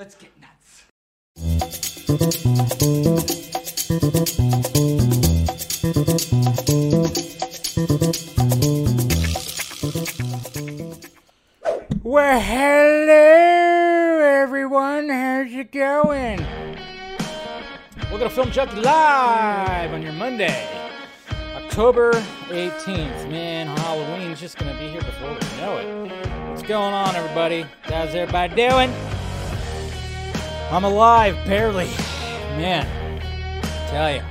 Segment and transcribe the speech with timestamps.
[0.00, 0.86] Let's get nuts.
[12.02, 15.10] Well, hello everyone.
[15.10, 16.46] How's it going?
[17.98, 20.66] Welcome to Film Junkee Live on your Monday,
[21.56, 22.12] October
[22.48, 23.28] 18th.
[23.28, 26.48] Man, Halloween's just gonna be here before we know it.
[26.48, 27.66] What's going on, everybody?
[27.82, 29.09] How's everybody doing?
[30.70, 31.88] I'm alive, barely.
[32.56, 32.86] Man,
[33.88, 34.22] tell you.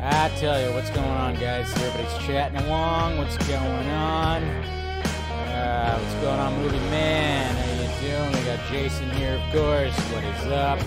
[0.00, 1.72] I tell you, what's going on, guys?
[1.76, 3.18] Everybody's chatting along.
[3.18, 4.42] What's going on?
[4.42, 7.54] Uh, what's going on, movie man?
[7.54, 8.32] How you doing?
[8.32, 9.96] We got Jason here, of course.
[10.12, 10.80] What is up?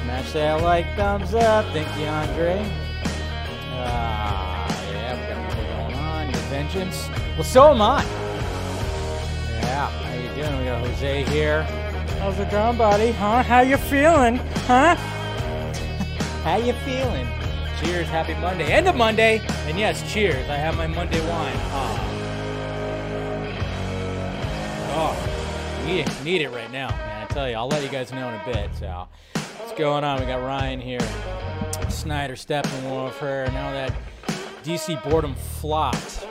[0.00, 1.66] Smash that like, thumbs up.
[1.74, 2.64] Thank you, Andre.
[3.74, 6.30] Ah, yeah, we got people going on.
[6.30, 7.10] Your vengeance.
[7.36, 8.02] Well, so am I.
[9.60, 10.58] Yeah, how you doing?
[10.58, 11.87] We got Jose here.
[12.18, 13.12] How's it going, buddy?
[13.12, 13.42] Huh?
[13.42, 14.36] How you feeling?
[14.66, 14.94] Huh?
[16.44, 17.28] how you feeling?
[17.80, 18.72] Cheers, happy Monday.
[18.72, 19.40] End of Monday.
[19.66, 20.48] And yes, cheers.
[20.48, 21.56] I have my Monday wine.
[21.70, 22.08] Ah.
[25.00, 27.22] Oh, need it, need it right now, man.
[27.22, 28.70] I tell you, I'll let you guys know in a bit.
[28.80, 29.06] So,
[29.58, 30.18] what's going on?
[30.18, 30.98] We got Ryan here,
[31.88, 33.46] Snyder Steppenwolf her.
[33.52, 33.94] Now that
[34.64, 36.26] DC Boredom flopped,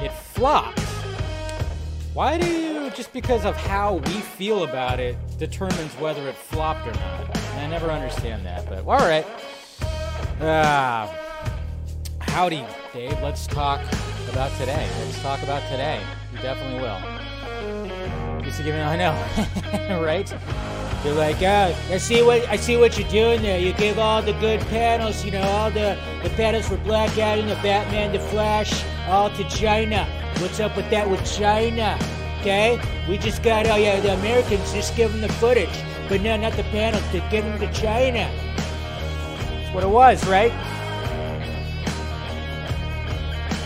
[0.00, 0.80] it flopped.
[2.12, 6.86] Why do you, just because of how we feel about it, determines whether it flopped
[6.86, 7.36] or not?
[7.56, 9.26] I never understand that, but all right.
[10.40, 11.12] Ah,
[12.20, 13.20] howdy, Dave.
[13.22, 13.80] Let's talk
[14.30, 14.88] about today.
[15.00, 16.00] Let's talk about today.
[16.32, 18.44] You definitely will.
[18.44, 20.32] Used to give me, I know, right?
[21.02, 23.58] They're like, uh, I see what I see what you're doing there.
[23.58, 27.46] You gave all the good panels, you know, all the the panels for Black Adam,
[27.46, 30.06] the Batman, the Flash, all to China.
[30.38, 31.98] What's up with that with China?
[32.48, 35.68] Okay, we just got, oh yeah, the Americans just give them the footage,
[36.08, 37.02] but no, not the panels.
[37.12, 38.26] To give them to China.
[38.56, 40.50] That's what it was, right?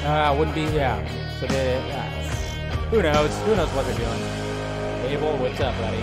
[0.04, 0.98] Uh, wouldn't be, yeah.
[1.40, 1.80] But uh,
[2.90, 3.32] who knows?
[3.42, 4.20] Who knows what they're doing?
[5.12, 6.02] Abel, what's up, buddy?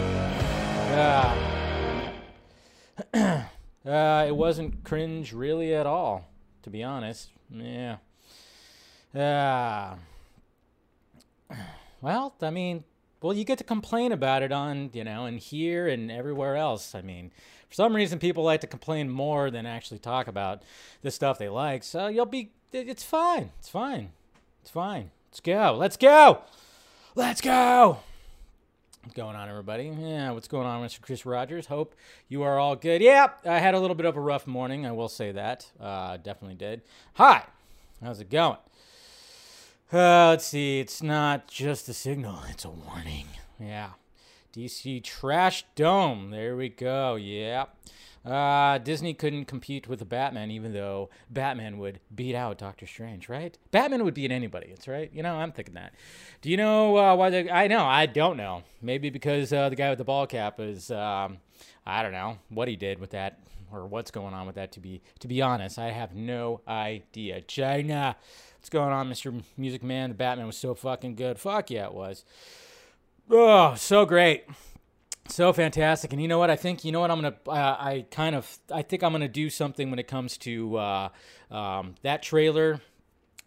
[3.14, 3.44] Uh,
[3.90, 6.30] uh, it wasn't cringe really at all,
[6.64, 7.28] to be honest.
[7.52, 7.98] Yeah.
[9.14, 9.96] Uh,
[12.02, 12.84] well, I mean,
[13.22, 16.96] well, you get to complain about it on, you know, and here and everywhere else.
[16.96, 17.32] I mean,
[17.68, 20.64] for some reason, people like to complain more than actually talk about
[21.02, 21.84] the stuff they like.
[21.84, 23.52] So you'll be, it's fine.
[23.60, 24.12] It's fine.
[24.62, 25.12] It's fine.
[25.30, 25.76] Let's go.
[25.78, 26.42] Let's go.
[27.16, 28.00] Let's go.
[29.04, 29.96] What's going on, everybody?
[29.98, 31.02] Yeah, what's going on, Mr.
[31.02, 31.68] Chris Rogers?
[31.68, 31.96] Hope
[32.28, 33.02] you are all good.
[33.02, 34.86] Yeah, I had a little bit of a rough morning.
[34.86, 35.72] I will say that.
[35.80, 36.82] Uh, definitely did.
[37.14, 37.44] Hi.
[38.04, 38.58] How's it going?
[39.92, 40.80] Uh, let's see.
[40.80, 43.28] It's not just a signal, it's a warning.
[43.60, 43.92] Yeah.
[44.54, 46.32] DC Trash Dome.
[46.32, 47.16] There we go.
[47.16, 47.66] Yeah.
[48.26, 53.58] Uh, Disney couldn't compete with Batman, even though Batman would beat out Doctor Strange, right?
[53.72, 54.68] Batman would beat anybody.
[54.68, 55.10] It's right.
[55.14, 55.94] You know, I'm thinking that.
[56.42, 57.30] Do you know uh, why?
[57.30, 57.86] The, I know.
[57.86, 58.64] I don't know.
[58.82, 60.92] Maybe because uh, the guy with the ball cap is.
[60.92, 61.38] Um,
[61.86, 63.40] I don't know what he did with that
[63.72, 64.72] or what's going on with that.
[64.74, 67.42] To be to be honest, I have no idea.
[67.42, 68.16] China.
[68.60, 69.42] What's going on, Mr.
[69.56, 70.10] Music Man?
[70.10, 71.40] The Batman was so fucking good.
[71.40, 72.26] Fuck yeah, it was.
[73.30, 74.44] Oh, so great.
[75.30, 76.12] So fantastic.
[76.12, 76.50] And you know what?
[76.50, 77.10] I think, you know what?
[77.10, 79.98] I'm going to, uh, I kind of, I think I'm going to do something when
[79.98, 81.10] it comes to uh,
[81.50, 82.82] um, that trailer.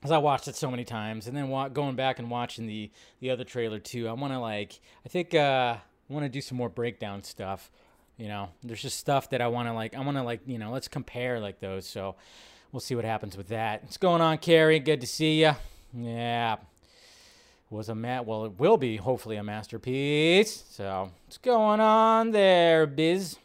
[0.00, 2.90] Because I watched it so many times, and then wa- going back and watching the
[3.20, 6.40] the other trailer too, I want to like, I think uh, I want to do
[6.40, 7.70] some more breakdown stuff.
[8.16, 10.58] You know, there's just stuff that I want to like, I want to like, you
[10.58, 11.86] know, let's compare like those.
[11.86, 12.16] So
[12.72, 13.84] we'll see what happens with that.
[13.84, 14.80] What's going on, Carrie?
[14.80, 15.52] Good to see you.
[15.94, 16.56] Yeah,
[17.70, 18.26] was a mat.
[18.26, 20.64] Well, it will be hopefully a masterpiece.
[20.70, 23.36] So what's going on there, Biz?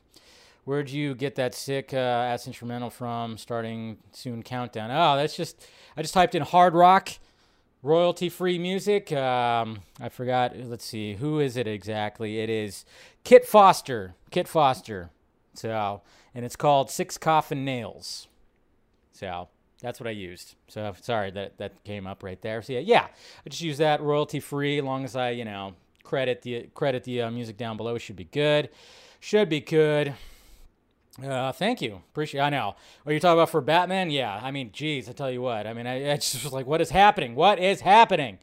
[0.63, 3.37] Where'd you get that sick uh, ass instrumental from?
[3.37, 4.91] Starting soon countdown.
[4.91, 7.09] Oh, that's just I just typed in hard rock,
[7.83, 9.11] royalty free music.
[9.13, 10.57] Um, I forgot.
[10.57, 12.39] Let's see, who is it exactly?
[12.39, 12.85] It is
[13.23, 14.15] Kit Foster.
[14.29, 15.09] Kit Foster.
[15.53, 16.01] So
[16.35, 18.27] and it's called Six Coffin Nails.
[19.17, 19.49] So
[19.81, 20.55] that's what I used.
[20.67, 22.61] So sorry that that came up right there.
[22.61, 23.07] So yeah, yeah,
[23.45, 24.77] I just use that royalty free.
[24.77, 25.73] As long as I, you know,
[26.03, 28.69] credit the credit the uh, music down below should be good.
[29.19, 30.13] Should be good.
[31.23, 32.01] Uh, thank you.
[32.11, 32.41] Appreciate.
[32.41, 32.75] I know.
[33.03, 34.11] What you're talking about for Batman?
[34.11, 34.39] Yeah.
[34.41, 35.65] I mean, geez, I tell you what.
[35.65, 37.33] I mean, I, I just was like, what is happening?
[37.33, 38.37] What is happening?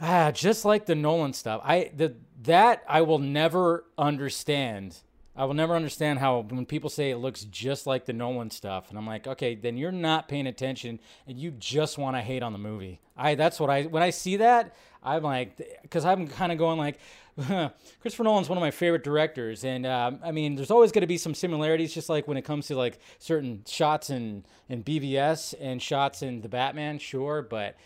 [0.00, 1.60] Ah, just like the Nolan stuff.
[1.64, 4.98] I the that I will never understand
[5.38, 8.90] I will never understand how when people say it looks just like the Nolan stuff,
[8.90, 10.98] and I'm like, okay, then you're not paying attention,
[11.28, 13.00] and you just want to hate on the movie.
[13.16, 16.76] I that's what I when I see that, I'm like, because I'm kind of going
[16.76, 16.98] like,
[18.00, 21.06] Christopher Nolan's one of my favorite directors, and um, I mean, there's always going to
[21.06, 25.54] be some similarities, just like when it comes to like certain shots in in BVS
[25.60, 27.76] and shots in the Batman, sure, but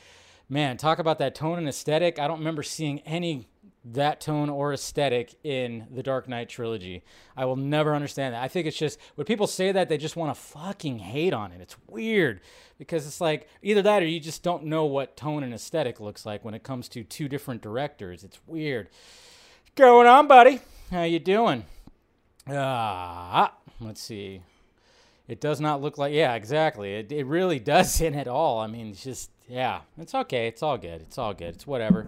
[0.49, 2.19] man, talk about that tone and aesthetic.
[2.19, 3.49] I don't remember seeing any
[3.84, 7.02] that tone or aesthetic in the Dark Knight trilogy.
[7.37, 8.43] I will never understand that.
[8.43, 11.50] I think it's just when people say that they just want to fucking hate on
[11.52, 11.61] it.
[11.61, 12.40] It's weird
[12.79, 16.25] because it's like either that or you just don't know what tone and aesthetic looks
[16.25, 18.23] like when it comes to two different directors.
[18.23, 18.88] It's weird.
[19.75, 20.61] Going on, buddy?
[20.90, 21.64] How you doing?
[22.49, 24.43] Ah, let's see.
[25.29, 26.94] It does not look like yeah, exactly.
[26.94, 28.61] It it really doesn't at all.
[28.61, 30.46] I mean, it's just yeah, it's okay.
[30.46, 31.00] It's all good.
[31.00, 31.55] It's all good.
[31.55, 32.06] It's whatever.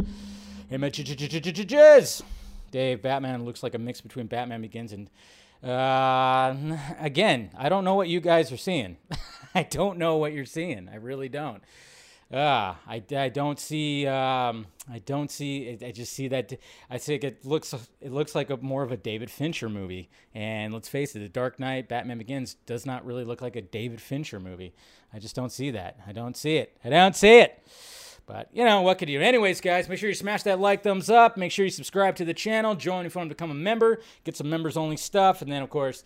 [0.70, 2.22] Images.
[2.70, 5.10] Dave, Batman looks like a mix between Batman Begins and.
[5.62, 6.54] Uh,
[6.98, 8.98] again, I don't know what you guys are seeing.
[9.54, 10.90] I don't know what you're seeing.
[10.92, 11.62] I really don't.
[12.32, 14.06] Ah, I, I don't see.
[14.06, 15.78] Um, I don't see.
[15.82, 16.52] I just see that.
[16.90, 17.72] I think it looks.
[18.00, 20.10] It looks like a more of a David Fincher movie.
[20.34, 23.62] And let's face it, The Dark Knight, Batman Begins, does not really look like a
[23.62, 24.74] David Fincher movie.
[25.12, 26.00] I just don't see that.
[26.06, 26.76] I don't see it.
[26.84, 27.62] I don't see it.
[28.26, 29.24] But, you know, what could you do?
[29.24, 31.36] Anyways, guys, make sure you smash that like, thumbs up.
[31.36, 32.74] Make sure you subscribe to the channel.
[32.74, 34.00] Join if you want to become a member.
[34.24, 35.42] Get some members only stuff.
[35.42, 36.04] And then, of course,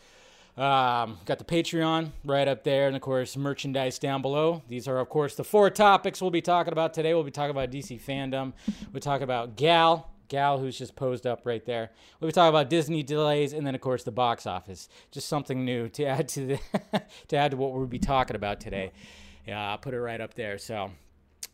[0.56, 2.88] um, got the Patreon right up there.
[2.88, 4.62] And, of course, merchandise down below.
[4.66, 7.14] These are, of course, the four topics we'll be talking about today.
[7.14, 8.52] We'll be talking about DC Fandome.
[8.92, 10.10] We'll talk about Gal.
[10.28, 11.90] Gal, who's just posed up right there.
[12.20, 14.90] We'll be talking about Disney delays, and then of course the box office.
[15.10, 16.60] Just something new to add to the
[17.28, 18.92] to add to what we'll be talking about today.
[19.46, 20.58] Yeah, I'll put it right up there.
[20.58, 20.90] So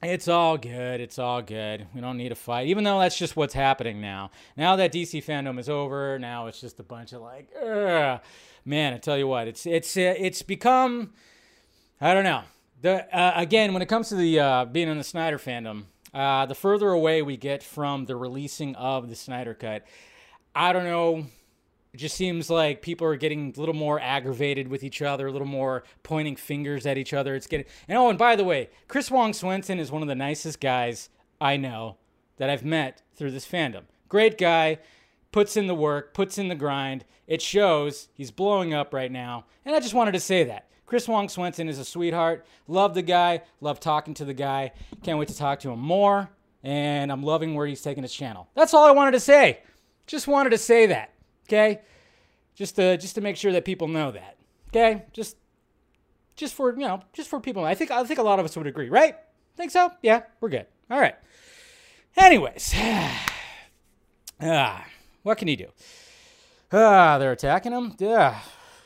[0.05, 1.01] it's all good.
[1.01, 1.87] It's all good.
[1.95, 4.31] We don't need a fight, even though that's just what's happening now.
[4.56, 8.21] Now that DC Fandome is over, now it's just a bunch of like, Ugh.
[8.65, 8.95] man.
[8.95, 11.12] I tell you what, it's it's uh, it's become,
[12.01, 12.43] I don't know.
[12.83, 16.47] The uh, again, when it comes to the uh, being in the Snyder fandom, uh,
[16.47, 19.87] the further away we get from the releasing of the Snyder cut,
[20.55, 21.27] I don't know
[21.94, 25.31] it just seems like people are getting a little more aggravated with each other, a
[25.31, 27.37] little more pointing fingers at each other.
[27.37, 30.17] It's getting and oh, and by the way, Chris Wong Swenson is one of the
[30.17, 31.08] nicest guys
[31.41, 31.99] I know
[32.38, 33.82] that I've met through this fandom.
[34.08, 34.79] Great guy,
[35.31, 37.05] puts in the work, puts in the grind.
[37.29, 38.08] It shows.
[38.12, 40.69] He's blowing up right now, and I just wanted to say that.
[40.87, 42.44] Chris Wong Swenson is a sweetheart.
[42.67, 43.43] Love the guy.
[43.61, 44.73] Love talking to the guy.
[45.05, 46.29] Can't wait to talk to him more.
[46.64, 48.49] And I'm loving where he's taking his channel.
[48.55, 49.61] That's all I wanted to say.
[50.06, 51.13] Just wanted to say that.
[51.46, 51.81] Okay?
[52.55, 54.37] Just to just to make sure that people know that.
[54.69, 55.05] Okay?
[55.12, 55.37] Just
[56.37, 57.64] just for, you know, just for people.
[57.64, 59.17] I think I think a lot of us would agree, right?
[59.56, 59.91] Think so?
[60.02, 60.67] Yeah, we're good.
[60.91, 61.14] All right.
[62.17, 62.75] Anyways.
[64.41, 64.87] ah,
[65.23, 65.69] what can you do?
[66.73, 67.94] Ah, they're attacking him.
[67.99, 68.40] Yeah.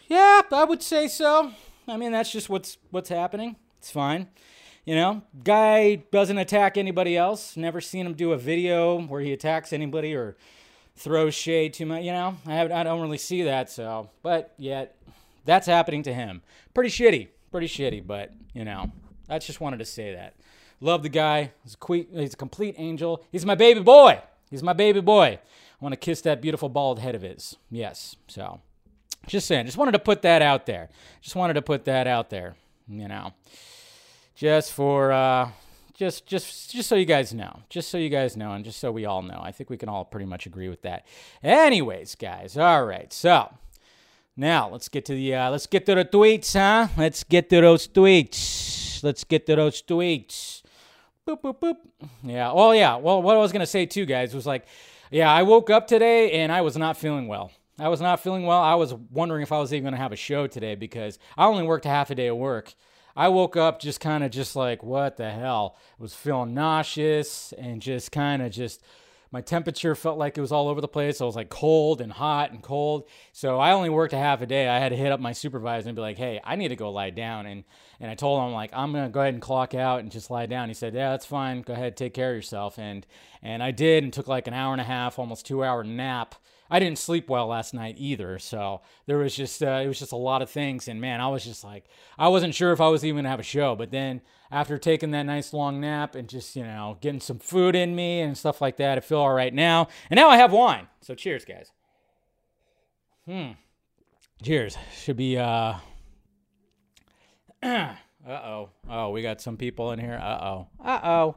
[0.08, 1.52] Yeah, I would say so.
[1.86, 3.56] I mean, that's just what's what's happening.
[3.78, 4.28] It's fine.
[4.84, 7.56] You know, guy doesn't attack anybody else.
[7.56, 10.36] Never seen him do a video where he attacks anybody or
[10.98, 12.02] throws shade too much.
[12.02, 13.70] You know, I, have, I don't really see that.
[13.70, 14.96] So, but yet,
[15.44, 16.42] that's happening to him.
[16.74, 17.28] Pretty shitty.
[17.50, 18.06] Pretty shitty.
[18.06, 18.90] But you know,
[19.28, 20.34] I just wanted to say that.
[20.80, 21.52] Love the guy.
[21.64, 23.24] He's a, que- he's a complete angel.
[23.32, 24.20] He's my baby boy.
[24.50, 25.38] He's my baby boy.
[25.80, 27.56] I want to kiss that beautiful bald head of his.
[27.70, 28.16] Yes.
[28.28, 28.60] So,
[29.26, 29.66] just saying.
[29.66, 30.88] Just wanted to put that out there.
[31.20, 32.56] Just wanted to put that out there.
[32.88, 33.34] You know,
[34.34, 35.50] just for uh,
[35.98, 38.92] just just just so you guys know just so you guys know and just so
[38.92, 41.04] we all know i think we can all pretty much agree with that.
[41.42, 43.52] Anyways guys all right so
[44.36, 46.86] now let's get to the uh, let's get to the tweets huh?
[46.96, 49.02] Let's get to those tweets.
[49.02, 50.62] Let's get to those tweets.
[51.26, 51.76] Boop boop boop.
[52.22, 54.66] Yeah well yeah well what i was gonna say too guys was like
[55.10, 57.50] yeah i woke up today and i was not feeling well.
[57.80, 58.60] I was not feeling well.
[58.60, 61.64] I was wondering if i was even gonna have a show today because i only
[61.64, 62.74] worked a half a day of work
[63.18, 65.76] I woke up just kind of just like, what the hell?
[65.98, 68.80] I was feeling nauseous and just kind of just
[69.32, 71.20] my temperature felt like it was all over the place.
[71.20, 73.08] I was like cold and hot and cold.
[73.32, 74.68] So I only worked a half a day.
[74.68, 76.92] I had to hit up my supervisor and be like, "Hey, I need to go
[76.92, 77.64] lie down." And
[77.98, 80.46] and I told him like, "I'm gonna go ahead and clock out and just lie
[80.46, 81.62] down." He said, "Yeah, that's fine.
[81.62, 83.04] Go ahead, take care of yourself." And
[83.42, 86.36] and I did and took like an hour and a half, almost two hour nap
[86.70, 88.38] I didn't sleep well last night either.
[88.38, 91.28] So there was just uh, it was just a lot of things, and man, I
[91.28, 91.84] was just like
[92.18, 93.74] I wasn't sure if I was even gonna have a show.
[93.74, 94.20] But then
[94.50, 98.20] after taking that nice long nap and just you know getting some food in me
[98.20, 99.88] and stuff like that, I feel all right now.
[100.10, 100.88] And now I have wine.
[101.00, 101.70] So cheers, guys.
[103.26, 103.52] Hmm.
[104.42, 104.76] Cheers.
[104.94, 105.74] Should be uh.
[107.62, 107.94] uh
[108.26, 108.70] oh.
[108.88, 110.20] Oh, we got some people in here.
[110.22, 110.66] Uh oh.
[110.84, 111.36] Uh oh.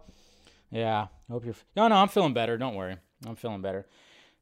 [0.72, 1.08] Yeah.
[1.30, 1.56] Hope you're.
[1.76, 2.58] No, no, I'm feeling better.
[2.58, 2.98] Don't worry.
[3.26, 3.86] I'm feeling better.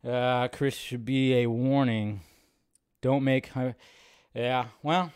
[0.05, 2.21] Uh, Chris should be a warning.
[3.01, 3.55] Don't make.
[3.55, 3.73] Uh,
[4.33, 4.65] yeah.
[4.81, 5.11] Well,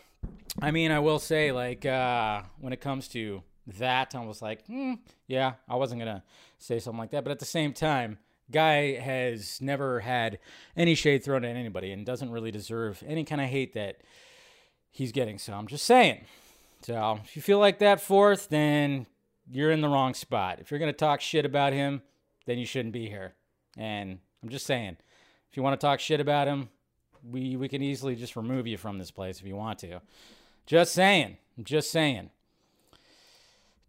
[0.60, 3.42] I mean, I will say, like, uh, when it comes to
[3.78, 4.94] that, I was like, hmm,
[5.26, 6.22] yeah, I wasn't gonna
[6.58, 7.24] say something like that.
[7.24, 8.18] But at the same time,
[8.50, 10.38] guy has never had
[10.76, 14.02] any shade thrown at anybody and doesn't really deserve any kind of hate that
[14.90, 15.38] he's getting.
[15.38, 16.24] So I'm just saying.
[16.82, 19.06] So if you feel like that fourth, then
[19.50, 20.58] you're in the wrong spot.
[20.60, 22.02] If you're gonna talk shit about him,
[22.46, 23.34] then you shouldn't be here.
[23.78, 24.98] And I'm just saying,
[25.50, 26.68] if you want to talk shit about him,
[27.28, 30.02] we we can easily just remove you from this place if you want to.
[30.66, 31.38] Just saying.
[31.62, 32.28] Just saying.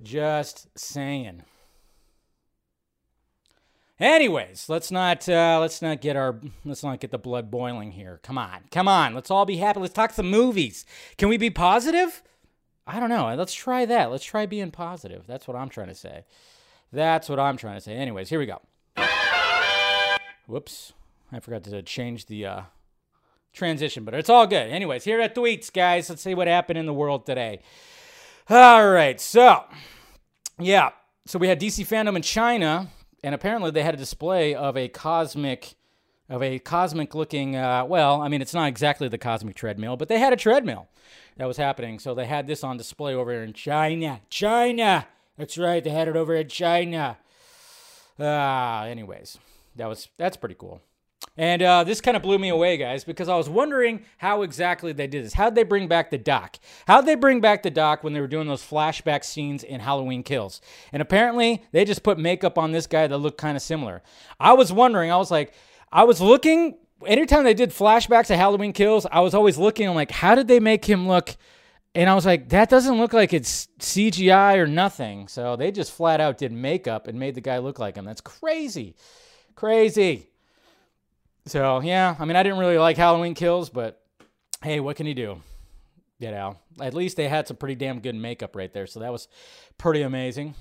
[0.01, 1.43] Just saying.
[4.00, 8.21] Anyways, let's not uh, let's not get our let's not get the blood boiling here.
[8.24, 9.13] Come on, come on.
[9.13, 9.81] Let's all be happy.
[9.81, 10.85] Let's talk some movies.
[11.17, 12.24] Can we be positive?
[12.88, 13.35] I don't know.
[13.35, 14.09] Let's try that.
[14.09, 15.27] Let's try being positive.
[15.27, 16.24] That's what I'm trying to say.
[16.93, 17.93] That's what I'm trying to say.
[17.93, 18.62] Anyways, here we go.
[20.47, 20.93] Whoops,
[21.31, 22.61] I forgot to change the uh,
[23.51, 24.69] transition, but it's all good.
[24.69, 26.09] Anyways, here at Tweets, guys.
[26.09, 27.61] Let's see what happened in the world today.
[28.49, 29.63] All right, so
[30.59, 30.91] yeah,
[31.25, 32.89] so we had DC Fandome in China,
[33.23, 35.73] and apparently they had a display of a cosmic,
[36.29, 37.55] of a cosmic looking.
[37.55, 40.87] Uh, well, I mean, it's not exactly the cosmic treadmill, but they had a treadmill
[41.37, 41.97] that was happening.
[41.97, 44.21] So they had this on display over here in China.
[44.29, 45.07] China.
[45.37, 45.83] That's right.
[45.83, 47.17] They had it over in China.
[48.19, 49.39] Ah, uh, anyways,
[49.75, 50.82] that was that's pretty cool.
[51.38, 54.94] And uh, this kind of blew me away, guys, because I was wondering how exactly
[54.94, 55.34] they did this.
[55.34, 56.58] How'd they bring back the doc?
[56.88, 60.24] How'd they bring back the doc when they were doing those flashback scenes in Halloween
[60.24, 60.62] Kills?
[60.94, 64.01] And apparently, they just put makeup on this guy that looked kind of similar.
[64.39, 65.53] I was wondering, I was like,
[65.91, 69.96] I was looking, anytime they did flashbacks to Halloween Kills, I was always looking, I'm
[69.96, 71.36] like, how did they make him look?
[71.94, 75.27] And I was like, that doesn't look like it's CGI or nothing.
[75.27, 78.05] So they just flat out did makeup and made the guy look like him.
[78.05, 78.96] That's crazy.
[79.55, 80.29] Crazy.
[81.45, 84.01] So yeah, I mean, I didn't really like Halloween Kills, but
[84.62, 85.41] hey, what can you do?
[86.19, 89.12] You know, at least they had some pretty damn good makeup right there, so that
[89.12, 89.27] was
[89.77, 90.55] pretty amazing.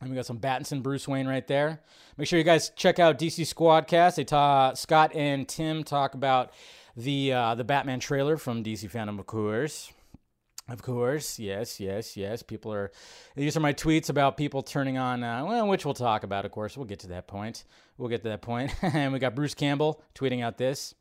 [0.00, 1.80] And we got some Battinson Bruce Wayne right there.
[2.18, 4.16] Make sure you guys check out DC Squadcast.
[4.16, 6.52] They talk, Scott and Tim talk about
[6.96, 9.92] the uh, the Batman trailer from DC Fandome, of course.
[10.66, 12.42] Of course, yes, yes, yes.
[12.42, 12.90] People are.
[13.36, 15.22] These are my tweets about people turning on.
[15.22, 16.76] Uh, well, which we'll talk about, of course.
[16.76, 17.64] We'll get to that point.
[17.98, 18.74] We'll get to that point.
[18.82, 20.94] and we got Bruce Campbell tweeting out this.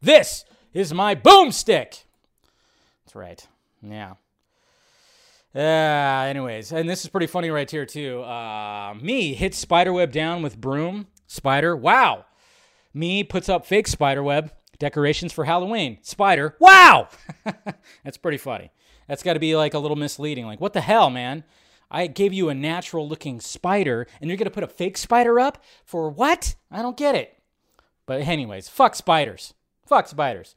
[0.00, 2.02] This is my boomstick.
[3.04, 3.46] That's right.
[3.82, 4.14] Yeah.
[5.54, 8.22] Uh, anyways, and this is pretty funny right here too.
[8.22, 11.06] Uh, me hits spiderweb down with broom.
[11.28, 11.76] Spider.
[11.76, 12.24] Wow.
[12.92, 14.50] Me puts up fake spiderweb
[14.82, 15.98] Decorations for Halloween.
[16.02, 16.56] Spider.
[16.60, 17.08] Wow!
[18.02, 18.72] That's pretty funny.
[19.06, 20.44] That's got to be like a little misleading.
[20.44, 21.44] Like, what the hell, man?
[21.88, 25.38] I gave you a natural looking spider and you're going to put a fake spider
[25.38, 25.62] up?
[25.84, 26.56] For what?
[26.68, 27.38] I don't get it.
[28.06, 29.54] But, anyways, fuck spiders.
[29.86, 30.56] Fuck spiders.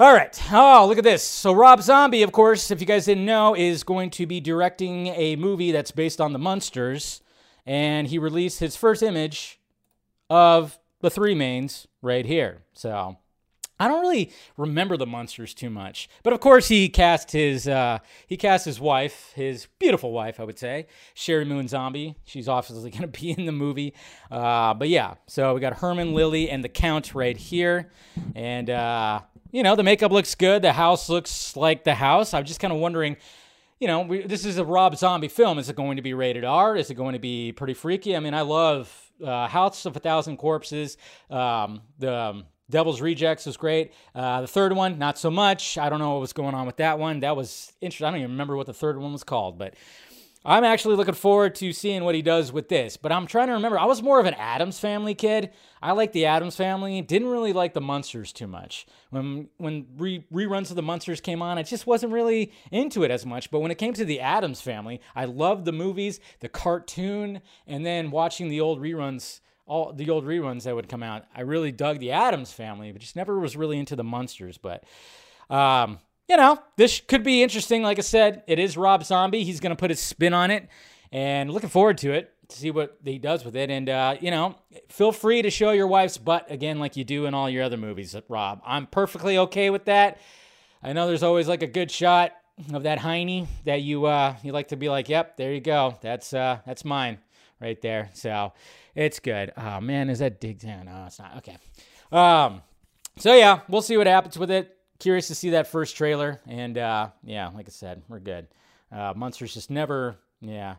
[0.00, 0.36] All right.
[0.52, 1.22] Oh, look at this.
[1.22, 5.06] So, Rob Zombie, of course, if you guys didn't know, is going to be directing
[5.08, 7.22] a movie that's based on the Munsters.
[7.64, 9.60] And he released his first image
[10.28, 12.62] of the three mains right here.
[12.72, 13.18] So
[13.78, 17.98] I don't really remember the Munsters too much, but of course he cast his uh,
[18.26, 22.16] he cast his wife, his beautiful wife, I would say, Sheri Moon Zombie.
[22.24, 23.92] She's obviously going to be in the movie,
[24.30, 25.14] uh, but yeah.
[25.26, 27.90] So we got Herman, Lily, and the Count right here,
[28.34, 29.20] and uh,
[29.50, 30.62] you know the makeup looks good.
[30.62, 32.32] The house looks like the house.
[32.32, 33.18] I'm just kind of wondering
[33.80, 35.58] you know, we, this is a Rob Zombie film.
[35.58, 36.76] Is it going to be rated R?
[36.76, 38.16] Is it going to be pretty freaky?
[38.16, 40.96] I mean, I love uh, House of a Thousand Corpses.
[41.30, 43.92] Um, the um, Devil's Rejects was great.
[44.14, 45.78] Uh, the third one, not so much.
[45.78, 47.20] I don't know what was going on with that one.
[47.20, 48.06] That was interesting.
[48.06, 49.74] I don't even remember what the third one was called, but
[50.46, 52.96] I'm actually looking forward to seeing what he does with this.
[52.96, 53.80] But I'm trying to remember.
[53.80, 55.50] I was more of an Addams Family kid.
[55.82, 57.02] I liked the Addams Family.
[57.02, 58.86] Didn't really like the Munsters too much.
[59.10, 63.10] When when re- reruns of the Munsters came on, I just wasn't really into it
[63.10, 63.50] as much.
[63.50, 67.84] But when it came to the Addams Family, I loved the movies, the cartoon, and
[67.84, 69.40] then watching the old reruns.
[69.66, 73.00] All the old reruns that would come out, I really dug the Addams Family, but
[73.00, 74.58] just never was really into the Munsters.
[74.58, 74.84] But
[75.50, 75.98] um,
[76.28, 77.82] you know, this could be interesting.
[77.82, 79.44] Like I said, it is Rob Zombie.
[79.44, 80.68] He's going to put his spin on it,
[81.12, 83.70] and looking forward to it to see what he does with it.
[83.70, 84.56] And uh, you know,
[84.88, 87.76] feel free to show your wife's butt again, like you do in all your other
[87.76, 88.60] movies, Rob.
[88.64, 90.18] I'm perfectly okay with that.
[90.82, 92.32] I know there's always like a good shot
[92.72, 95.96] of that hiney that you uh, you like to be like, yep, there you go.
[96.00, 97.18] That's uh, that's mine
[97.60, 98.10] right there.
[98.14, 98.52] So
[98.94, 99.52] it's good.
[99.56, 100.60] Oh man, is that dig?
[100.60, 100.86] down?
[100.86, 101.36] No, it's not.
[101.38, 101.56] Okay.
[102.12, 102.62] Um,
[103.18, 106.40] so yeah, we'll see what happens with it curious to see that first trailer.
[106.46, 108.48] And uh, yeah, like I said, we're good.
[108.90, 110.76] Uh, Munsters just never, yeah.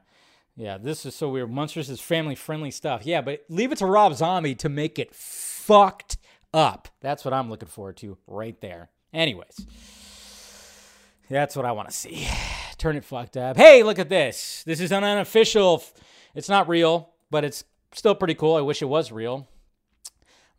[0.55, 1.51] Yeah, this is so weird.
[1.51, 3.05] Munsters is family friendly stuff.
[3.05, 6.17] Yeah, but leave it to Rob Zombie to make it fucked
[6.51, 6.87] up.
[6.99, 8.89] That's what I'm looking forward to right there.
[9.13, 9.67] Anyways,
[11.29, 12.27] that's what I want to see.
[12.79, 13.55] Turn it fucked up.
[13.55, 14.63] Hey, look at this.
[14.65, 15.83] This is an unofficial.
[16.33, 18.55] It's not real, but it's still pretty cool.
[18.55, 19.47] I wish it was real.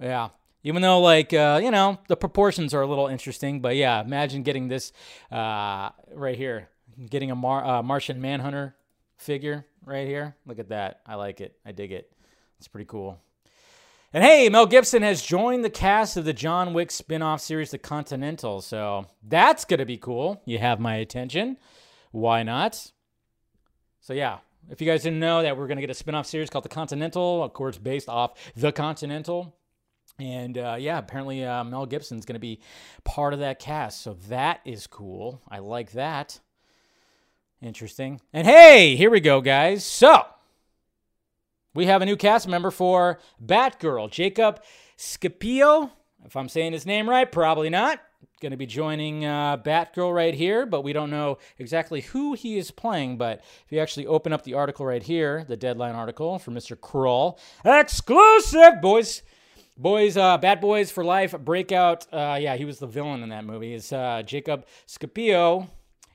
[0.00, 0.28] Yeah.
[0.64, 4.42] Even though, like, uh, you know, the proportions are a little interesting, but yeah, imagine
[4.42, 4.92] getting this
[5.30, 6.68] uh, right here,
[7.08, 8.74] getting a Mar- uh, Martian Manhunter
[9.16, 10.34] figure right here.
[10.46, 11.00] Look at that.
[11.06, 11.56] I like it.
[11.64, 12.12] I dig it.
[12.58, 13.18] It's pretty cool.
[14.12, 17.70] And hey, Mel Gibson has joined the cast of the John Wick spin off series,
[17.70, 18.62] The Continental.
[18.62, 20.42] So that's going to be cool.
[20.44, 21.58] You have my attention.
[22.10, 22.90] Why not?
[24.00, 24.38] So, yeah,
[24.70, 26.64] if you guys didn't know that we're going to get a spin off series called
[26.64, 29.54] The Continental, of course, based off The Continental.
[30.18, 32.60] And uh, yeah, apparently uh, Mel Gibson's going to be
[33.04, 34.02] part of that cast.
[34.02, 35.40] So that is cool.
[35.48, 36.40] I like that.
[37.60, 38.20] Interesting.
[38.32, 39.84] And hey, here we go, guys.
[39.84, 40.24] So
[41.74, 44.62] we have a new cast member for Batgirl, Jacob
[44.96, 45.92] Scipio.
[46.24, 48.00] If I'm saying his name right, probably not.
[48.40, 52.58] Going to be joining uh, Batgirl right here, but we don't know exactly who he
[52.58, 53.18] is playing.
[53.18, 56.80] But if you actually open up the article right here, the deadline article from Mr.
[56.80, 59.22] Kroll, exclusive, boys.
[59.78, 62.04] Boys, uh, Bad Boys for Life breakout.
[62.12, 63.74] Uh, yeah, he was the villain in that movie.
[63.74, 65.70] Is uh, Jacob Scipio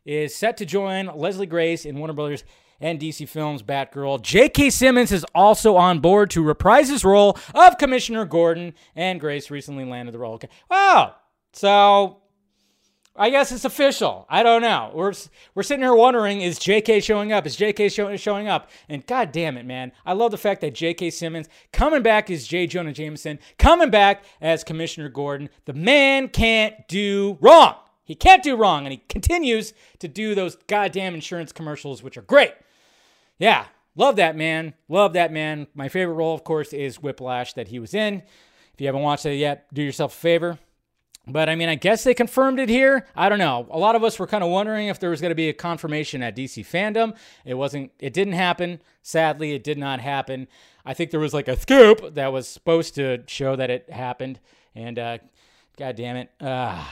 [0.06, 2.44] is set to join Leslie Grace in Warner Brothers
[2.82, 4.22] and DC Films Batgirl.
[4.22, 4.70] J.K.
[4.70, 9.86] Simmons is also on board to reprise his role of Commissioner Gordon, and Grace recently
[9.86, 10.34] landed the role.
[10.34, 10.50] Okay.
[10.70, 11.16] Wow.
[11.54, 12.23] So
[13.16, 14.26] I guess it's official.
[14.28, 14.92] I don't know.
[14.94, 15.14] We're
[15.54, 17.00] we're sitting here wondering: Is J.K.
[17.00, 17.46] showing up?
[17.46, 17.90] Is J.K.
[17.90, 18.72] show, showing up?
[18.90, 19.92] And God damn it, man!
[20.04, 21.12] I love the fact that J.K.
[21.12, 22.66] Simmons coming back as J.
[22.66, 25.50] Jonah Jameson, coming back as Commissioner Gordon.
[25.66, 27.76] The man can't do wrong.
[28.04, 32.24] He can't do wrong, and he continues to do those goddamn insurance commercials, which are
[32.24, 32.54] great.
[33.38, 34.74] Yeah, love that man.
[34.90, 35.68] Love that man.
[35.76, 38.24] My favorite role, of course, is Whiplash that he was in.
[38.74, 40.60] If you haven't watched it yet, do yourself a favor
[41.28, 43.08] but I mean, I guess they confirmed it here.
[43.16, 43.68] I don't know.
[43.72, 45.54] A lot of us were kind of wondering if there was going to be a
[45.54, 47.16] confirmation at DC Fandome.
[47.46, 47.92] It wasn't.
[48.00, 48.82] It didn't happen.
[49.02, 50.48] Sadly, it did not happen.
[50.86, 54.40] I think there was like a scoop that was supposed to show that it happened,
[54.76, 55.18] and uh,
[55.78, 56.30] God damn it.
[56.42, 56.84] Uh,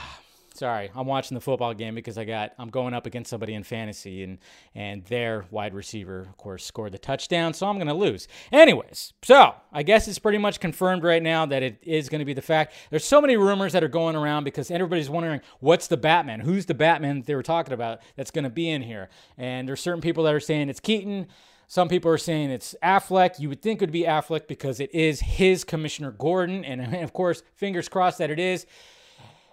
[0.54, 3.62] Sorry, I'm watching the football game because I got I'm going up against somebody in
[3.62, 4.38] fantasy and
[4.74, 8.28] and their wide receiver, of course, scored the touchdown, so I'm going to lose.
[8.50, 12.24] Anyways, so I guess it's pretty much confirmed right now that it is going to
[12.24, 12.74] be the fact.
[12.90, 16.40] There's so many rumors that are going around because everybody's wondering what's the Batman?
[16.40, 19.08] Who's the Batman that they were talking about that's going to be in here?
[19.38, 21.28] And there's certain people that are saying it's Keaton.
[21.66, 23.38] Some people are saying it's Affleck.
[23.38, 26.62] You would think it would be Affleck because it is his Commissioner Gordon.
[26.66, 28.66] And of course, fingers crossed that it is.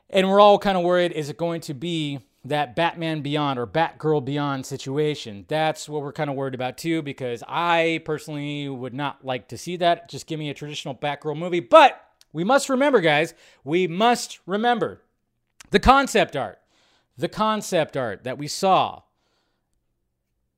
[0.10, 3.68] And we're all kind of worried is it going to be that Batman Beyond or
[3.68, 5.46] Batgirl Beyond situation?
[5.48, 9.58] That's what we're kind of worried about too, because I personally would not like to
[9.58, 10.10] see that.
[10.10, 11.60] Just give me a traditional Batgirl movie.
[11.60, 12.02] But
[12.34, 15.02] we must remember, guys, we must remember
[15.72, 16.60] the concept art.
[17.18, 19.02] The concept art that we saw.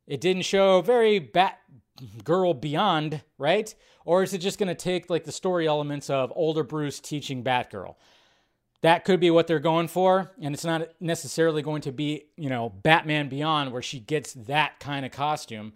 [0.07, 3.73] It didn't show very Batgirl Beyond, right?
[4.05, 7.43] Or is it just going to take like the story elements of older Bruce teaching
[7.43, 7.95] Batgirl?
[8.81, 12.49] That could be what they're going for and it's not necessarily going to be you
[12.49, 15.73] know batman beyond where she gets that kind of costume.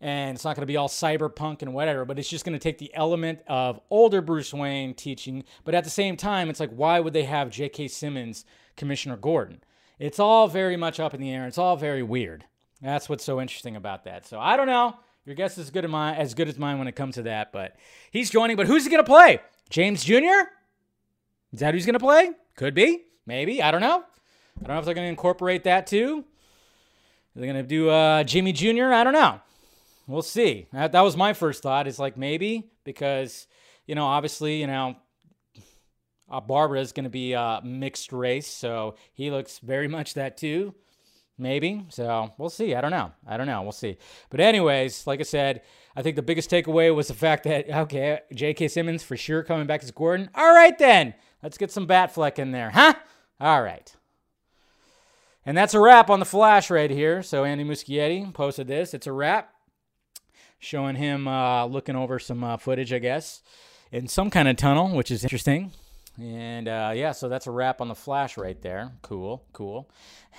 [0.00, 2.62] And it's not going to be all cyberpunk and whatever but it's just going to
[2.62, 5.44] take the element of older bruce wayne teaching.
[5.64, 8.44] But at the same time it's like why would they have j.k simmons
[8.76, 9.62] commissioner gordon?
[9.98, 12.44] It's all very much up in the air it's all very weird.
[12.80, 14.26] That's what's so interesting about that.
[14.26, 14.96] So i don't know.
[15.26, 17.52] Your guess is good as mine as good as mine when it comes to that
[17.52, 17.76] but
[18.10, 19.40] he's joining but who's he going to play?
[19.68, 20.48] James jr
[21.52, 22.30] is that who's going to play?
[22.56, 23.04] Could be.
[23.26, 23.62] Maybe.
[23.62, 24.02] I don't know.
[24.58, 26.24] I don't know if they're going to incorporate that too.
[27.34, 28.92] They're they going to do uh, Jimmy Jr.?
[28.92, 29.40] I don't know.
[30.06, 30.66] We'll see.
[30.72, 31.86] That, that was my first thought.
[31.86, 33.46] Is like maybe because,
[33.86, 34.96] you know, obviously, you know,
[36.30, 38.48] uh, Barbara is going to be uh, mixed race.
[38.48, 40.74] So he looks very much that too.
[41.40, 41.84] Maybe.
[41.90, 42.74] So we'll see.
[42.74, 43.12] I don't know.
[43.26, 43.62] I don't know.
[43.62, 43.98] We'll see.
[44.30, 45.62] But, anyways, like I said,
[45.94, 48.66] I think the biggest takeaway was the fact that, okay, J.K.
[48.66, 50.30] Simmons for sure coming back as Gordon.
[50.34, 51.14] All right, then.
[51.42, 52.94] Let's get some Batfleck in there, huh?
[53.40, 53.94] All right.
[55.46, 57.22] And that's a wrap on the Flash right here.
[57.22, 58.92] So Andy Muschietti posted this.
[58.92, 59.54] It's a wrap,
[60.58, 63.42] showing him uh, looking over some uh, footage, I guess,
[63.92, 65.72] in some kind of tunnel, which is interesting.
[66.20, 68.90] And uh, yeah, so that's a wrap on the Flash right there.
[69.02, 69.88] Cool, cool.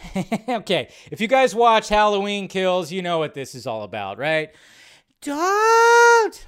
[0.50, 4.50] okay, if you guys watch Halloween Kills, you know what this is all about, right?
[5.22, 6.48] Don't.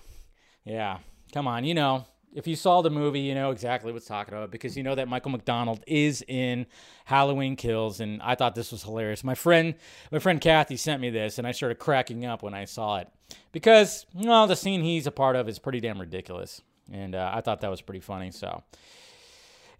[0.65, 0.97] Yeah,
[1.33, 4.51] come on, you know if you saw the movie, you know exactly what's talking about
[4.51, 6.65] because you know that Michael McDonald is in
[7.05, 9.23] Halloween Kills, and I thought this was hilarious.
[9.23, 9.75] My friend,
[10.11, 13.07] my friend Kathy sent me this, and I started cracking up when I saw it
[13.51, 17.41] because well, the scene he's a part of is pretty damn ridiculous, and uh, I
[17.41, 18.31] thought that was pretty funny.
[18.31, 18.63] So,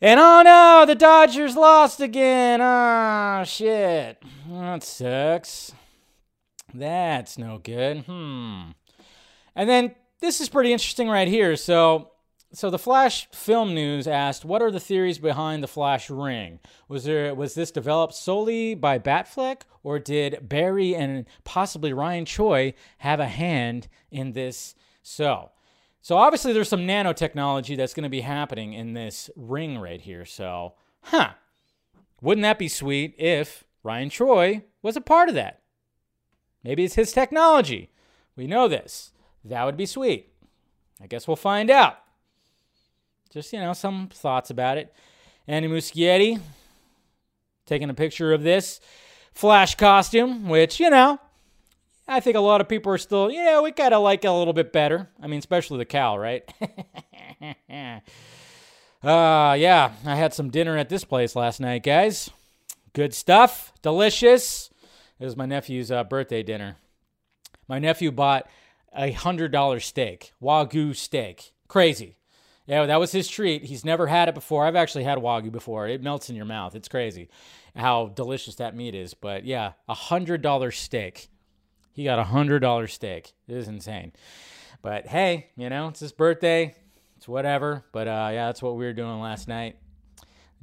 [0.02, 2.60] And oh no, the Dodgers lost again.
[2.62, 4.22] Oh shit.
[4.50, 5.74] That sucks.
[6.74, 8.06] That's no good.
[8.06, 8.72] Hmm.
[9.56, 11.56] And then this is pretty interesting right here.
[11.56, 12.12] So
[12.54, 16.60] so the Flash Film News asked, "What are the theories behind the Flash ring?
[16.88, 22.74] Was there was this developed solely by Batfleck, or did Barry and possibly Ryan Choi
[23.00, 25.52] have a hand in this?" So,
[26.02, 30.26] so obviously there's some nanotechnology that's going to be happening in this ring right here.
[30.26, 31.32] So, huh?
[32.22, 35.62] Wouldn't that be sweet if Ryan Choi was a part of that?
[36.64, 37.92] Maybe it's his technology.
[38.36, 39.14] We know this.
[39.44, 40.32] That would be sweet.
[41.02, 41.98] I guess we'll find out.
[43.32, 44.94] Just, you know, some thoughts about it.
[45.48, 46.40] Andy Muschietti
[47.66, 48.82] taking a picture of this
[49.32, 51.18] Flash costume, which, you know,
[52.08, 54.34] I think a lot of people are still, yeah, we kind of like it a
[54.34, 55.10] little bit better.
[55.22, 56.44] I mean, especially the cow, right?
[59.02, 62.30] uh, yeah, I had some dinner at this place last night, guys.
[62.92, 64.70] Good stuff, delicious.
[65.18, 66.76] It was my nephew's uh, birthday dinner.
[67.70, 68.50] My nephew bought
[68.94, 72.18] a hundred dollar steak, wagyu steak, crazy.
[72.68, 73.64] Yeah, that was his treat.
[73.66, 74.66] He's never had it before.
[74.66, 75.88] I've actually had wagyu before.
[75.88, 76.76] It melts in your mouth.
[76.76, 77.30] It's crazy
[77.76, 79.14] how delicious that meat is.
[79.14, 81.30] But yeah, a hundred dollar steak.
[81.94, 83.34] He got a hundred dollar steak.
[83.48, 84.14] It is insane.
[84.82, 86.76] But hey, you know, it's his birthday.
[87.18, 87.84] It's whatever.
[87.92, 89.78] But uh, yeah, that's what we were doing last night.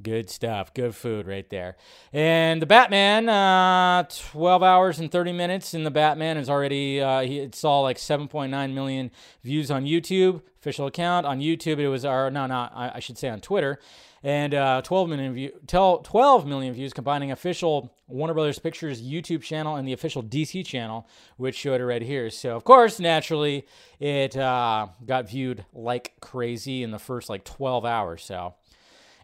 [0.01, 0.73] Good stuff.
[0.73, 1.75] Good food right there.
[2.13, 5.73] And the Batman, uh, 12 hours and 30 minutes.
[5.73, 9.11] And the Batman is already, uh, he, it saw like 7.9 million
[9.43, 11.25] views on YouTube, official account.
[11.25, 13.79] On YouTube, it was, our, no, no, I, I should say on Twitter.
[14.23, 19.75] And uh, 12 million view, 12 million views, combining official Warner Brothers Pictures YouTube channel
[19.75, 21.07] and the official DC channel,
[21.37, 22.29] which showed it right here.
[22.29, 23.65] So, of course, naturally,
[23.99, 28.23] it uh, got viewed like crazy in the first like 12 hours.
[28.23, 28.55] So,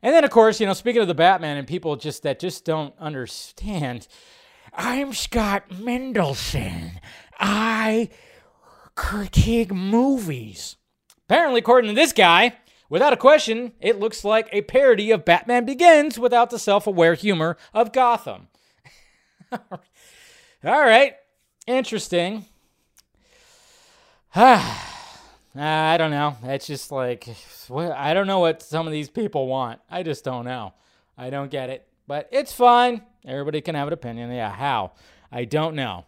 [0.01, 2.65] and then, of course, you know, speaking of the Batman and people just that just
[2.65, 4.07] don't understand,
[4.73, 6.99] I'm Scott Mendelson.
[7.39, 8.09] I
[8.95, 10.75] critique movies.
[11.27, 12.55] Apparently, according to this guy,
[12.89, 17.13] without a question, it looks like a parody of Batman Begins without the self aware
[17.13, 18.47] humor of Gotham.
[19.51, 19.59] All
[20.63, 21.15] right,
[21.67, 22.45] interesting.
[24.37, 24.94] Ah.
[25.55, 26.35] I don't know.
[26.43, 27.29] It's just like
[27.71, 29.79] I don't know what some of these people want.
[29.89, 30.73] I just don't know.
[31.17, 31.87] I don't get it.
[32.07, 33.01] But it's fine.
[33.25, 34.31] Everybody can have an opinion.
[34.31, 34.91] Yeah, how?
[35.31, 36.05] I don't know.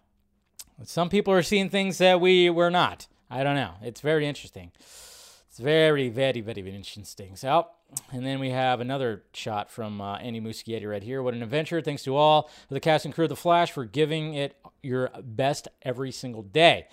[0.84, 3.08] Some people are seeing things that we were not.
[3.30, 3.74] I don't know.
[3.82, 4.72] It's very interesting.
[4.80, 7.36] It's very, very, very, very interesting.
[7.36, 7.68] So,
[8.12, 11.24] and then we have another shot from uh, Andy Muschietti right here.
[11.24, 11.82] What an adventure.
[11.82, 15.68] Thanks to all the cast and crew of The Flash for giving it your best
[15.82, 16.88] every single day.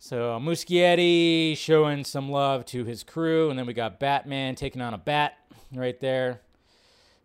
[0.00, 4.94] So Muschietti showing some love to his crew, and then we got Batman taking on
[4.94, 5.38] a bat
[5.74, 6.40] right there.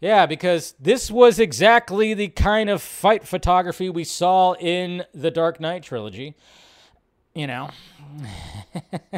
[0.02, 5.60] Yeah, because this was exactly the kind of fight photography we saw in the Dark
[5.60, 6.36] Knight trilogy.
[7.36, 7.70] You know,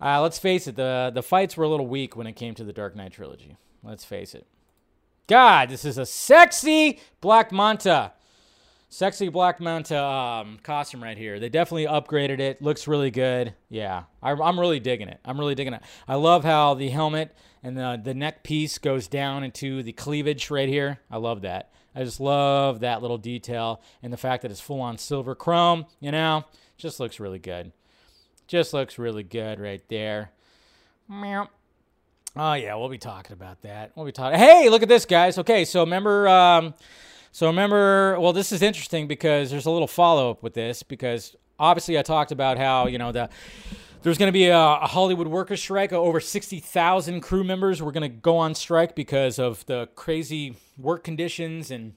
[0.00, 2.64] uh, let's face it, the the fights were a little weak when it came to
[2.64, 3.56] the Dark Knight trilogy.
[3.82, 4.46] Let's face it.
[5.28, 8.12] God, this is a sexy Black Manta.
[8.92, 11.40] Sexy Black Manta um, costume right here.
[11.40, 12.60] They definitely upgraded it.
[12.60, 13.54] Looks really good.
[13.70, 15.18] Yeah, I, am really digging it.
[15.24, 15.80] I'm really digging it.
[16.06, 20.50] I love how the helmet and the, the neck piece goes down into the cleavage
[20.50, 20.98] right here.
[21.10, 21.72] I love that.
[21.94, 25.86] I just love that little detail and the fact that it's full on silver chrome.
[25.98, 26.44] You know,
[26.76, 27.72] just looks really good.
[28.46, 30.32] Just looks really good right there.
[31.08, 31.48] Meow.
[32.36, 33.92] Oh yeah, we'll be talking about that.
[33.94, 34.38] We'll be talking.
[34.38, 35.38] Hey, look at this, guys.
[35.38, 36.28] Okay, so remember.
[36.28, 36.74] Um,
[37.32, 41.34] so remember, well, this is interesting because there's a little follow up with this because
[41.58, 43.30] obviously I talked about how you know the
[44.02, 45.92] there's going to be a, a, Hollywood workers strike.
[45.92, 50.56] Uh, over 60,000 crew members were going to go on strike because of the crazy
[50.76, 51.94] work conditions and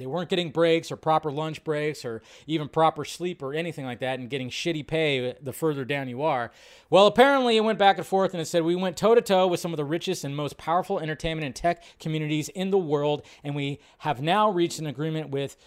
[0.00, 4.00] they weren't getting breaks or proper lunch breaks or even proper sleep or anything like
[4.00, 6.50] that and getting shitty pay the further down you are.
[6.88, 9.46] Well, apparently it went back and forth and it said we went toe to toe
[9.46, 13.26] with some of the richest and most powerful entertainment and tech communities in the world
[13.44, 15.58] and we have now reached an agreement with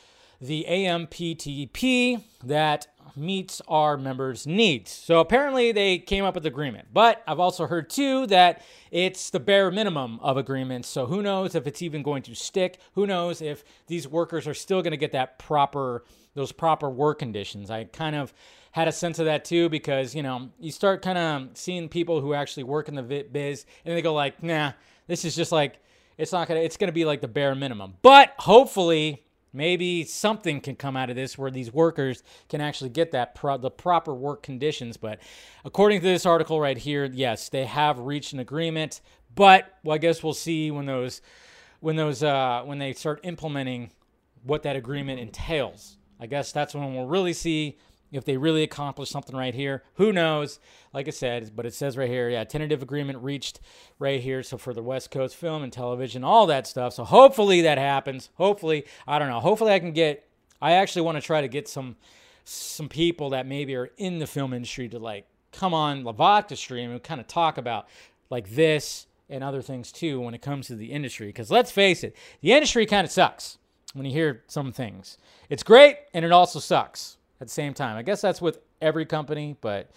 [0.41, 4.91] the AMPTP that meets our members' needs.
[4.91, 6.89] So apparently they came up with agreement.
[6.93, 10.87] But I've also heard too that it's the bare minimum of agreements.
[10.87, 12.79] So who knows if it's even going to stick?
[12.93, 16.03] Who knows if these workers are still going to get that proper
[16.35, 17.69] those proper work conditions?
[17.69, 18.33] I kind of
[18.71, 22.21] had a sense of that too because, you know, you start kind of seeing people
[22.21, 24.73] who actually work in the biz and they go like, "Nah,
[25.07, 25.79] this is just like
[26.17, 29.23] it's not going to it's going to be like the bare minimum." But hopefully
[29.53, 33.57] Maybe something can come out of this where these workers can actually get that pro-
[33.57, 34.97] the proper work conditions.
[34.97, 35.19] But
[35.63, 39.01] according to this article right here, yes, they have reached an agreement.
[39.35, 41.21] But well, I guess we'll see when those
[41.79, 43.91] when those uh, when they start implementing
[44.43, 45.97] what that agreement entails.
[46.19, 47.77] I guess that's when we'll really see
[48.13, 49.83] if they really accomplish something right here.
[49.95, 50.59] Who knows?
[50.93, 53.59] Like I said, but it says right here, yeah, tentative agreement reached
[53.97, 54.43] right here.
[54.43, 56.93] So for the West Coast film and television, all that stuff.
[56.93, 58.29] So hopefully that happens.
[58.35, 59.39] Hopefully, I don't know.
[59.39, 60.27] Hopefully I can get.
[60.61, 61.97] I actually want to try to get some
[62.45, 66.91] some people that maybe are in the film industry to like come on Lavatka stream
[66.91, 67.87] and kind of talk about
[68.29, 71.27] like this and other things too when it comes to the industry.
[71.27, 73.57] Because let's face it, the industry kind of sucks
[73.93, 75.17] when you hear some things.
[75.49, 77.97] It's great and it also sucks at the same time.
[77.97, 79.91] I guess that's with every company, but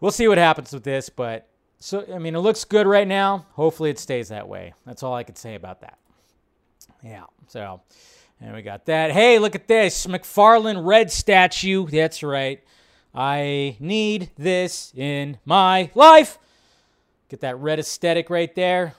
[0.00, 1.08] we'll see what happens with this.
[1.08, 1.48] But
[1.78, 3.46] so, I mean, it looks good right now.
[3.52, 4.74] Hopefully it stays that way.
[4.84, 5.98] That's all I could say about that.
[7.02, 7.24] Yeah.
[7.46, 7.80] So,
[8.40, 9.12] and we got that.
[9.12, 11.86] Hey, look at this McFarlane red statue.
[11.86, 12.62] That's right.
[13.14, 16.38] I need this in my life.
[17.28, 18.94] Get that red aesthetic right there.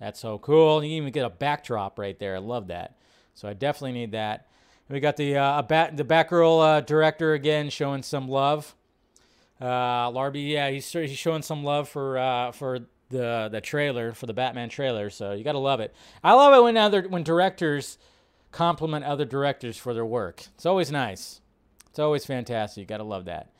[0.00, 0.82] That's so cool.
[0.82, 2.36] You even get a backdrop right there.
[2.36, 2.96] I love that.
[3.34, 4.46] So I definitely need that.
[4.90, 8.74] We got the uh, bat, the Batgirl uh, director again showing some love.
[9.60, 14.26] Uh, Larby, yeah, he's he's showing some love for uh, for the the trailer for
[14.26, 15.08] the Batman trailer.
[15.08, 15.94] So you got to love it.
[16.24, 17.98] I love it when other when directors
[18.50, 20.42] compliment other directors for their work.
[20.54, 21.40] It's always nice.
[21.88, 22.80] It's always fantastic.
[22.82, 23.52] You got to love that.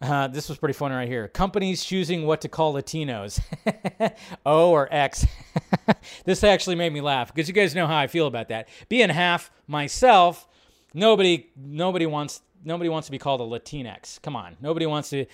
[0.00, 1.28] Uh, this was pretty fun right here.
[1.28, 3.40] Companies choosing what to call Latinos,
[4.46, 5.26] O or X.
[6.24, 8.68] this actually made me laugh because you guys know how I feel about that.
[8.88, 10.48] Being half myself,
[10.94, 14.22] nobody nobody wants nobody wants to be called a Latinx.
[14.22, 15.26] Come on, nobody wants to.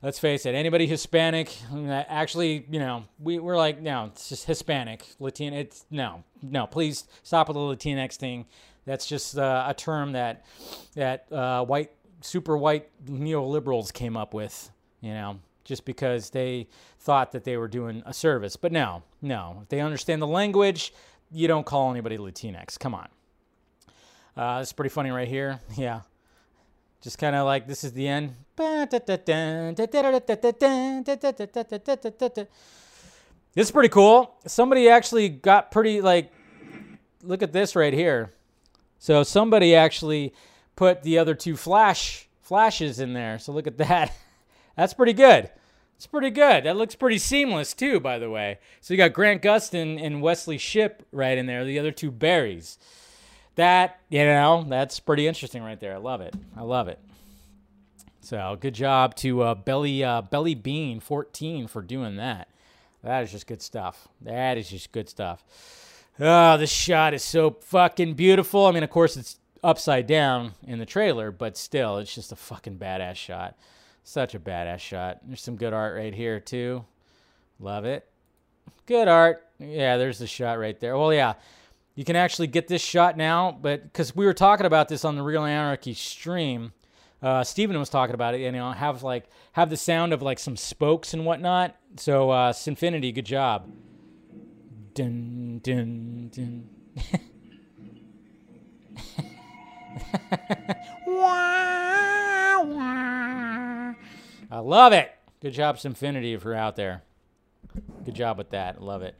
[0.00, 0.54] Let's face it.
[0.54, 1.52] Anybody Hispanic,
[1.90, 5.52] actually, you know, we we're like, no, it's just Hispanic, Latin.
[5.52, 6.68] It's no, no.
[6.68, 8.46] Please stop with the Latinx thing.
[8.84, 10.44] That's just uh, a term that
[10.94, 17.32] that uh, white super white neoliberals came up with, you know, just because they thought
[17.32, 18.56] that they were doing a service.
[18.56, 19.60] But no, no.
[19.62, 20.92] If they understand the language,
[21.30, 22.78] you don't call anybody Latinx.
[22.78, 23.08] Come on.
[24.36, 25.60] Uh, it's pretty funny right here.
[25.76, 26.02] Yeah.
[27.00, 28.34] Just kind of like this is the end.
[33.54, 34.34] This is pretty cool.
[34.46, 36.32] Somebody actually got pretty like
[37.22, 38.32] look at this right here.
[38.98, 40.34] So somebody actually
[40.78, 43.36] put the other two flash flashes in there.
[43.40, 44.12] So look at that.
[44.76, 45.50] That's pretty good.
[45.96, 46.62] It's pretty good.
[46.62, 48.60] That looks pretty seamless too, by the way.
[48.80, 51.64] So you got Grant Gustin and Wesley Shipp right in there.
[51.64, 52.78] The other two Barrys.
[53.56, 55.94] That you know, that's pretty interesting right there.
[55.94, 56.36] I love it.
[56.56, 57.00] I love it.
[58.20, 62.46] So good job to uh, Belly uh, Belly Bean 14 for doing that.
[63.02, 64.06] That is just good stuff.
[64.20, 65.42] That is just good stuff.
[66.20, 68.66] Oh, this shot is so fucking beautiful.
[68.66, 72.36] I mean, of course, it's upside down in the trailer, but still, it's just a
[72.36, 73.56] fucking badass shot.
[74.04, 75.20] Such a badass shot.
[75.24, 76.84] There's some good art right here, too.
[77.60, 78.08] Love it.
[78.86, 79.44] Good art.
[79.58, 80.96] Yeah, there's the shot right there.
[80.96, 81.34] Well, yeah,
[81.94, 85.16] you can actually get this shot now, but because we were talking about this on
[85.16, 86.72] the Real Anarchy stream,
[87.20, 90.38] uh, Steven was talking about it, you know, have like have the sound of like
[90.38, 91.74] some spokes and whatnot.
[91.96, 93.68] So, uh, Sinfinity, good job.
[94.94, 96.68] Dun, dun, dun.
[104.50, 105.10] I love it.
[105.40, 107.02] Good job, Symfinity, if you're out there.
[108.04, 108.82] Good job with that.
[108.82, 109.14] Love it.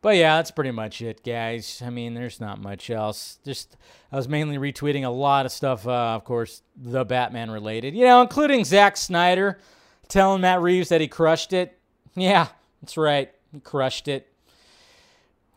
[0.00, 1.82] But yeah, that's pretty much it, guys.
[1.84, 3.38] I mean, there's not much else.
[3.44, 3.76] Just
[4.12, 7.94] I was mainly retweeting a lot of stuff, uh, of course, the Batman related.
[7.94, 9.58] You know, including Zack Snyder
[10.06, 11.78] telling Matt Reeves that he crushed it.
[12.14, 12.48] Yeah,
[12.80, 13.30] that's right.
[13.52, 14.32] He crushed it.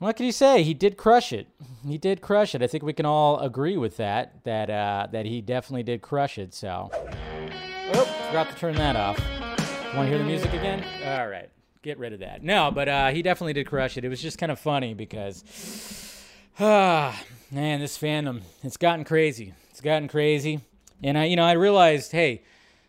[0.02, 0.64] What can you say?
[0.64, 1.48] He did crush it.
[1.86, 2.64] He did crush it.
[2.64, 4.44] I think we can all agree with that.
[4.46, 6.56] That uh, that he definitely did crush it.
[6.56, 9.20] So, oh, forgot to turn that off.
[9.94, 10.84] Want to hear the music again?
[11.06, 11.52] All right,
[11.84, 12.44] get rid of that.
[12.44, 14.04] No, but uh, he definitely did crush it.
[14.04, 15.44] It was just kind of funny because,
[16.60, 17.16] ah,
[17.52, 19.54] man, this fandom it's gotten crazy.
[19.70, 20.62] It's gotten crazy,
[21.04, 22.42] and I, you know, I realized, hey,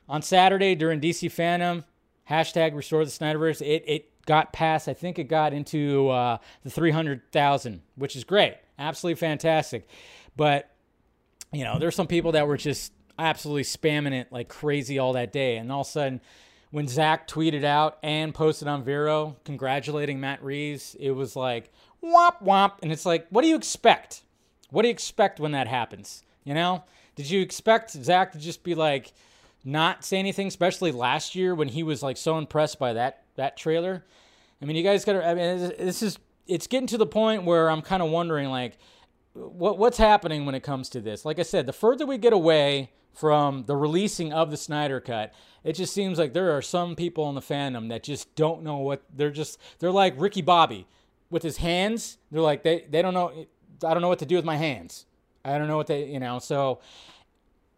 [0.09, 1.85] on Saturday during DC Fandome,
[2.31, 6.71] hashtag Restore the Snyderverse, it it got past, I think it got into uh, the
[6.71, 8.57] 300,000, which is great.
[8.79, 9.89] Absolutely fantastic.
[10.37, 10.71] But,
[11.53, 15.33] you know, there's some people that were just absolutely spamming it like crazy all that
[15.33, 15.57] day.
[15.57, 16.21] And all of a sudden,
[16.71, 21.71] when Zack tweeted out and posted on Vero congratulating Matt Reeves, it was like,
[22.03, 22.73] womp womp.
[22.83, 24.23] And it's like, what do you expect?
[24.71, 26.23] What do you expect when that happens?
[26.45, 26.85] You know?
[27.15, 29.13] Did you expect Zack to just be like,
[29.65, 33.57] not say anything, especially last year when he was like so impressed by that that
[33.57, 34.05] trailer.
[34.61, 35.27] I mean, you guys got to.
[35.27, 38.79] I mean, this is it's getting to the point where I'm kind of wondering like,
[39.35, 41.25] what what's happening when it comes to this?
[41.25, 45.35] Like I said, the further we get away from the releasing of the Snyder Cut,
[45.65, 48.79] it just seems like there are some people in the fandom that just don't know
[48.79, 50.87] what they're just they're like Ricky Bobby
[51.31, 52.19] with his hands.
[52.31, 53.47] They're like they they don't know
[53.85, 55.07] I don't know what to do with my hands.
[55.45, 56.81] I don't know what they you know so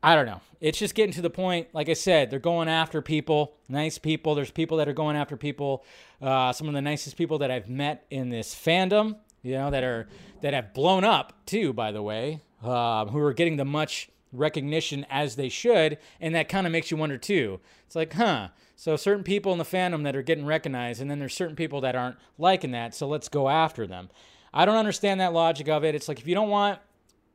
[0.05, 0.43] I don't know.
[0.61, 1.69] It's just getting to the point.
[1.73, 4.35] Like I said, they're going after people, nice people.
[4.35, 5.83] There's people that are going after people.
[6.21, 9.83] Uh, some of the nicest people that I've met in this fandom, you know, that
[9.83, 10.07] are
[10.43, 11.73] that have blown up too.
[11.73, 16.51] By the way, uh, who are getting the much recognition as they should, and that
[16.51, 17.61] kind of makes you wonder too.
[17.87, 18.49] It's like, huh?
[18.77, 21.81] So certain people in the fandom that are getting recognized, and then there's certain people
[21.81, 22.95] that aren't liking that.
[22.95, 24.11] So let's go after them.
[24.53, 25.95] I don't understand that logic of it.
[25.95, 26.79] It's like if you don't want,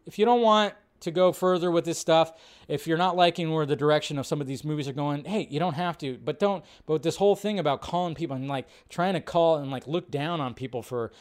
[0.05, 2.33] if you don't want to go further with this stuff.
[2.67, 5.47] If you're not liking where the direction of some of these movies are going, hey,
[5.49, 6.17] you don't have to.
[6.17, 6.63] But don't.
[6.85, 10.12] But this whole thing about calling people and like trying to call and like look
[10.12, 11.12] down on people for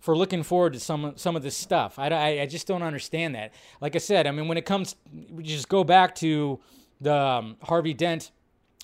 [0.00, 1.98] for looking forward to some some of this stuff.
[1.98, 3.52] I, I, I just don't understand that.
[3.80, 4.96] Like I said, I mean, when it comes,
[5.30, 6.60] we just go back to
[7.00, 8.30] the um, Harvey Dent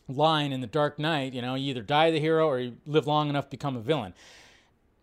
[0.09, 1.35] line in The Dark Knight.
[1.35, 3.81] You know, you either die the hero or you live long enough to become a
[3.81, 4.15] villain.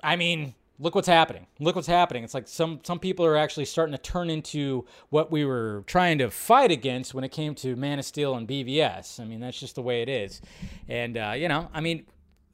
[0.04, 1.46] I mean, look what's happening.
[1.60, 2.24] Look what's happening.
[2.24, 6.18] It's like some some people are actually starting to turn into what we were trying
[6.18, 9.20] to fight against when it came to Man of Steel and BVS.
[9.20, 10.42] I mean, that's just the way it is.
[10.90, 12.06] And uh, you know, I mean,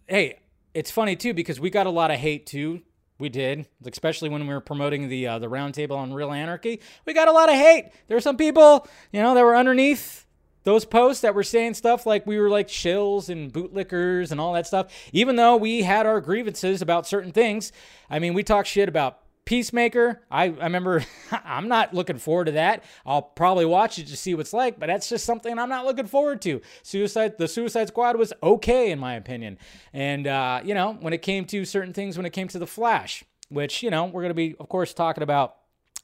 [0.08, 0.40] hey,
[0.74, 2.82] it's funny too because we got a lot of hate too.
[3.20, 6.82] We did, especially when we were promoting the uh, the roundtable on Real Anarchy.
[7.06, 7.90] We got a lot of hate.
[8.08, 10.27] There were some people, you know, that were underneath
[10.68, 14.52] those posts that were saying stuff like we were like shills and bootlickers and all
[14.52, 17.72] that stuff, even though we had our grievances about certain things.
[18.10, 20.24] I mean, we talked shit about Peacemaker.
[20.30, 22.84] I, I remember I'm not looking forward to that.
[23.06, 26.06] I'll probably watch it to see what's like, but that's just something I'm not looking
[26.06, 26.60] forward to.
[26.84, 29.58] Suicide the Suicide Squad was okay in my opinion.
[29.94, 32.68] And uh, you know, when it came to certain things, when it came to the
[32.68, 35.56] Flash, which, you know, we're gonna be of course talking about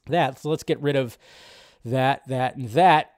[0.07, 0.39] that.
[0.39, 1.17] So let's get rid of
[1.83, 3.09] that, that, and that.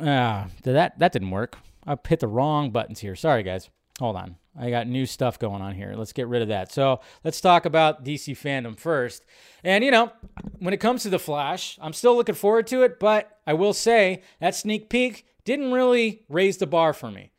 [0.00, 1.58] Uh, that that didn't work.
[1.86, 3.16] I hit the wrong buttons here.
[3.16, 3.70] Sorry, guys.
[3.98, 4.36] Hold on.
[4.58, 5.94] I got new stuff going on here.
[5.96, 6.70] Let's get rid of that.
[6.70, 9.24] So let's talk about DC Fandome first.
[9.64, 10.12] And you know,
[10.58, 13.72] when it comes to the Flash, I'm still looking forward to it, but I will
[13.72, 17.32] say that sneak peek didn't really raise the bar for me.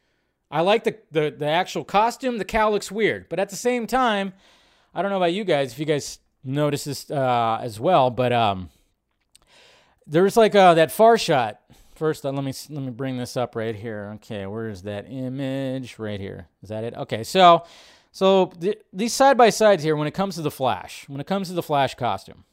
[0.49, 2.37] I like the, the, the actual costume.
[2.37, 4.33] The cowl looks weird, but at the same time,
[4.93, 8.33] I don't know about you guys if you guys notice this uh, as well, but
[8.33, 8.69] um,
[10.05, 11.59] there's like uh, that far shot
[12.03, 14.11] First, let me let me bring this up right here.
[14.15, 15.97] Okay, where is that image?
[15.97, 16.49] Right here.
[16.61, 16.93] Is that it?
[16.95, 17.63] Okay, so
[18.11, 21.27] so th- these side by sides here, when it comes to the Flash, when it
[21.27, 22.43] comes to the Flash costume.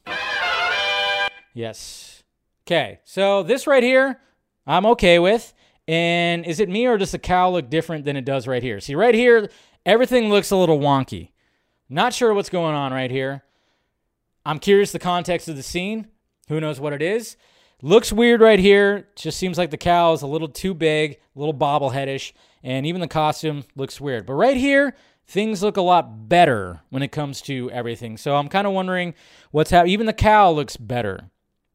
[1.53, 2.23] Yes.
[2.65, 4.21] Okay, so this right here,
[4.65, 5.53] I'm okay with.
[5.85, 8.79] And is it me or does the cowl look different than it does right here?
[8.79, 9.49] See, right here,
[9.85, 11.31] everything looks a little wonky.
[11.89, 13.43] Not sure what's going on right here.
[14.45, 16.07] I'm curious the context of the scene.
[16.47, 17.35] Who knows what it is?
[17.81, 19.07] Looks weird right here.
[19.15, 22.31] Just seems like the cowl is a little too big, a little bobbleheadish,
[22.63, 24.25] and even the costume looks weird.
[24.27, 24.95] But right here,
[25.27, 28.17] things look a lot better when it comes to everything.
[28.17, 29.15] So I'm kind of wondering
[29.49, 29.93] what's happening.
[29.93, 31.31] Even the cowl looks better.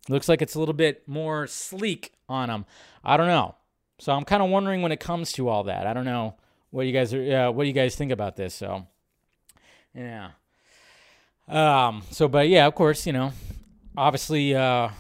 [0.09, 2.67] Looks like it's a little bit more sleek on them.
[3.03, 3.57] I don't know.
[3.99, 5.87] So I'm kind of wondering when it comes to all that.
[5.87, 6.37] I don't know
[6.71, 7.37] what you guys are.
[7.37, 8.55] Uh, what do you guys think about this?
[8.55, 8.87] So,
[9.95, 10.31] yeah.
[11.49, 12.03] Um.
[12.11, 13.33] So, but yeah, of course, you know,
[13.97, 14.91] obviously, uh,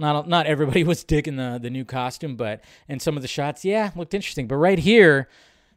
[0.00, 3.64] not not everybody was digging the the new costume, but and some of the shots,
[3.64, 4.46] yeah, looked interesting.
[4.46, 5.28] But right here,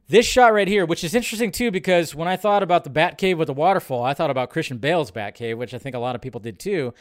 [0.07, 3.37] this shot right here, which is interesting too, because when I thought about the Batcave
[3.37, 6.21] with the waterfall, I thought about Christian Bale's Batcave, which I think a lot of
[6.21, 6.93] people did too.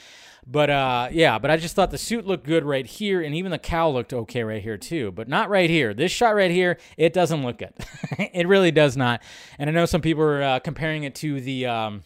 [0.46, 3.50] But uh, yeah, but I just thought the suit looked good right here, and even
[3.50, 5.94] the cowl looked okay right here too, but not right here.
[5.94, 7.74] This shot right here, it doesn't look good.
[8.18, 9.22] it really does not.
[9.58, 12.02] And I know some people are uh, comparing it to the um,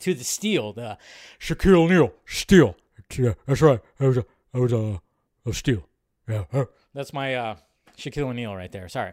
[0.00, 0.98] to the steel, the
[1.40, 2.76] Shaquille O'Neal steel.
[3.16, 3.80] Yeah, that's right.
[3.98, 4.98] That was a Was uh,
[5.44, 5.88] of steel.
[6.28, 6.44] Yeah.
[6.94, 7.56] That's my uh,
[7.98, 8.88] Shaquille O'Neal right there.
[8.88, 9.12] Sorry.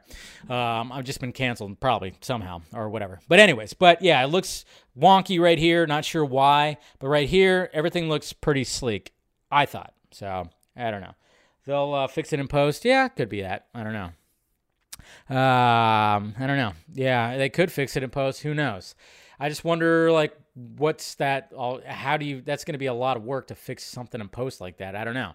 [0.50, 3.20] Um, I've just been canceled, probably somehow or whatever.
[3.28, 4.66] But, anyways, but yeah, it looks
[4.98, 5.86] wonky right here.
[5.86, 6.78] Not sure why.
[7.00, 9.14] But right here, everything looks pretty sleek,
[9.52, 9.94] I thought.
[10.12, 11.16] So, I don't know.
[11.66, 12.84] They'll uh, fix it in post.
[12.86, 13.68] Yeah, could be that.
[13.74, 14.12] I don't know.
[15.30, 16.74] Um, I don't know.
[16.94, 18.42] Yeah, they could fix it in post.
[18.44, 18.96] Who knows?
[19.40, 22.94] I just wonder, like, what's that all how do you that's going to be a
[22.94, 25.34] lot of work to fix something in post like that i don't know.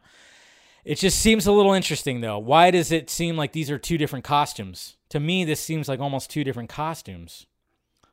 [0.84, 2.38] It just seems a little interesting though.
[2.38, 4.96] Why does it seem like these are two different costumes?
[5.10, 7.46] To me this seems like almost two different costumes.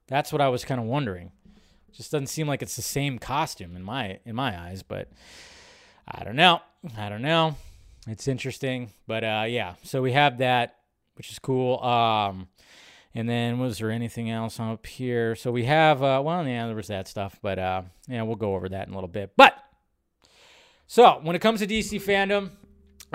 [0.08, 1.32] That's what i was kind of wondering.
[1.94, 5.10] Just doesn't seem like it's the same costume in my in my eyes but
[6.08, 6.60] i don't know.
[6.98, 7.56] I don't know.
[8.08, 9.76] It's interesting but uh yeah.
[9.84, 10.76] So we have that
[11.16, 11.82] which is cool.
[11.82, 12.48] Um
[13.16, 15.36] and then was there anything else up here?
[15.36, 18.54] So we have uh, well, yeah, there was that stuff, but uh, yeah, we'll go
[18.54, 19.32] over that in a little bit.
[19.38, 19.58] But
[20.86, 22.52] so when it comes to DC Fandome,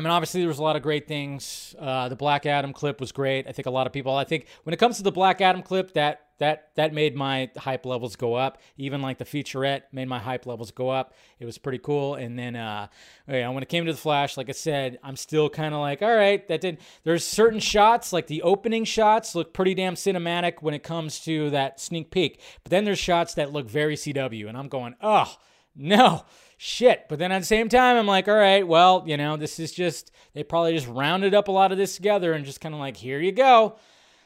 [0.00, 1.74] I mean, obviously, there was a lot of great things.
[1.78, 3.46] Uh, the Black Adam clip was great.
[3.46, 4.16] I think a lot of people.
[4.16, 7.50] I think when it comes to the Black Adam clip, that that that made my
[7.54, 8.62] hype levels go up.
[8.78, 11.12] Even like the featurette made my hype levels go up.
[11.38, 12.14] It was pretty cool.
[12.14, 12.86] And then, uh,
[13.28, 16.00] know, when it came to the Flash, like I said, I'm still kind of like,
[16.00, 16.78] all right, that did.
[17.04, 21.50] There's certain shots, like the opening shots, look pretty damn cinematic when it comes to
[21.50, 22.40] that sneak peek.
[22.64, 25.36] But then there's shots that look very CW, and I'm going, oh
[25.76, 26.24] no
[26.62, 27.06] shit.
[27.08, 29.72] But then at the same time, I'm like, all right, well, you know, this is
[29.72, 32.78] just, they probably just rounded up a lot of this together and just kind of
[32.78, 33.76] like, here you go.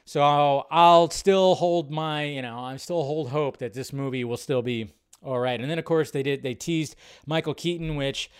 [0.05, 0.21] So
[0.69, 4.63] I'll still hold my, you know, I still hold hope that this movie will still
[4.63, 5.61] be all right.
[5.61, 8.33] And then, of course, they did, they teased Michael Keaton, which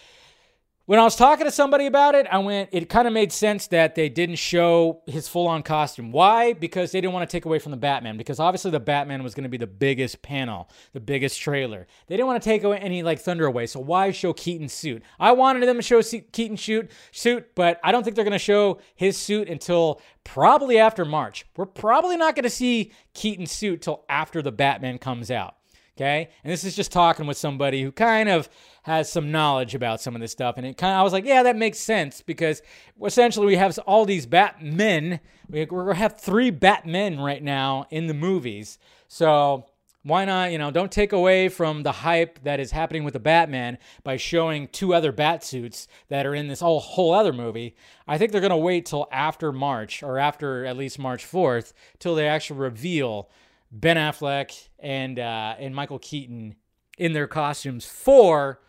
[0.87, 3.69] when I was talking to somebody about it, I went, it kind of made sense
[3.69, 6.13] that they didn't show his full on costume.
[6.13, 6.53] Why?
[6.53, 9.35] Because they didn't want to take away from the Batman, because obviously the Batman was
[9.35, 11.87] going to be the biggest panel, the biggest trailer.
[12.07, 15.03] They didn't want to take away any like thunder away, so why show Keaton's suit?
[15.19, 18.39] I wanted them to show Keaton's suit, suit, but I don't think they're going to
[18.39, 21.47] show his suit until probably after March.
[21.57, 25.57] We're probably not going to see Keaton's suit till after the Batman comes out.
[25.97, 26.29] Okay.
[26.43, 28.49] And this is just talking with somebody who kind of
[28.83, 30.57] has some knowledge about some of this stuff.
[30.57, 32.63] And it kind of, I was like, yeah, that makes sense because
[33.05, 35.21] essentially we have all these Batmen.
[35.49, 38.79] We, we're going to have three Batmen right now in the movies.
[39.07, 39.67] So
[40.03, 43.21] why not, you know, don't take away from the hype that is happening with the
[43.21, 47.77] Batman by showing two other bat suits that are in this whole, whole other movie.
[48.07, 51.73] I think they're going to wait till after March or after at least March 4th
[52.01, 53.31] till they actually reveal
[53.75, 56.55] Ben Affleck and uh, and Michael Keaton
[56.97, 58.61] in their costumes for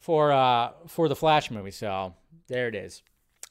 [0.00, 1.70] for uh, for the Flash movie.
[1.70, 2.14] So
[2.48, 3.02] there it is.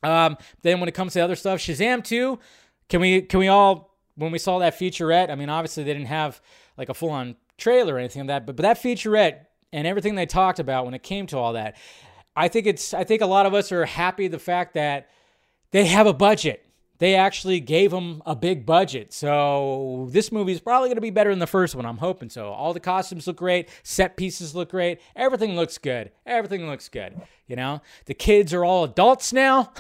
[0.02, 2.40] Um, then when it comes to other stuff, Shazam 2,
[2.90, 5.30] can we can we all when we saw that featurette?
[5.30, 6.42] I mean, obviously they didn't have
[6.78, 10.16] like a full on trailer or anything like that, but but that featurette and everything
[10.16, 11.78] they talked about when it came to all that,
[12.36, 15.10] I think it's I think a lot of us are happy the fact that
[15.70, 16.65] they have a budget
[16.98, 19.14] they actually gave him a big budget.
[19.14, 21.86] So this movie is probably going to be better than the first one.
[21.86, 22.48] I'm hoping so.
[22.48, 26.12] All the costumes look great, set pieces look great, everything looks good.
[26.26, 27.20] Everything looks good.
[27.48, 29.72] You know, the kids are all adults now.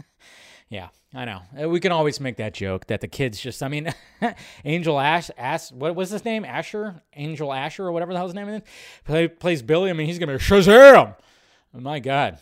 [0.68, 1.42] yeah, I know.
[1.60, 3.62] Uh, we can always make that joke that the kids just.
[3.62, 3.94] I mean,
[4.64, 6.44] Angel Ash, Ash, what was his name?
[6.44, 8.62] Asher, Angel Asher, or whatever the hell his name is.
[9.04, 9.90] Play, plays Billy.
[9.90, 11.14] I mean, he's gonna be Shazam.
[11.74, 12.38] Oh my God.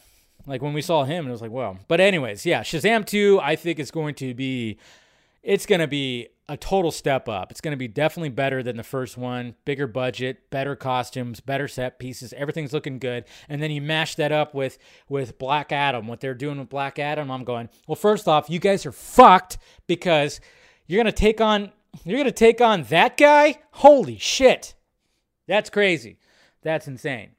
[0.47, 1.79] Like when we saw him, it was like, well.
[1.89, 4.79] But anyways, yeah, Shazam 2, I think is going to be,
[5.43, 7.51] it's going to be a total step up.
[7.51, 9.57] It's going to be definitely better than the first one.
[9.65, 12.33] Bigger budget, better costumes, better set pieces.
[12.37, 13.25] Everything's looking good.
[13.49, 14.79] And then you mash that up with
[15.09, 16.07] with Black Adam.
[16.07, 17.69] What they're doing with Black Adam, I'm going.
[17.89, 20.41] Well, first off, you guys are fucked because
[20.87, 21.73] you're going to take on
[22.05, 23.59] you're going to take on that guy.
[23.73, 24.75] Holy shit,
[25.49, 26.19] that's crazy.
[26.63, 27.31] That's insane.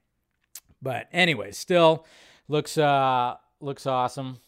[0.82, 2.06] But anyways, still
[2.48, 4.38] looks uh looks awesome.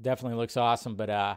[0.00, 0.96] Definitely looks awesome.
[0.96, 1.36] But uh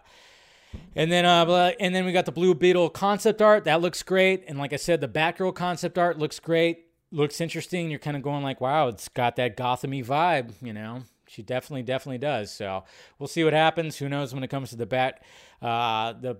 [0.95, 3.63] and then uh and then we got the Blue Beetle concept art.
[3.65, 4.43] That looks great.
[4.47, 6.85] And like I said, the Batgirl concept art looks great.
[7.11, 7.89] Looks interesting.
[7.89, 11.03] You're kind of going like, wow, it's got that Gothamy vibe, you know.
[11.29, 12.51] She definitely, definitely does.
[12.51, 12.83] So
[13.17, 13.97] we'll see what happens.
[13.97, 15.23] Who knows when it comes to the bat,
[15.61, 16.37] uh, the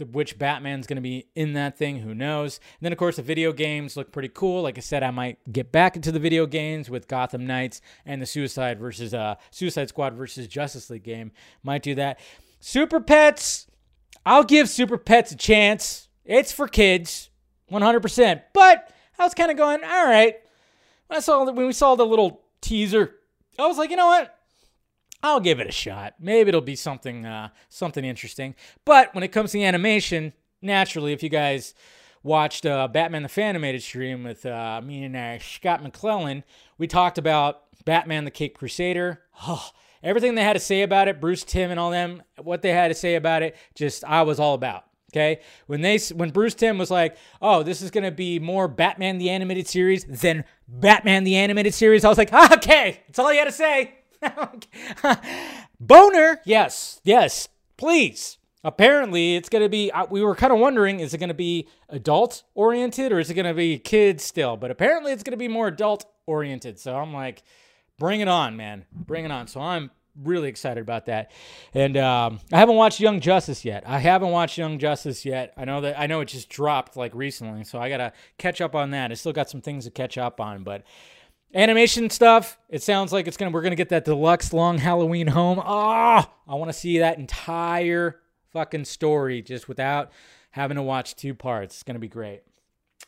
[0.00, 2.00] the, which Batman's going to be in that thing.
[2.00, 2.56] Who knows?
[2.56, 4.62] And then, of course, the video games look pretty cool.
[4.62, 8.20] Like I said, I might get back into the video games with Gotham Knights and
[8.20, 11.30] the Suicide versus uh, Suicide Squad versus Justice League game.
[11.62, 12.18] Might do that.
[12.58, 13.68] Super Pets.
[14.26, 16.08] I'll give Super Pets a chance.
[16.24, 17.30] It's for kids,
[17.70, 18.42] 100%.
[18.52, 20.36] But I was kind of going, all right.
[21.08, 23.16] I saw when we saw the little teaser,
[23.60, 24.36] I was like, you know what?
[25.22, 26.14] I'll give it a shot.
[26.18, 28.54] Maybe it'll be something uh, something interesting.
[28.84, 30.32] But when it comes to the animation,
[30.62, 31.74] naturally, if you guys
[32.22, 36.44] watched uh, Batman the Fanimated stream with uh, me and uh, Scott McClellan,
[36.78, 39.20] we talked about Batman the Cape Crusader.
[39.46, 39.70] Oh,
[40.02, 42.88] everything they had to say about it, Bruce Timm and all them, what they had
[42.88, 44.84] to say about it, just I was all about.
[45.10, 49.18] Okay, when they when Bruce Timm was like, "Oh, this is gonna be more Batman
[49.18, 53.32] the animated series than Batman the animated series," I was like, ah, "Okay, that's all
[53.32, 53.94] you had to say."
[55.80, 58.38] Boner, yes, yes, please.
[58.62, 62.42] Apparently, it's to be, uh, we were kind of wondering, is it to be adult
[62.54, 64.58] oriented or is it to be kids still?
[64.58, 66.78] But apparently, it's to be more adult oriented.
[66.78, 67.42] So I'm like,
[67.98, 68.84] bring it on, man.
[68.92, 69.46] Bring it on.
[69.46, 69.90] So I'm
[70.22, 71.30] really excited about that.
[71.74, 73.84] And um, I haven't watched Young Justice yet.
[73.86, 75.52] I haven't watched Young Justice yet.
[75.56, 78.74] I know that I know it just dropped like recently, so I gotta catch up
[78.74, 79.10] on that.
[79.10, 80.84] I still got some things to catch up on, but
[81.52, 82.58] Animation stuff.
[82.68, 85.60] It sounds like it's gonna we're gonna get that deluxe long Halloween home.
[85.60, 88.20] Ah, oh, I want to see that entire
[88.52, 90.12] fucking story just without
[90.52, 91.74] having to watch two parts.
[91.74, 92.42] It's gonna be great.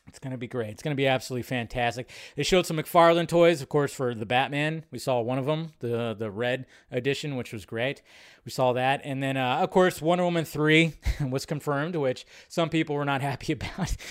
[0.08, 0.70] It's gonna be great.
[0.70, 2.10] It's gonna be absolutely fantastic.
[2.36, 4.84] They showed some McFarlane toys, of course, for the Batman.
[4.90, 8.02] We saw one of them, the the red edition, which was great.
[8.44, 12.68] We saw that, and then uh, of course Wonder Woman three was confirmed, which some
[12.68, 13.96] people were not happy about.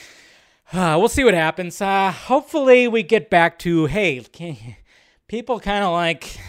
[0.74, 1.82] Uh, we'll see what happens.
[1.82, 4.22] Uh, hopefully, we get back to hey,
[5.28, 6.40] people kind of like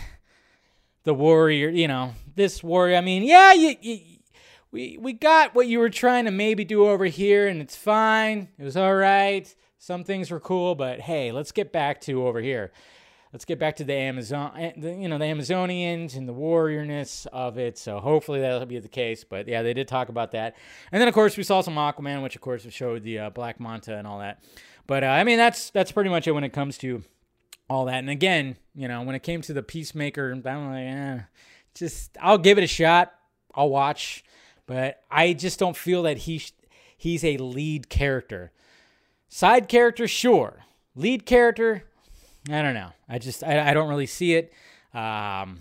[1.02, 1.68] the warrior.
[1.68, 2.96] You know, this warrior.
[2.96, 4.11] I mean, yeah, you, you
[4.72, 8.48] we we got what you were trying to maybe do over here and it's fine.
[8.58, 9.54] It was all right.
[9.78, 12.72] Some things were cool, but hey, let's get back to over here.
[13.32, 17.56] Let's get back to the Amazon, eh, you know, the Amazonians and the warriorness of
[17.58, 17.78] it.
[17.78, 19.24] So hopefully that'll be the case.
[19.24, 20.56] But yeah, they did talk about that.
[20.90, 23.60] And then of course we saw some Aquaman, which of course showed the uh, Black
[23.60, 24.42] Manta and all that.
[24.86, 27.02] But uh, I mean, that's that's pretty much it when it comes to
[27.68, 27.98] all that.
[27.98, 31.20] And again, you know, when it came to the Peacemaker, I'm like, eh,
[31.74, 33.14] just I'll give it a shot.
[33.54, 34.24] I'll watch
[34.66, 36.42] but I just don't feel that he
[36.96, 38.52] he's a lead character.
[39.28, 40.64] Side character, sure.
[40.94, 41.84] Lead character,
[42.48, 42.90] I don't know.
[43.08, 44.52] I just I, I don't really see it.
[44.94, 45.60] Um,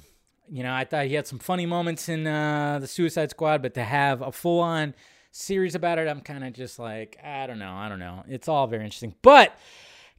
[0.50, 3.74] you know, I thought he had some funny moments in uh, the Suicide Squad, but
[3.76, 4.94] to have a full on
[5.32, 7.74] series about it, I'm kind of just like I don't know.
[7.74, 8.24] I don't know.
[8.28, 9.58] It's all very interesting, but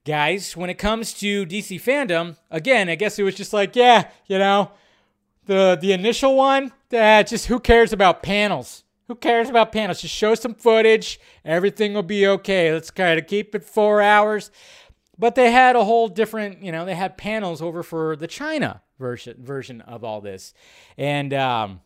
[0.04, 4.08] guys, when it comes to DC Fandome, again, I guess it was just like, yeah,
[4.26, 4.70] you know,
[5.46, 8.84] the the initial one, that just who cares about panels?
[9.08, 10.00] Who cares about panels?
[10.00, 11.20] Just show some footage.
[11.44, 12.72] Everything will be okay.
[12.72, 14.50] Let's kind of keep it four hours.
[15.18, 18.82] But they had a whole different, you know, they had panels over for the China
[18.98, 20.54] version version of all this,
[20.96, 21.80] and um,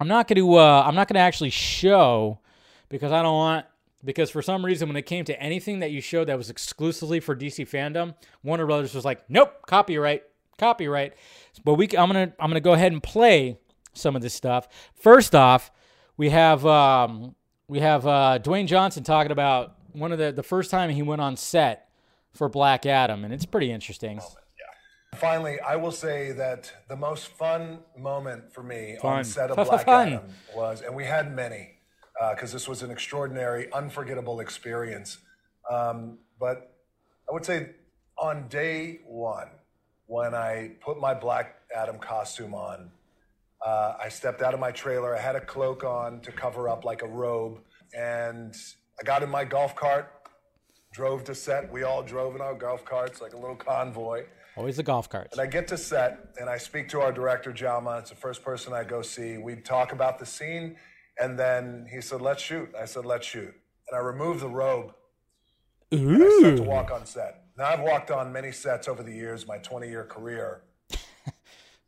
[0.00, 2.40] I'm not going to uh, I'm not going to actually show
[2.88, 3.66] because I don't want
[4.04, 7.20] because for some reason when it came to anything that you showed that was exclusively
[7.20, 10.24] for DC Fandome, Warner Brothers was like, nope, copyright,
[10.58, 11.14] copyright.
[11.62, 13.58] But we, I'm gonna I'm gonna go ahead and play
[13.92, 14.68] some of this stuff.
[14.94, 15.70] First off,
[16.16, 17.34] we have um,
[17.68, 21.20] we have uh, Dwayne Johnson talking about one of the the first time he went
[21.20, 21.88] on set
[22.32, 24.20] for Black Adam, and it's pretty interesting.
[25.16, 29.18] Finally, I will say that the most fun moment for me Fun.
[29.18, 30.08] on set of Fun, Black fun.
[30.14, 31.74] Adam was, and we had many,
[32.34, 35.18] because this was an extraordinary, unforgettable experience.
[35.70, 36.74] Um, but
[37.28, 37.70] I would say
[38.18, 39.48] on day one,
[40.14, 42.88] when I put my Black Adam costume on,
[43.66, 45.16] uh, I stepped out of my trailer.
[45.16, 47.58] I had a cloak on to cover up like a robe,
[47.98, 48.54] and
[49.00, 50.08] I got in my golf cart,
[50.92, 51.72] drove to set.
[51.72, 54.26] We all drove in our golf carts like a little convoy.
[54.56, 55.32] Always the golf carts.
[55.32, 57.98] And I get to set and I speak to our director, Jaume.
[57.98, 59.36] It's the first person I go see.
[59.36, 60.76] We talk about the scene,
[61.18, 62.68] and then he said, Let's shoot.
[62.80, 63.52] I said, Let's shoot.
[63.88, 64.92] And I removed the robe.
[65.90, 67.43] And I start to walk on set.
[67.56, 70.62] Now, I've walked on many sets over the years, my 20 year career.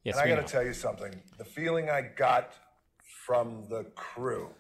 [0.05, 1.13] Yes, And I got to tell you something.
[1.37, 2.53] The feeling I got
[3.27, 4.51] from the crew,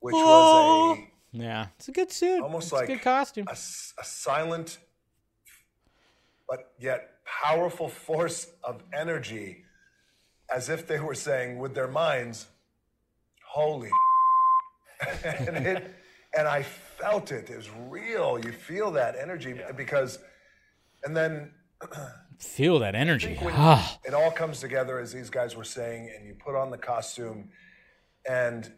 [0.00, 2.42] which was a Yeah, it's a good suit.
[2.42, 3.46] Almost it's like a good costume.
[3.48, 4.78] a silent
[6.48, 9.64] but yet powerful force of energy
[10.52, 12.46] as if they were saying with their minds
[13.44, 13.90] holy
[15.24, 15.94] and it
[16.36, 16.62] and i
[16.98, 17.50] felt it.
[17.50, 18.38] It was real.
[18.38, 20.18] You feel that energy because
[21.04, 21.52] and then
[22.38, 23.38] Feel that energy.
[23.42, 26.76] Ah, it all comes together as these guys were saying and you put on the
[26.76, 27.48] costume
[28.28, 28.70] and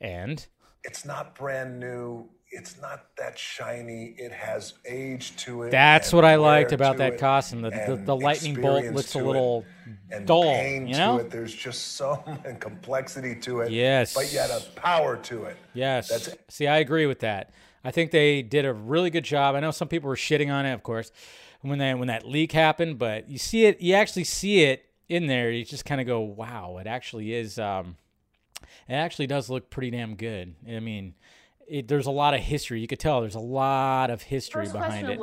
[0.00, 0.46] and?
[0.84, 2.28] it's not brand new.
[2.50, 4.14] It's not that shiny.
[4.16, 5.70] It has age to it.
[5.70, 7.62] that's what I liked about that costume.
[7.62, 9.66] The, the, the lightning bolt looks a little
[10.10, 10.62] and dull.
[10.62, 11.18] You know?
[11.18, 11.30] to it.
[11.30, 13.70] There's just so much complexity to it.
[13.70, 14.14] Yes.
[14.14, 15.56] But yet a power to it.
[15.74, 16.08] Yes.
[16.08, 16.44] That's it.
[16.48, 17.52] See, I agree with that.
[17.84, 19.54] I think they did a really good job.
[19.54, 21.12] I know some people were shitting on it, of course,
[21.60, 25.26] when that when that leak happened, but you see it, you actually see it in
[25.26, 25.50] there.
[25.50, 27.96] You just kind of go, "Wow, it actually is." Um,
[28.88, 30.54] it actually does look pretty damn good.
[30.68, 31.14] I mean,
[31.68, 32.80] it, there's a lot of history.
[32.80, 35.18] You could tell there's a lot of history First behind it.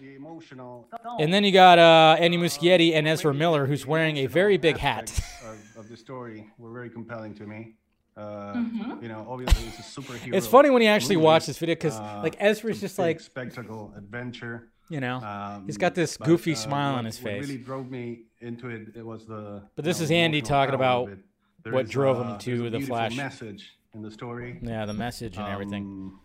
[0.00, 0.88] the emotional
[1.18, 4.76] And then you got uh, Andy Muschietti and Ezra Miller, who's wearing a very big
[4.78, 5.10] hat.
[5.44, 7.74] of, of the story were very compelling to me.
[8.16, 8.54] Uh,
[9.00, 10.34] You know, obviously it's a superhero.
[10.34, 11.24] It's funny when you actually movie.
[11.26, 14.68] watch this video because Uh, like Ezra's it's just like spectacle adventure.
[14.90, 17.42] you know Um, he's got this but, goofy uh, smile what- on his what face.
[17.48, 18.88] really drove me into it.
[18.96, 19.62] It was the.
[19.76, 21.18] But this know, is Andy talking about it.
[21.64, 23.16] There what is, drove him uh, to The Flash.
[23.16, 24.58] Message in the story.
[24.62, 25.84] Yeah, the message and everything.
[25.84, 26.20] Um,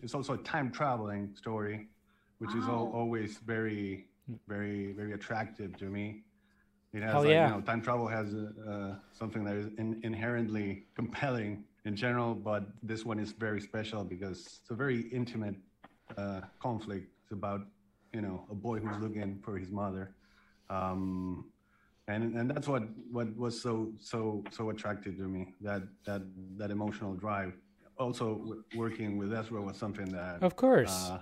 [0.00, 1.88] it's also a time traveling story,
[2.38, 4.06] which is al- always very,
[4.46, 6.22] very, very attractive to me.
[6.92, 7.48] It has, Hell like, yeah.
[7.48, 12.64] you know, time travel has uh, something that is in, inherently compelling in general, but
[12.82, 15.54] this one is very special because it's a very intimate
[16.16, 17.08] uh, conflict.
[17.22, 17.60] It's about,
[18.14, 20.14] you know, a boy who's looking for his mother.
[20.70, 21.50] Um,
[22.08, 22.82] and, and that's what,
[23.12, 26.22] what was so so so attractive to me that that
[26.56, 27.52] that emotional drive
[27.98, 31.10] also w- working with Ezra was something that, Of course.
[31.10, 31.18] uh,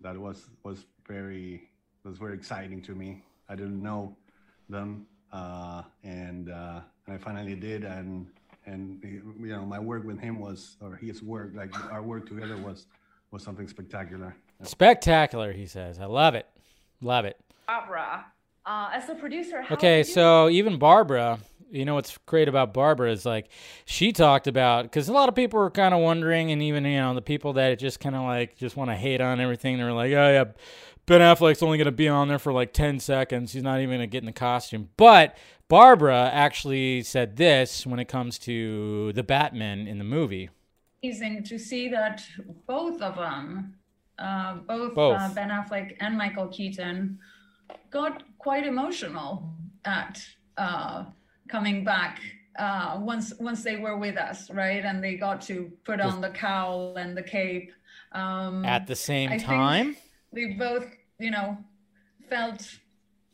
[0.00, 1.70] that was was very
[2.04, 3.22] was very exciting to me.
[3.48, 4.16] I didn't know
[4.68, 8.26] them, uh, and uh, and I finally did, and
[8.66, 12.56] and you know my work with him was or his work like our work together
[12.56, 12.86] was
[13.32, 14.34] was something spectacular.
[14.62, 15.98] Spectacular, he says.
[15.98, 16.46] I love it.
[17.00, 17.36] Love it.
[17.66, 18.26] Barbara,
[18.70, 21.38] uh, as a producer, Okay, you- so even Barbara,
[21.70, 23.46] you know what's great about Barbara is like
[23.84, 26.98] she talked about because a lot of people were kind of wondering, and even you
[26.98, 29.92] know the people that just kind of like just want to hate on everything, they're
[29.92, 30.44] like, oh yeah,
[31.06, 33.52] Ben Affleck's only gonna be on there for like ten seconds.
[33.52, 34.88] He's not even gonna get in the costume.
[34.96, 35.36] But
[35.68, 40.50] Barbara actually said this when it comes to the Batman in the movie.
[41.04, 42.22] amazing to see that
[42.66, 43.74] both of them,
[44.18, 45.18] uh, both, Both.
[45.20, 47.18] Uh, Ben Affleck and Michael Keaton,
[47.90, 49.52] got quite emotional
[49.84, 50.22] at
[50.56, 51.04] uh,
[51.48, 52.20] coming back
[52.58, 54.84] uh, once once they were with us, right?
[54.84, 57.72] And they got to put on the cowl and the cape.
[58.12, 59.96] Um, At the same I time,
[60.32, 60.86] they both,
[61.18, 61.56] you know,
[62.28, 62.78] felt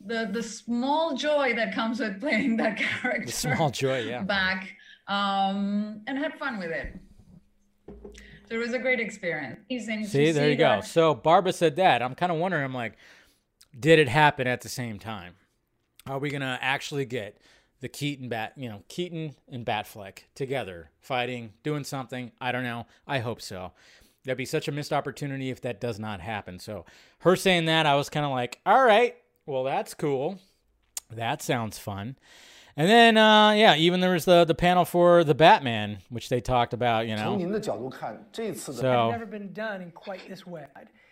[0.05, 4.21] the the small joy that comes with playing that character the small joy, yeah.
[4.21, 4.77] back
[5.07, 6.99] um, and had fun with it.
[8.49, 9.59] So it was a great experience.
[10.09, 10.79] See, there you go.
[10.81, 12.01] So Barbara said that.
[12.01, 12.63] I'm kind of wondering.
[12.63, 12.93] I'm like,
[13.79, 15.35] did it happen at the same time?
[16.05, 17.37] Are we going to actually get
[17.81, 22.31] the Keaton bat, you know, Keaton and Batfleck together fighting, doing something?
[22.39, 22.87] I don't know.
[23.05, 23.73] I hope so.
[24.23, 26.59] That'd be such a missed opportunity if that does not happen.
[26.59, 26.85] So,
[27.19, 29.15] her saying that, I was kind of like, all right,
[29.45, 30.39] well, that's cool.
[31.09, 32.17] That sounds fun.
[32.75, 36.41] And then, uh, yeah, even there was the the panel for the Batman, which they
[36.41, 37.31] talked about, you know.
[38.81, 40.67] So, never been done in quite this way.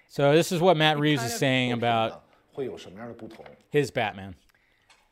[0.09, 3.44] So this is what Matt Reeves is saying about 会有什么样的不同？
[3.72, 4.34] his Batman.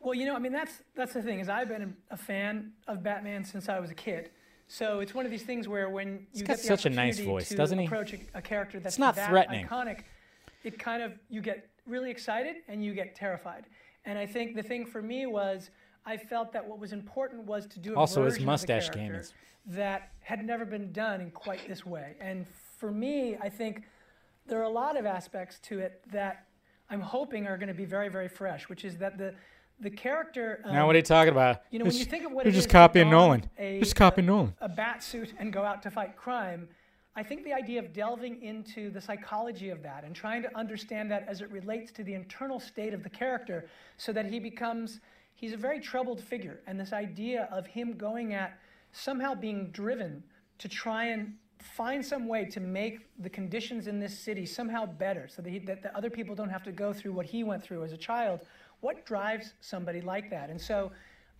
[0.00, 3.02] Well, you know, I mean, that's that's the thing is I've been a fan of
[3.02, 4.30] Batman since I was a kid.
[4.68, 7.14] So it's one of these things where when you got get the such a nice
[7.14, 7.86] opportunity voice, to doesn't he?
[7.86, 9.66] approach a, a character that's not that threatening.
[9.66, 10.00] iconic,
[10.62, 13.64] it kind of you get really excited and you get terrified.
[14.04, 15.70] And I think the thing for me was
[16.06, 18.92] I felt that what was important was to do a Also, his version mustache of
[18.92, 19.34] the game character is-
[19.66, 22.14] that had never been done in quite this way.
[22.20, 22.46] And
[22.78, 23.84] for me, I think
[24.46, 26.46] there are a lot of aspects to it that
[26.89, 28.69] I'm hoping are going to be very, very fresh.
[28.69, 29.33] Which is that the
[29.79, 30.61] the character.
[30.63, 31.61] Um, Now, what are you talking about?
[31.71, 33.49] you know, when you think of what you're it just copying Nolan.
[33.57, 34.53] a- Just copying Nolan.
[34.61, 36.69] a bat suit and go out to fight crime.
[37.15, 41.11] I think the idea of delving into the psychology of that and trying to understand
[41.11, 43.67] that as it relates to the internal state of the character
[43.97, 44.99] so that he becomes,
[45.35, 46.61] he's a very troubled figure.
[46.65, 48.57] And this idea of him going at
[48.93, 50.23] somehow being driven
[50.59, 51.33] to try and
[51.63, 55.59] find some way to make the conditions in this city somehow better so that, he,
[55.59, 57.97] that the other people don't have to go through what he went through as a
[57.97, 58.41] child.
[58.81, 60.49] What drives somebody like that?
[60.49, 60.91] And so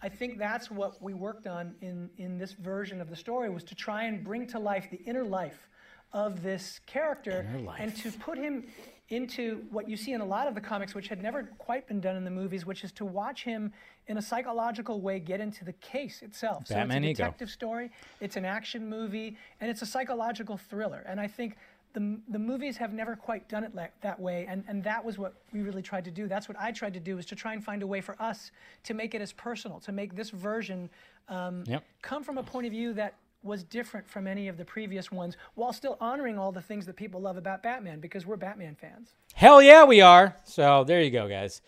[0.01, 3.63] I think that's what we worked on in, in this version of the story was
[3.65, 5.67] to try and bring to life the inner life
[6.13, 7.45] of this character
[7.80, 8.65] and to put him
[9.14, 12.01] into what you see in a lot of the comics, which had never quite been
[12.01, 13.72] done in the movies, which is to watch him
[14.07, 16.68] in a psychological way get into the case itself.
[16.68, 17.24] so it's a ego.
[17.24, 21.03] detective story, it's an action movie, and it's a psychological thriller.
[21.07, 21.55] And I think
[21.93, 25.18] the, the movies have never quite done it like, that way, and, and that was
[25.18, 26.28] what we really tried to do.
[26.28, 28.51] That's what I tried to do, is to try and find a way for us
[28.84, 30.89] to make it as personal, to make this version
[31.30, 31.84] um, Yep.
[32.01, 35.37] come from a point of view that was different from any of the previous ones,
[35.55, 39.09] while still honoring all the things that people love about Batman, because we're Batman fans.
[39.33, 40.35] Hell yeah, we are.
[40.43, 41.61] So there you go, guys.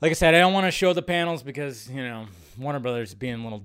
[0.00, 2.26] Like I said, I don't want to show the panels because you know
[2.58, 3.64] Warner Brothers being little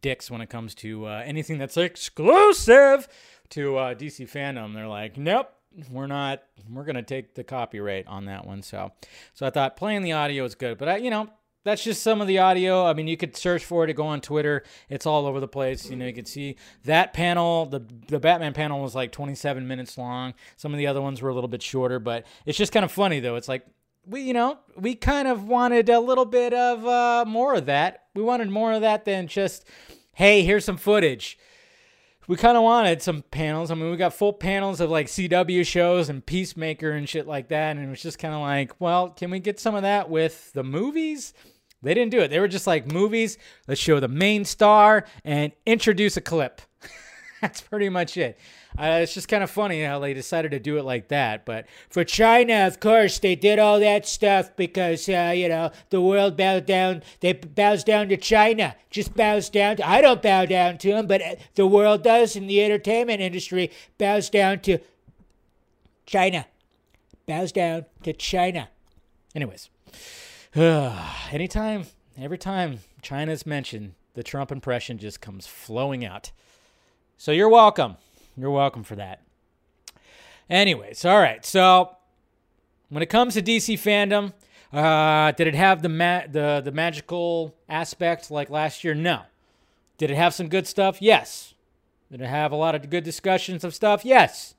[0.00, 3.08] dicks when it comes to uh, anything that's exclusive
[3.50, 4.74] to uh, DC Fandome.
[4.74, 5.50] They're like, nope,
[5.90, 6.42] we're not.
[6.70, 8.62] We're gonna take the copyright on that one.
[8.62, 8.92] So,
[9.34, 11.28] so I thought playing the audio is good, but I, you know.
[11.64, 12.86] That's just some of the audio.
[12.86, 13.92] I mean, you could search for it.
[13.94, 14.62] Go on Twitter.
[14.88, 15.90] It's all over the place.
[15.90, 17.66] You know, you can see that panel.
[17.66, 20.34] The the Batman panel was like 27 minutes long.
[20.56, 22.92] Some of the other ones were a little bit shorter, but it's just kind of
[22.92, 23.36] funny though.
[23.36, 23.66] It's like
[24.08, 28.04] we, you know, we kind of wanted a little bit of uh, more of that.
[28.14, 29.66] We wanted more of that than just,
[30.14, 31.38] hey, here's some footage.
[32.28, 33.70] We kind of wanted some panels.
[33.70, 37.48] I mean, we got full panels of like CW shows and Peacemaker and shit like
[37.48, 37.76] that.
[37.76, 40.52] And it was just kind of like, well, can we get some of that with
[40.52, 41.32] the movies?
[41.82, 42.28] They didn't do it.
[42.28, 46.60] They were just like, movies, let's show the main star and introduce a clip.
[47.40, 48.38] That's pretty much it.
[48.76, 51.44] Uh, it's just kind of funny how they decided to do it like that.
[51.44, 56.00] But for China, of course, they did all that stuff because, uh, you know, the
[56.00, 57.02] world bowed down.
[57.20, 58.76] They bows down to China.
[58.90, 59.88] Just bows down to.
[59.88, 63.70] I don't bow down to them, but uh, the world does, and the entertainment industry
[63.96, 64.78] bows down to
[66.06, 66.46] China.
[67.26, 68.68] Bows down to China.
[69.34, 69.70] Anyways,
[70.54, 76.32] anytime, every time China's mentioned, the Trump impression just comes flowing out.
[77.16, 77.96] So you're welcome.
[78.38, 79.22] You're welcome for that.
[80.48, 81.44] Anyways, all right.
[81.44, 81.96] So
[82.88, 84.32] when it comes to DC Fandome,
[84.72, 88.94] uh, did it have the ma- the the magical aspect like last year?
[88.94, 89.22] No.
[89.96, 91.02] Did it have some good stuff?
[91.02, 91.54] Yes.
[92.12, 94.04] Did it have a lot of good discussions of stuff?
[94.04, 94.54] Yes.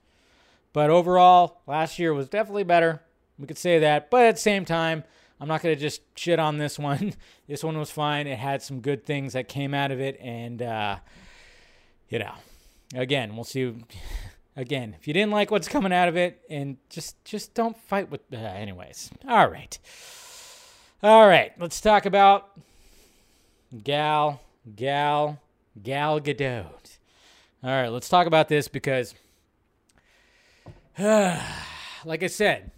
[0.73, 3.01] But overall, last year was definitely better.
[3.39, 4.11] We could say that.
[4.11, 5.05] But at the same time,
[5.39, 7.13] I'm not going to just shit on this one.
[7.47, 8.27] this one was fine.
[8.27, 10.19] It had some good things that came out of it.
[10.19, 10.97] And, uh,
[12.09, 12.33] you know,
[12.93, 13.73] again, we'll see.
[14.55, 18.11] Again, if you didn't like what's coming out of it, and just just don't fight
[18.11, 18.21] with.
[18.33, 19.79] Uh, anyways, all right,
[21.01, 21.53] all right.
[21.57, 22.59] Let's talk about
[23.83, 24.41] Gal,
[24.75, 25.39] Gal,
[25.81, 26.97] Gal Gadot.
[27.63, 29.15] All right, let's talk about this because,
[30.99, 32.71] like I said,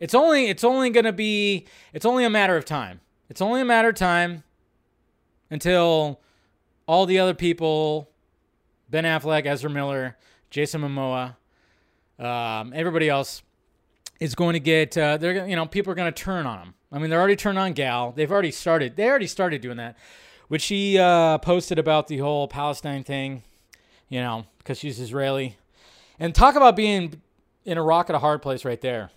[0.00, 3.00] it's only it's only gonna be it's only a matter of time.
[3.28, 4.42] It's only a matter of time
[5.50, 6.20] until
[6.86, 8.10] all the other people,
[8.88, 10.16] Ben Affleck, Ezra Miller,
[10.50, 11.36] Jason Momoa,
[12.18, 13.42] um, everybody else,
[14.20, 14.96] is going to get.
[14.96, 16.74] Uh, they're you know people are going to turn on them.
[16.92, 18.12] I mean, they're already turned on Gal.
[18.12, 18.96] They've already started.
[18.96, 19.96] They already started doing that,
[20.48, 23.42] which she uh, posted about the whole Palestine thing.
[24.08, 25.58] You know, because she's Israeli,
[26.18, 27.20] and talk about being
[27.64, 29.10] in a rock at a hard place right there.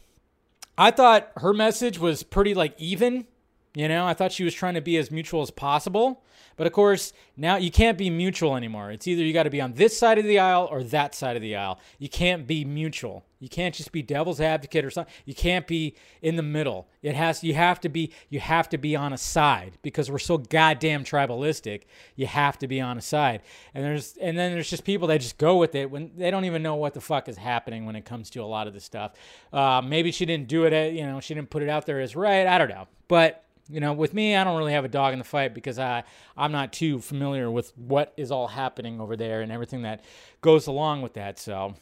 [0.77, 3.27] I thought her message was pretty like even.
[3.75, 6.23] You know, I thought she was trying to be as mutual as possible.
[6.59, 8.91] But of course, now you can't be mutual anymore.
[8.91, 11.37] It's either you got to be on this side of the aisle or that side
[11.37, 11.79] of the aisle.
[11.99, 13.23] You can't be mutual.
[13.39, 15.13] You can't just be devil's advocate or something.
[15.23, 16.89] You can't be in the middle.
[17.01, 20.19] It has you have to be you have to be on a side because we're
[20.19, 21.83] so goddamn tribalistic.
[22.17, 23.41] You have to be on a side.
[23.73, 26.43] And there's and then there's just people that just go with it when they don't
[26.43, 28.83] even know what the fuck is happening when it comes to a lot of this
[28.83, 29.13] stuff.
[29.53, 30.73] Uh, maybe she didn't do it.
[30.73, 32.45] At, you know, she didn't put it out there as right.
[32.45, 35.19] I don't know, but you know, with me, I don't really have a dog in
[35.19, 36.03] the fight because I
[36.35, 40.03] I'm not too familiar with what is all happening over there and everything that
[40.41, 41.37] goes along with that.
[41.37, 41.75] So,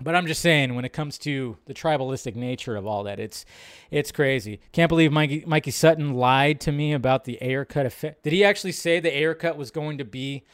[0.00, 3.44] but I'm just saying, when it comes to the tribalistic nature of all that, it's
[3.90, 4.60] it's crazy.
[4.72, 8.22] Can't believe Mikey Mikey Sutton lied to me about the Ayer cut effect.
[8.22, 10.44] Did he actually say the Ayer cut was going to be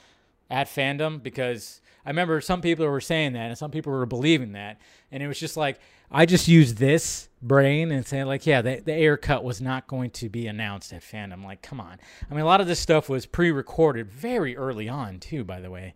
[0.51, 1.23] at fandom?
[1.23, 4.81] Because I remember some people were saying that, and some people were believing that,
[5.13, 5.79] and it was just like
[6.11, 9.87] I just used this brain and saying like, yeah, the, the Ayer cut was not
[9.87, 11.45] going to be announced at fandom.
[11.45, 11.99] Like, come on.
[12.29, 15.71] I mean, a lot of this stuff was pre-recorded very early on too, by the
[15.71, 15.95] way.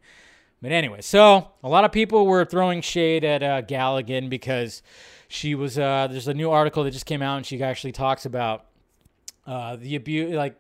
[0.60, 4.82] But anyway, so a lot of people were throwing shade at uh, Galligan because
[5.28, 5.78] she was.
[5.78, 8.66] Uh, there's a new article that just came out, and she actually talks about
[9.46, 10.56] uh, the abuse, like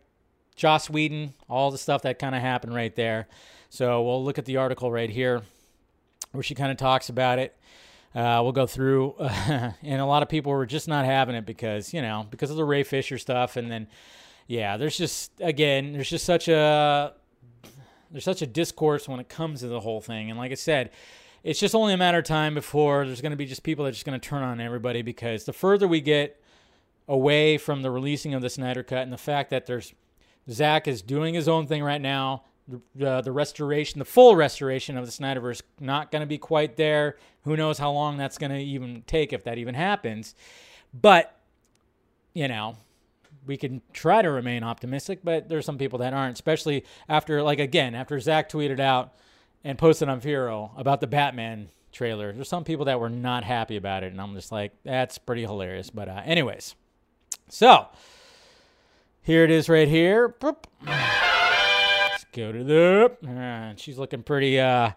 [0.54, 3.26] Joss Whedon, all the stuff that kind of happened right there.
[3.70, 5.42] So we'll look at the article right here,
[6.30, 7.56] where she kind of talks about it.
[8.14, 11.92] Uh, we'll go through, and a lot of people were just not having it because
[11.92, 13.86] you know because of the Ray Fisher stuff, and then
[14.46, 17.12] yeah, there's just again there's just such a
[18.10, 20.90] there's such a discourse when it comes to the whole thing, and like I said,
[21.44, 23.90] it's just only a matter of time before there's going to be just people that
[23.90, 26.40] are just going to turn on everybody because the further we get
[27.06, 29.94] away from the releasing of the Snyder Cut and the fact that there's
[30.50, 32.44] Zack is doing his own thing right now.
[32.68, 36.76] The, uh, the restoration, the full restoration of the Snyderverse, not going to be quite
[36.76, 37.16] there.
[37.44, 40.34] Who knows how long that's going to even take if that even happens.
[40.92, 41.34] But,
[42.34, 42.76] you know,
[43.46, 47.58] we can try to remain optimistic, but there's some people that aren't, especially after, like,
[47.58, 49.14] again, after Zack tweeted out
[49.64, 52.34] and posted on Vero about the Batman trailer.
[52.34, 55.42] There's some people that were not happy about it, and I'm just like, that's pretty
[55.42, 55.88] hilarious.
[55.88, 56.74] But, uh, anyways,
[57.48, 57.86] so
[59.22, 60.34] here it is right here.
[62.32, 63.16] Go to the.
[63.26, 64.90] Uh, she's looking pretty, uh,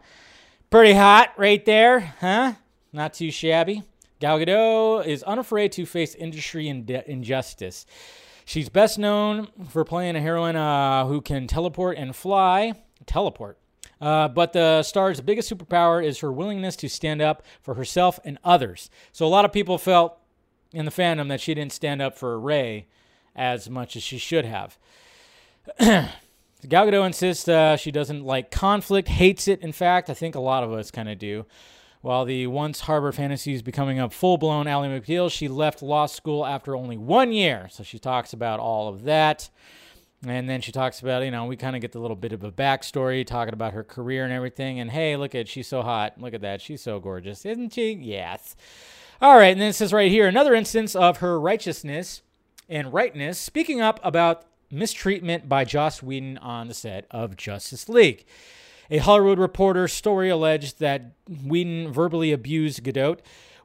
[0.69, 2.53] pretty hot right there, huh?
[2.93, 3.84] Not too shabby.
[4.19, 7.86] Gal Gadot is unafraid to face industry in- injustice.
[8.45, 12.73] She's best known for playing a heroine uh, who can teleport and fly.
[13.05, 13.57] Teleport.
[13.99, 18.38] Uh, but the star's biggest superpower is her willingness to stand up for herself and
[18.43, 18.89] others.
[19.11, 20.17] So a lot of people felt
[20.73, 22.88] in the fandom that she didn't stand up for Ray
[23.36, 24.77] as much as she should have.
[26.68, 29.62] Gal Gadot insists uh, she doesn't like conflict, hates it.
[29.62, 31.45] In fact, I think a lot of us kind of do.
[32.01, 36.07] While the once harbor fantasy is becoming a full blown Ally McBeal, she left law
[36.07, 37.68] school after only one year.
[37.72, 39.49] So she talks about all of that.
[40.26, 42.43] And then she talks about, you know, we kind of get the little bit of
[42.43, 44.80] a backstory, talking about her career and everything.
[44.80, 46.20] And hey, look at, she's so hot.
[46.20, 46.62] Look at that.
[46.62, 47.93] She's so gorgeous, isn't she?
[47.93, 48.55] Yes.
[49.20, 49.51] All right.
[49.51, 52.22] And then it says right here another instance of her righteousness
[52.70, 58.26] and rightness, speaking up about mistreatment by Joss Whedon on the set of Justice League.
[58.89, 61.13] A Hollywood Reporter story alleged that
[61.45, 63.19] Whedon verbally abused Gadot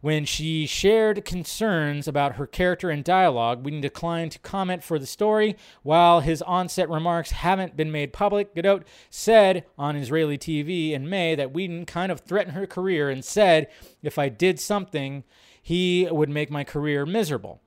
[0.06, 5.06] when she shared concerns about her character and dialogue, Whedon declined to comment for the
[5.06, 5.56] story.
[5.82, 11.34] While his onset remarks haven't been made public, Gadot said on Israeli TV in May
[11.34, 13.68] that Whedon kind of threatened her career and said,
[14.00, 15.24] if I did something,
[15.60, 17.60] he would make my career miserable.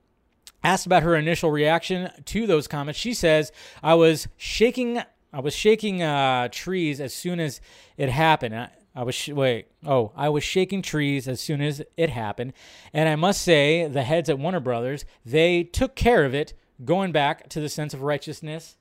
[0.64, 3.52] Asked about her initial reaction to those comments, she says,
[3.82, 5.02] "I was shaking.
[5.32, 7.62] I was shaking uh, trees as soon as
[7.98, 8.56] it happened.
[8.56, 9.68] I, I was sh- wait.
[9.86, 12.52] Oh, I was shaking trees as soon as it happened,
[12.92, 16.54] and I must say, the heads at Warner Brothers they took care of it,
[16.84, 18.76] going back to the sense of righteousness,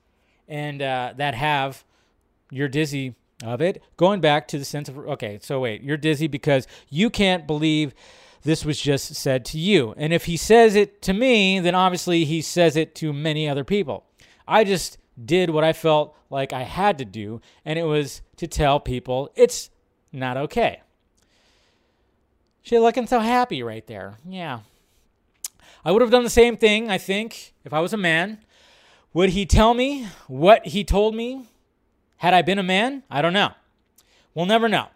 [0.47, 1.85] and uh, that have
[2.51, 5.39] you're dizzy of it, going back to the sense of okay.
[5.41, 7.93] So wait, you're dizzy because you can't believe."
[8.43, 9.93] This was just said to you.
[9.97, 13.63] And if he says it to me, then obviously he says it to many other
[13.63, 14.05] people.
[14.47, 18.47] I just did what I felt like I had to do, and it was to
[18.47, 19.69] tell people it's
[20.11, 20.81] not okay.
[22.61, 24.17] She looking so happy right there.
[24.27, 24.59] Yeah.
[25.83, 28.39] I would have done the same thing, I think, if I was a man.
[29.13, 31.47] Would he tell me what he told me
[32.17, 33.03] had I been a man?
[33.09, 33.53] I don't know.
[34.35, 34.87] We'll never know.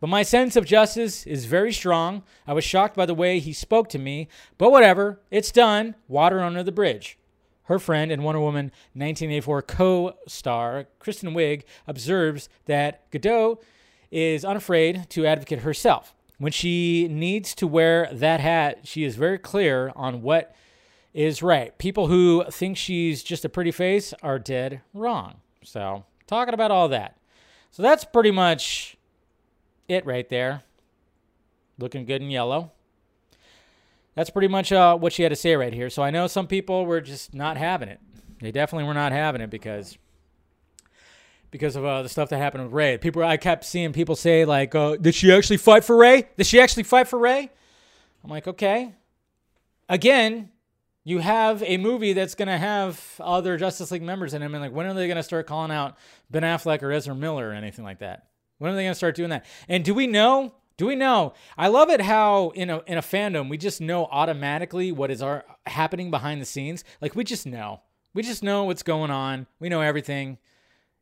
[0.00, 2.22] But my sense of justice is very strong.
[2.46, 5.94] I was shocked by the way he spoke to me, but whatever, it's done.
[6.08, 7.18] Water under the bridge.
[7.64, 13.58] Her friend and Wonder Woman 1984 co star, Kristen Wiig, observes that Gadot
[14.10, 16.14] is unafraid to advocate herself.
[16.38, 20.56] When she needs to wear that hat, she is very clear on what
[21.12, 21.76] is right.
[21.76, 25.36] People who think she's just a pretty face are dead wrong.
[25.62, 27.18] So, talking about all that.
[27.70, 28.96] So, that's pretty much
[29.90, 30.62] it right there.
[31.78, 32.72] Looking good in yellow.
[34.14, 35.88] That's pretty much uh, what she had to say right here.
[35.90, 38.00] So I know some people were just not having it.
[38.40, 39.96] They definitely were not having it because
[41.50, 42.96] because of uh, the stuff that happened with Ray.
[42.96, 46.28] People, I kept seeing people say like, uh, "Did she actually fight for Ray?
[46.36, 47.50] Did she actually fight for Ray?"
[48.22, 48.94] I'm like, okay.
[49.88, 50.50] Again,
[51.04, 54.60] you have a movie that's going to have other Justice League members in it, and
[54.60, 55.96] like, when are they going to start calling out
[56.30, 58.26] Ben Affleck or Ezra Miller or anything like that?
[58.60, 59.46] When are they going to start doing that?
[59.70, 60.52] And do we know?
[60.76, 61.32] Do we know?
[61.56, 65.22] I love it how in a in a fandom we just know automatically what is
[65.22, 66.84] our happening behind the scenes.
[67.00, 67.80] Like we just know.
[68.12, 69.46] We just know what's going on.
[69.60, 70.36] We know everything.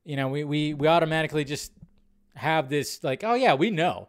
[0.05, 1.73] You know, we we we automatically just
[2.37, 4.09] have this like, oh yeah, we know.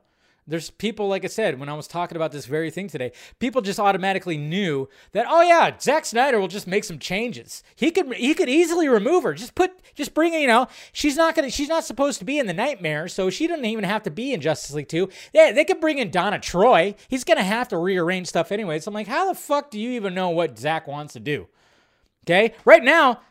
[0.49, 3.61] There's people, like I said, when I was talking about this very thing today, people
[3.61, 7.63] just automatically knew that, oh yeah, Zack Snyder will just make some changes.
[7.75, 9.33] He could he could easily remove her.
[9.33, 12.47] Just put just bring you know, she's not gonna she's not supposed to be in
[12.47, 15.09] the nightmare, so she doesn't even have to be in Justice League 2.
[15.33, 16.95] Yeah, they could bring in Donna Troy.
[17.07, 18.79] He's gonna have to rearrange stuff anyway.
[18.79, 21.47] So I'm like, how the fuck do you even know what Zack wants to do?
[22.25, 22.53] Okay?
[22.65, 23.21] Right now,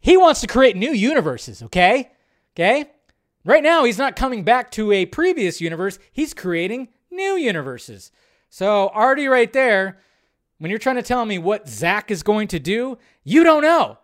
[0.00, 2.10] he wants to create new universes, okay?
[2.54, 2.90] Okay?
[3.48, 8.12] Right now, he's not coming back to a previous universe, he's creating new universes.
[8.50, 10.00] So, already right there,
[10.58, 13.96] when you're trying to tell me what Zack is going to do, you don't know.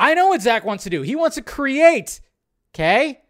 [0.00, 1.02] I know what Zack wants to do.
[1.02, 2.22] He wants to create,
[2.74, 3.20] okay?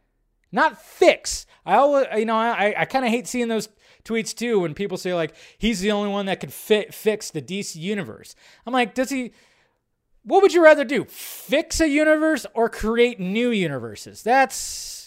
[0.52, 1.46] Not fix.
[1.66, 3.68] I always, you know, I, I kind of hate seeing those
[4.04, 7.74] tweets too when people say like he's the only one that could fix the DC
[7.74, 8.36] universe.
[8.64, 9.32] I'm like, does he?
[10.22, 11.06] What would you rather do?
[11.06, 14.22] Fix a universe or create new universes?
[14.22, 14.97] That's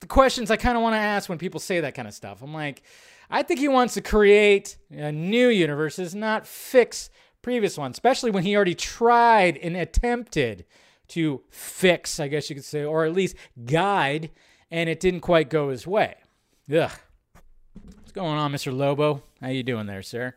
[0.00, 2.42] the questions I kind of want to ask when people say that kind of stuff.
[2.42, 2.82] I'm like,
[3.30, 7.10] I think he wants to create a new universes, not fix
[7.42, 10.64] previous ones, especially when he already tried and attempted
[11.08, 14.30] to fix, I guess you could say, or at least guide,
[14.70, 16.16] and it didn't quite go his way.
[16.72, 16.90] Ugh.
[17.98, 18.76] What's going on, Mr.
[18.76, 19.22] Lobo?
[19.40, 20.34] How you doing there, sir?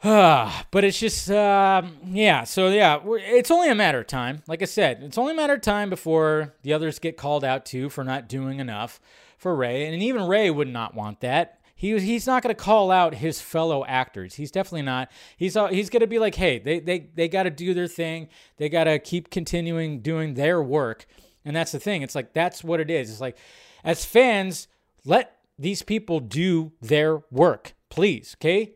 [0.02, 2.44] but it's just, um, yeah.
[2.44, 4.42] So yeah, it's only a matter of time.
[4.46, 7.66] Like I said, it's only a matter of time before the others get called out
[7.66, 9.00] too for not doing enough
[9.38, 9.86] for Ray.
[9.86, 11.60] and even Ray would not want that.
[11.74, 14.34] He, he's not going to call out his fellow actors.
[14.34, 15.10] He's definitely not.
[15.36, 17.86] He's uh, he's going to be like, hey, they they they got to do their
[17.86, 18.28] thing.
[18.56, 21.06] They got to keep continuing doing their work,
[21.44, 22.02] and that's the thing.
[22.02, 23.10] It's like that's what it is.
[23.10, 23.38] It's like,
[23.84, 24.66] as fans,
[25.04, 28.36] let these people do their work, please.
[28.40, 28.72] Okay,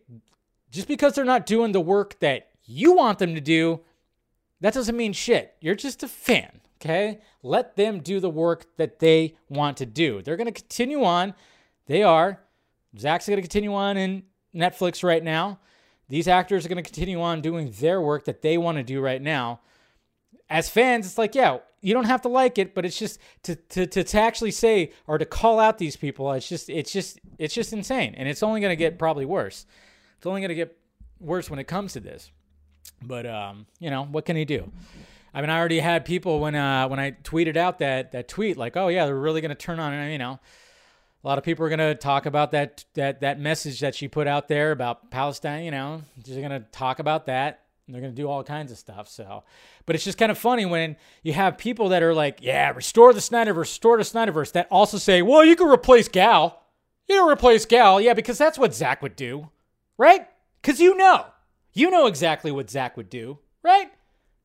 [0.72, 3.80] just because they're not doing the work that you want them to do,
[4.60, 5.54] that doesn't mean shit.
[5.60, 7.20] You're just a fan, okay?
[7.42, 10.22] Let them do the work that they want to do.
[10.22, 11.34] They're going to continue on.
[11.86, 12.40] They are.
[12.98, 14.22] Zack's going to continue on in
[14.54, 15.58] Netflix right now.
[16.08, 19.00] These actors are going to continue on doing their work that they want to do
[19.00, 19.60] right now.
[20.48, 23.56] As fans, it's like, yeah, you don't have to like it, but it's just to,
[23.56, 27.54] to, to, actually say or to call out these people, it's just it's just it's
[27.54, 28.14] just insane.
[28.16, 29.66] And it's only to get probably worse.
[30.22, 30.78] It's only going to get
[31.18, 32.30] worse when it comes to this.
[33.02, 34.70] But um, you know, what can he do?
[35.34, 38.56] I mean, I already had people when uh, when I tweeted out that that tweet
[38.56, 40.38] like, "Oh yeah, they're really going to turn on," you know,
[41.24, 44.06] A lot of people are going to talk about that that that message that she
[44.06, 45.64] put out there about Palestine.
[45.64, 47.64] You know, they're going to talk about that.
[47.88, 49.08] They're going to do all kinds of stuff.
[49.08, 49.42] So,
[49.86, 50.94] but it's just kind of funny when
[51.24, 54.98] you have people that are like, "Yeah, restore the Snyderverse, restore the Snyderverse," that also
[54.98, 56.62] say, "Well, you can replace Gal.
[57.08, 59.50] You can replace Gal, yeah, because that's what Zack would do,
[59.98, 60.26] right?
[60.60, 61.26] Because you know,
[61.72, 63.90] you know exactly what Zack would do, right?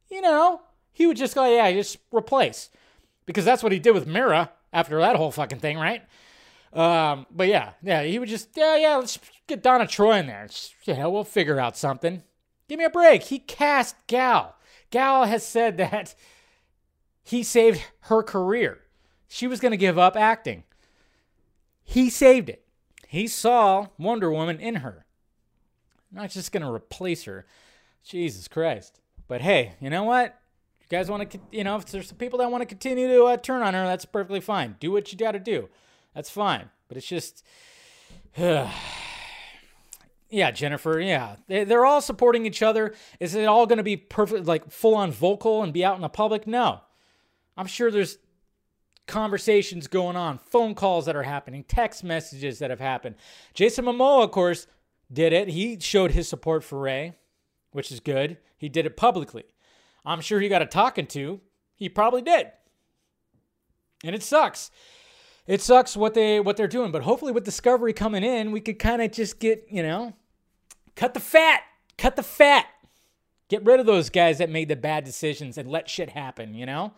[0.10, 0.62] You know,
[0.94, 2.70] he would just go, yeah, just replace,
[3.26, 6.04] because that's what he did with Mera after that whole fucking thing, right?
[6.74, 9.18] Um, but yeah, yeah, he would just, yeah, yeah, let's
[9.48, 10.48] get Donna Troy in there.
[10.84, 12.24] Yeah, we'll figure out something.
[12.68, 13.24] Give me a break.
[13.24, 14.56] He cast Gal.
[14.92, 16.14] Gal has said that
[17.24, 18.80] he saved her career.
[19.28, 20.64] She was going to give up acting.
[21.84, 22.66] He saved it.
[23.08, 25.06] He saw Wonder Woman in her.
[26.12, 27.46] Not just going to replace her.
[28.04, 29.00] Jesus Christ.
[29.28, 30.40] But hey, you know what?
[30.80, 33.24] You guys want to, you know, if there's some people that want to continue to
[33.26, 34.78] uh, turn on her, that's perfectly fine.
[34.80, 35.68] Do what you got to do.
[36.16, 36.70] That's fine.
[36.88, 37.44] But it's just,
[38.38, 38.72] yeah,
[40.30, 41.36] Jennifer, yeah.
[41.48, 42.96] They, they're all supporting each other.
[43.20, 46.02] Is it all going to be perfect, like full on vocal and be out in
[46.02, 46.48] the public?
[46.48, 46.82] No.
[47.58, 48.18] I'm sure there's
[49.08, 53.16] conversations going on, phone calls that are happening, text messages that have happened.
[53.54, 54.68] Jason Momoa, of course,
[55.12, 55.50] did it.
[55.50, 57.16] He showed his support for Ray,
[57.72, 58.38] which is good.
[58.58, 59.46] He did it publicly.
[60.06, 61.42] I'm sure he got a talking to.
[61.76, 62.48] He probably did.
[64.04, 64.72] And it sucks.
[65.48, 68.80] It sucks what they what they're doing, but hopefully with Discovery coming in, we could
[68.80, 70.14] kind of just get, you know,
[70.96, 71.62] cut the fat.
[71.98, 72.68] Cut the fat.
[73.50, 76.66] Get rid of those guys that made the bad decisions and let shit happen, you
[76.66, 76.94] know?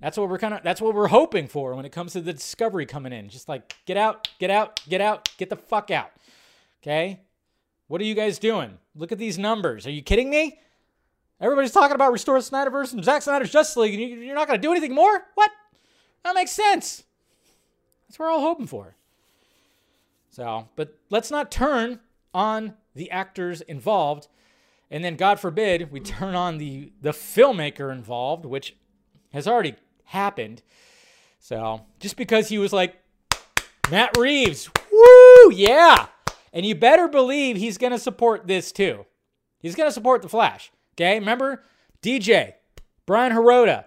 [0.00, 2.32] That's what we're kind of that's what we're hoping for when it comes to the
[2.32, 3.28] discovery coming in.
[3.28, 6.10] Just like get out, get out, get out, get the fuck out.
[6.82, 7.20] Okay?
[7.90, 8.78] What are you guys doing?
[8.94, 9.84] Look at these numbers.
[9.84, 10.60] Are you kidding me?
[11.40, 14.64] Everybody's talking about Restore Snyderverse and Zack Snyder's Justice League, and you're not going to
[14.64, 15.24] do anything more?
[15.34, 15.50] What?
[16.22, 17.02] That makes sense.
[18.06, 18.94] That's what we're all hoping for.
[20.30, 21.98] So, but let's not turn
[22.32, 24.28] on the actors involved,
[24.88, 28.76] and then God forbid we turn on the the filmmaker involved, which
[29.32, 29.74] has already
[30.04, 30.62] happened.
[31.40, 33.02] So just because he was like,
[33.90, 36.06] Matt Reeves, woo, yeah.
[36.52, 39.06] And you better believe he's going to support this too.
[39.58, 40.72] He's going to support The Flash.
[40.94, 41.62] Okay, remember?
[42.02, 42.54] DJ,
[43.06, 43.84] Bryan Hirota,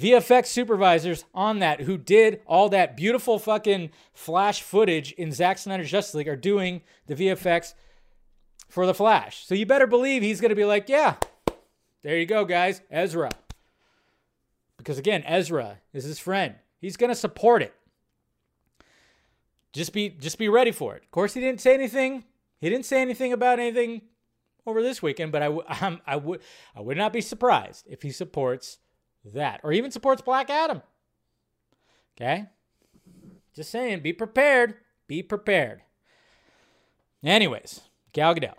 [0.00, 5.90] VFX supervisors on that who did all that beautiful fucking Flash footage in Zack Snyder's
[5.90, 7.74] Justice League are doing the VFX
[8.68, 9.46] for The Flash.
[9.46, 11.16] So you better believe he's going to be like, yeah,
[12.02, 12.80] there you go, guys.
[12.90, 13.30] Ezra.
[14.76, 16.54] Because again, Ezra is his friend.
[16.78, 17.74] He's going to support it.
[19.76, 21.02] Just be just be ready for it.
[21.02, 22.24] Of course, he didn't say anything.
[22.58, 24.00] He didn't say anything about anything
[24.66, 26.40] over this weekend, but I, w- I would
[26.74, 28.78] I would not be surprised if he supports
[29.34, 30.80] that or even supports Black Adam.
[32.16, 32.46] Okay?
[33.54, 34.76] Just saying, be prepared.
[35.08, 35.82] Be prepared.
[37.22, 37.82] Anyways,
[38.14, 38.54] Gal Gadot.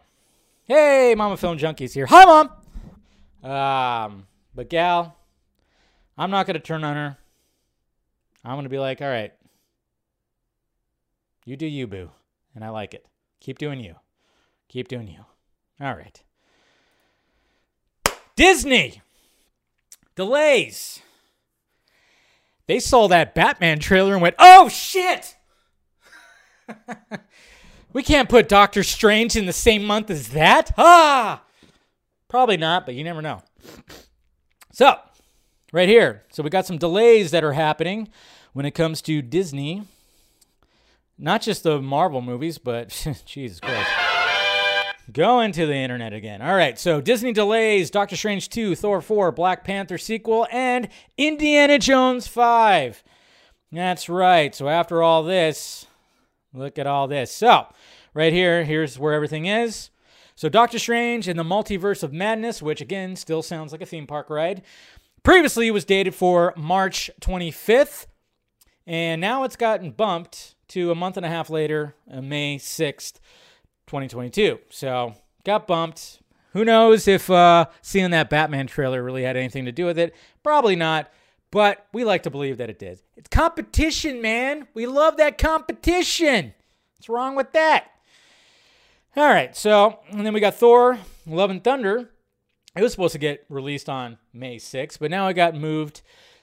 [0.65, 2.05] Hey, Mama Film Junkies here.
[2.05, 3.49] Hi, Mom.
[3.51, 5.17] Um, but Gal,
[6.15, 7.17] I'm not to turn on her.
[8.45, 9.33] I'm to be like, all right,
[11.47, 12.11] you do you, boo.
[12.53, 13.05] And I like it.
[13.39, 13.95] Keep doing you.
[14.67, 15.23] Keep doing you.
[15.79, 16.21] All right.
[18.35, 19.01] Disney
[20.13, 21.01] delays.
[22.65, 25.37] They saw that Batman trailer and went, oh shit!
[27.93, 30.73] we can't put Doctor Strange in the same month as that.
[30.77, 31.43] Ah!
[32.27, 33.41] Probably not, but you never know.
[34.73, 34.95] So,
[35.71, 36.23] right here.
[36.29, 38.09] So, we got some delays that are happening
[38.51, 39.83] when it comes to Disney.
[41.19, 42.89] Not just the Marvel movies, but
[43.25, 43.89] Jesus Christ.
[45.11, 46.41] Going to the internet again.
[46.41, 51.79] All right, so Disney delays Doctor Strange 2, Thor 4, Black Panther sequel, and Indiana
[51.79, 53.03] Jones 5.
[53.71, 54.53] That's right.
[54.53, 55.85] So after all this,
[56.53, 57.31] look at all this.
[57.31, 57.67] So,
[58.13, 59.89] right here, here's where everything is.
[60.35, 64.07] So, Doctor Strange and the Multiverse of Madness, which again still sounds like a theme
[64.07, 64.61] park ride,
[65.23, 68.07] previously was dated for March 25th,
[68.85, 73.19] and now it's gotten bumped to a month and a half later, uh, May 6th.
[73.87, 74.59] 2022.
[74.69, 76.19] So got bumped.
[76.53, 80.13] Who knows if uh, seeing that Batman trailer really had anything to do with it?
[80.43, 81.11] Probably not,
[81.51, 83.01] but we like to believe that it did.
[83.15, 84.67] It's competition, man.
[84.73, 86.53] We love that competition.
[86.97, 87.87] What's wrong with that?
[89.15, 92.09] All right, so, and then we got Thor, Love and Thunder.
[92.75, 96.01] It was supposed to get released on May 6th, but now it got moved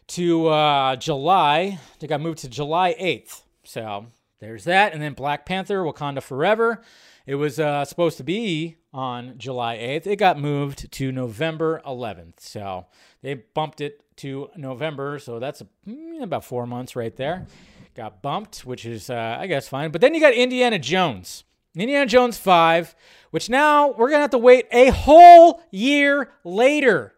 [0.09, 1.79] to uh, July.
[2.01, 3.43] It got moved to July 8th.
[3.65, 4.07] So
[4.41, 4.93] there's that.
[4.93, 6.83] And then Black Panther, Wakanda Forever.
[7.27, 10.07] It was uh, supposed to be on July 8th.
[10.07, 12.41] It got moved to November 11th.
[12.41, 12.87] So
[13.23, 15.19] they bumped it to November.
[15.19, 17.47] So that's a, mm, about four months right there.
[17.95, 19.91] got bumped, which is, uh, I guess, fine.
[19.91, 21.45] But then you got Indiana Jones.
[21.75, 22.95] Indiana Jones 5,
[23.31, 27.15] which now we're going to have to wait a whole year later.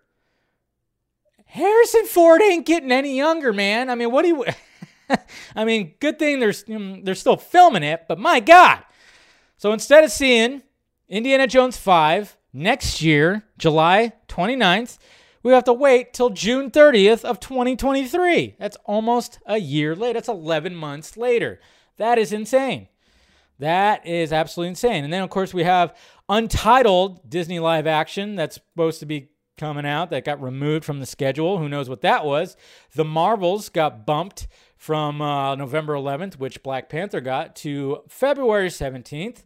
[1.46, 3.90] Harrison Ford ain't getting any younger, man.
[3.90, 4.44] I mean, what do you.
[5.56, 8.82] I mean, good thing there's mm, they're still filming it, but my God.
[9.56, 10.62] So instead of seeing
[11.08, 14.98] Indiana Jones 5 next year, July 29th,
[15.42, 18.56] we have to wait till June 30th of 2023.
[18.58, 20.14] That's almost a year later.
[20.14, 21.60] That's 11 months later.
[21.98, 22.88] That is insane.
[23.58, 25.04] That is absolutely insane.
[25.04, 25.96] And then, of course, we have
[26.28, 31.06] Untitled Disney live action that's supposed to be coming out that got removed from the
[31.06, 31.58] schedule.
[31.58, 32.56] Who knows what that was?
[32.94, 34.48] The Marvels got bumped
[34.86, 39.42] from uh, November 11th, which Black Panther got, to February 17th.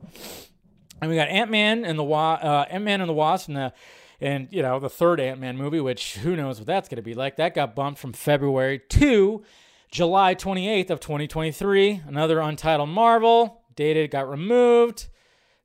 [1.01, 3.57] And we got Ant Man and the Wa- uh, Ant Man and the Wasp and
[3.57, 3.73] the
[4.21, 7.03] and you know the third Ant Man movie, which who knows what that's going to
[7.03, 7.37] be like.
[7.37, 9.43] That got bumped from February to
[9.91, 12.03] July 28th of 2023.
[12.07, 15.07] Another untitled Marvel dated got removed.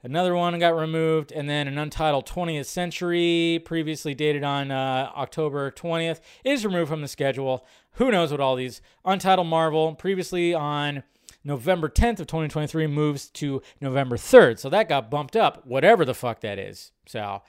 [0.06, 5.72] Another one got removed, and then an untitled 20th Century, previously dated on uh, October
[5.72, 7.66] 20th, is removed from the schedule.
[7.96, 11.04] Who knows what all these untitled Marvel, previously on
[11.44, 14.60] November 10th of 2023, moves to November 3rd.
[14.60, 16.92] So that got bumped up, whatever the fuck that is.
[17.06, 17.42] So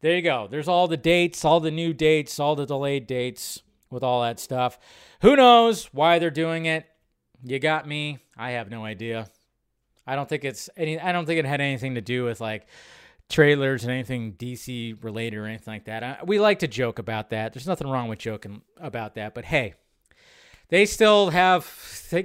[0.00, 0.46] there you go.
[0.48, 4.38] There's all the dates, all the new dates, all the delayed dates with all that
[4.38, 4.78] stuff.
[5.22, 6.86] Who knows why they're doing it?
[7.42, 8.18] You got me.
[8.36, 9.28] I have no idea.
[10.06, 10.98] I don't think it's any.
[10.98, 12.66] I don't think it had anything to do with like
[13.28, 16.02] trailers and anything DC related or anything like that.
[16.02, 17.52] I, we like to joke about that.
[17.52, 19.34] There's nothing wrong with joking about that.
[19.34, 19.74] But hey,
[20.68, 21.66] they still have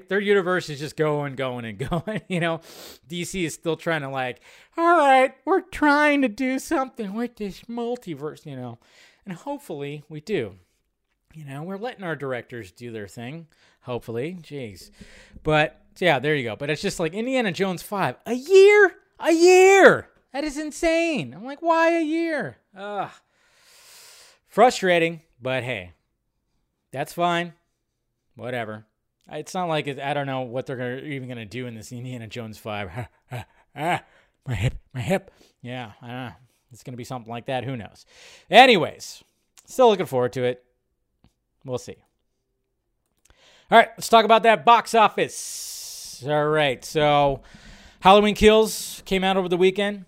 [0.07, 2.21] their universe is just going, going, and going.
[2.27, 2.61] You know,
[3.09, 4.41] DC is still trying to like,
[4.77, 8.45] all right, we're trying to do something with this multiverse.
[8.45, 8.79] You know,
[9.25, 10.55] and hopefully we do.
[11.33, 13.47] You know, we're letting our directors do their thing.
[13.81, 14.91] Hopefully, jeez,
[15.43, 16.55] but yeah, there you go.
[16.55, 18.15] But it's just like Indiana Jones 5.
[18.25, 18.95] A year?
[19.19, 20.09] A year.
[20.31, 21.33] That is insane.
[21.33, 22.57] I'm like, why a year?
[22.75, 23.11] Ugh.
[24.47, 25.93] Frustrating, but hey,
[26.91, 27.53] that's fine.
[28.35, 28.85] Whatever.
[29.31, 31.75] It's not like it, I don't know what they're gonna, even going to do in
[31.75, 33.07] this Indiana Jones 5.
[33.31, 34.03] ah,
[34.47, 35.31] my hip, my hip.
[35.61, 36.31] Yeah, I don't know.
[36.71, 37.63] It's going to be something like that.
[37.63, 38.05] Who knows?
[38.49, 39.23] Anyways,
[39.65, 40.63] still looking forward to it.
[41.63, 41.95] We'll see.
[43.71, 46.23] All right, let's talk about that box office.
[46.27, 47.41] All right, so
[48.01, 50.05] Halloween Kills came out over the weekend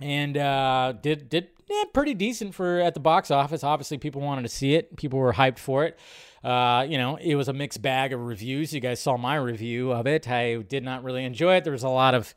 [0.00, 3.62] and uh, did did yeah, pretty decent for at the box office.
[3.62, 4.96] Obviously, people wanted to see it.
[4.96, 5.98] People were hyped for it.
[6.42, 8.72] Uh, you know, it was a mixed bag of reviews.
[8.72, 10.28] You guys saw my review of it.
[10.28, 11.64] I did not really enjoy it.
[11.64, 12.34] There was a lot of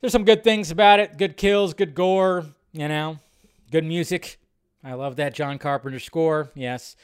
[0.00, 1.18] there's some good things about it.
[1.18, 2.46] Good kills, good gore.
[2.72, 3.18] You know,
[3.70, 4.38] good music.
[4.82, 6.50] I love that John Carpenter score.
[6.54, 6.96] Yes,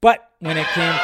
[0.00, 0.94] but when it came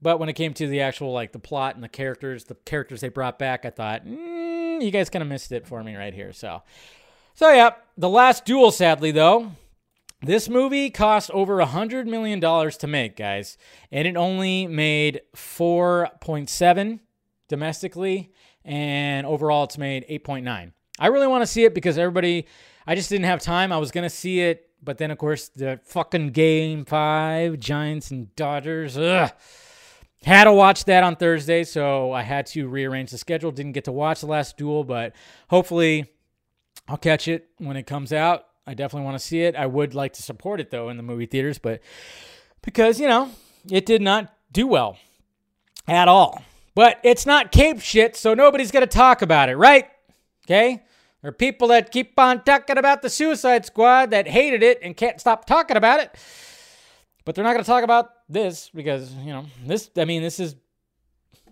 [0.00, 3.00] but when it came to the actual like the plot and the characters, the characters
[3.00, 6.14] they brought back, I thought, mm, you guys kind of missed it for me right
[6.14, 6.32] here.
[6.32, 6.62] So,
[7.34, 8.70] so yeah, the last duel.
[8.70, 9.52] Sadly, though,
[10.22, 13.56] this movie cost over a hundred million dollars to make, guys,
[13.92, 17.00] and it only made four point seven
[17.48, 18.32] domestically,
[18.64, 20.72] and overall, it's made eight point nine.
[20.98, 22.46] I really want to see it because everybody.
[22.86, 23.70] I just didn't have time.
[23.70, 28.34] I was gonna see it, but then of course the fucking game five, Giants and
[28.34, 28.96] Dodgers.
[28.96, 29.30] Ugh.
[30.24, 33.52] Had to watch that on Thursday, so I had to rearrange the schedule.
[33.52, 35.14] Didn't get to watch the last duel, but
[35.48, 36.06] hopefully
[36.88, 38.46] I'll catch it when it comes out.
[38.68, 39.56] I definitely want to see it.
[39.56, 41.80] I would like to support it though in the movie theaters, but
[42.60, 43.30] because, you know,
[43.70, 44.98] it did not do well
[45.86, 46.42] at all.
[46.74, 49.88] But it's not cape shit, so nobody's going to talk about it, right?
[50.44, 50.82] Okay?
[51.22, 54.94] There are people that keep on talking about the Suicide Squad that hated it and
[54.94, 56.14] can't stop talking about it.
[57.24, 60.38] But they're not going to talk about this because, you know, this, I mean, this
[60.38, 60.56] is,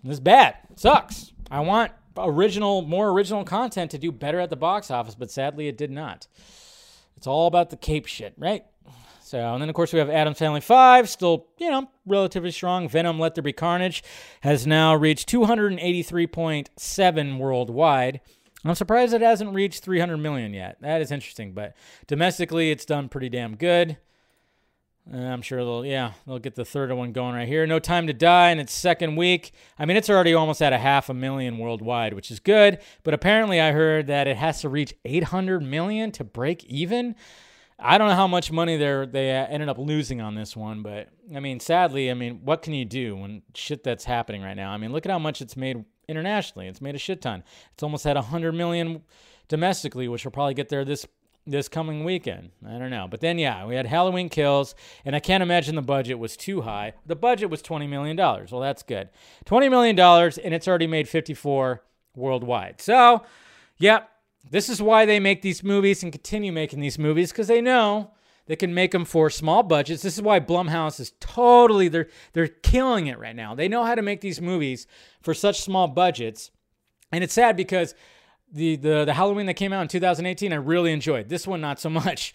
[0.03, 0.55] this is bad.
[0.69, 1.33] It sucks.
[1.49, 5.67] I want original, more original content to do better at the box office, but sadly
[5.67, 6.27] it did not.
[7.17, 8.63] It's all about the cape shit, right?
[9.21, 12.87] So, and then of course we have Addams Family 5, still, you know, relatively strong.
[12.87, 14.01] Venom Let There Be Carnage
[14.41, 18.21] has now reached 283.7 worldwide.
[18.63, 20.77] I'm surprised it hasn't reached 300 million yet.
[20.81, 21.75] That is interesting, but
[22.07, 23.97] domestically it's done pretty damn good.
[25.13, 27.65] Uh, I'm sure they'll, yeah, they'll get the third one going right here.
[27.65, 29.53] No Time to Die in its second week.
[29.79, 32.79] I mean, it's already almost at a half a million worldwide, which is good.
[33.03, 37.15] But apparently, I heard that it has to reach 800 million to break even.
[37.79, 41.09] I don't know how much money they they ended up losing on this one, but
[41.35, 44.71] I mean, sadly, I mean, what can you do when shit that's happening right now?
[44.71, 46.67] I mean, look at how much it's made internationally.
[46.67, 47.43] It's made a shit ton.
[47.73, 49.03] It's almost at 100 million
[49.47, 51.05] domestically, which will probably get there this
[51.47, 52.51] this coming weekend.
[52.67, 53.07] I don't know.
[53.09, 54.75] But then, yeah, we had Halloween Kills,
[55.05, 56.93] and I can't imagine the budget was too high.
[57.05, 58.17] The budget was $20 million.
[58.17, 59.09] Well, that's good.
[59.45, 61.83] $20 million, and it's already made 54
[62.15, 62.81] worldwide.
[62.81, 63.23] So,
[63.77, 64.01] yeah,
[64.49, 68.11] this is why they make these movies and continue making these movies because they know
[68.47, 70.01] they can make them for small budgets.
[70.01, 73.55] This is why Blumhouse is totally they're they're killing it right now.
[73.55, 74.87] They know how to make these movies
[75.21, 76.51] for such small budgets.
[77.11, 77.93] And it's sad because
[78.51, 81.29] the the the Halloween that came out in 2018 I really enjoyed.
[81.29, 82.33] This one not so much.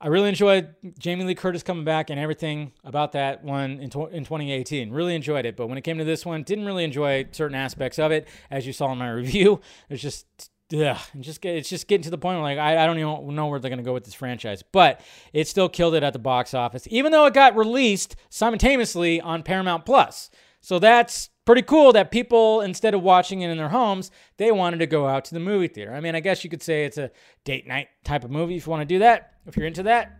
[0.00, 3.90] I really enjoyed Jamie Lee Curtis coming back and everything about that one in, in
[3.90, 4.90] 2018.
[4.90, 7.98] Really enjoyed it, but when it came to this one, didn't really enjoy certain aspects
[7.98, 9.60] of it, as you saw in my review.
[9.88, 10.26] It's just
[10.70, 13.46] yeah, just it's just getting to the point where like I, I don't even know
[13.46, 15.00] where they're gonna go with this franchise, but
[15.32, 19.42] it still killed it at the box office, even though it got released simultaneously on
[19.42, 20.30] Paramount Plus.
[20.64, 24.78] So that's pretty cool that people instead of watching it in their homes, they wanted
[24.78, 25.92] to go out to the movie theater.
[25.92, 27.10] I mean, I guess you could say it's a
[27.44, 30.18] date night type of movie if you want to do that, if you're into that.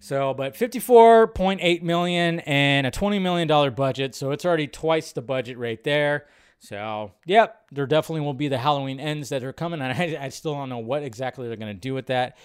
[0.00, 5.22] So, but 54.8 million and a 20 million dollar budget, so it's already twice the
[5.22, 6.26] budget right there.
[6.58, 10.28] So, yep, there definitely will be the Halloween ends that are coming, and I, I
[10.30, 12.36] still don't know what exactly they're going to do with that.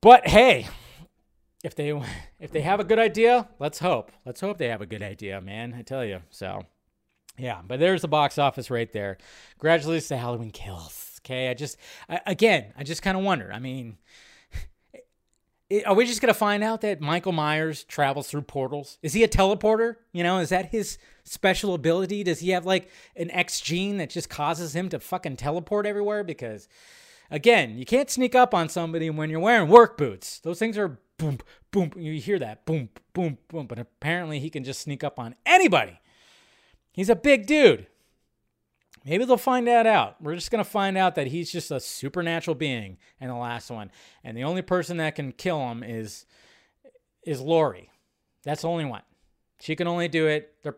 [0.00, 0.66] But hey,
[1.62, 1.90] if they
[2.40, 4.12] if they have a good idea, let's hope.
[4.24, 5.74] Let's hope they have a good idea, man.
[5.76, 6.20] I tell you.
[6.30, 6.66] So,
[7.38, 9.18] yeah, but there's the box office right there.
[9.58, 11.20] Congratulations to Halloween Kills.
[11.24, 11.76] Okay, I just
[12.08, 13.52] I, again, I just kind of wonder.
[13.52, 13.98] I mean,
[15.86, 18.98] are we just gonna find out that Michael Myers travels through portals?
[19.02, 19.96] Is he a teleporter?
[20.12, 22.24] You know, is that his special ability?
[22.24, 26.24] Does he have like an X gene that just causes him to fucking teleport everywhere?
[26.24, 26.68] Because
[27.30, 30.40] again, you can't sneak up on somebody when you're wearing work boots.
[30.40, 31.38] Those things are boom,
[31.70, 31.92] boom.
[31.96, 33.66] You hear that boom, boom, boom.
[33.66, 36.00] But apparently, he can just sneak up on anybody.
[36.92, 37.86] He's a big dude.
[39.04, 40.22] Maybe they'll find that out.
[40.22, 43.70] We're just going to find out that he's just a supernatural being in the last
[43.70, 43.90] one.
[44.22, 46.26] And the only person that can kill him is
[47.24, 47.90] is Laurie.
[48.44, 49.02] That's the only one.
[49.60, 50.56] She can only do it.
[50.64, 50.74] They're,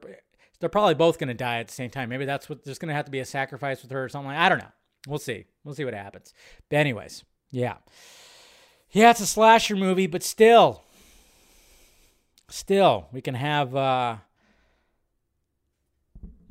[0.61, 2.11] they're probably both going to die at the same time.
[2.11, 4.29] Maybe that's what there's going to have to be a sacrifice with her or something
[4.29, 4.73] like I don't know.
[5.07, 5.47] We'll see.
[5.65, 6.35] We'll see what happens.
[6.69, 7.77] But anyways, yeah.
[8.95, 10.81] Yeah, it's a slasher movie, but still
[12.49, 14.17] still we can have uh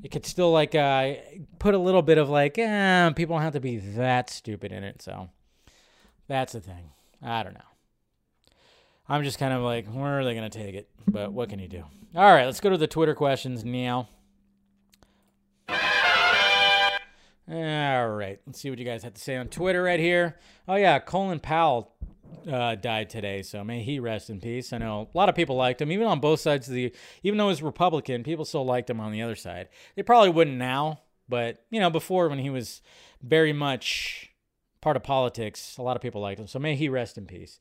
[0.04, 1.14] it could still like uh,
[1.60, 4.84] put a little bit of like, eh, people don't have to be that stupid in
[4.84, 5.02] it.
[5.02, 5.30] So
[6.28, 6.92] that's the thing.
[7.22, 7.62] I don't know.
[9.08, 10.90] I'm just kind of like, where are they going to take it?
[11.08, 11.86] But what can you do?
[12.16, 14.10] All right, let's go to the Twitter questions now.
[17.50, 20.38] All right, let's see what you guys have to say on Twitter right here.
[20.68, 21.94] Oh, yeah, Colin Powell
[22.52, 24.74] uh, died today, so may he rest in peace.
[24.74, 26.94] I know a lot of people liked him, even on both sides of the.
[27.24, 29.70] Even though he's Republican, people still liked him on the other side.
[29.96, 32.82] They probably wouldn't now, but you know, before when he was
[33.22, 34.32] very much
[34.82, 36.48] part of politics, a lot of people liked him.
[36.48, 37.60] So may he rest in peace.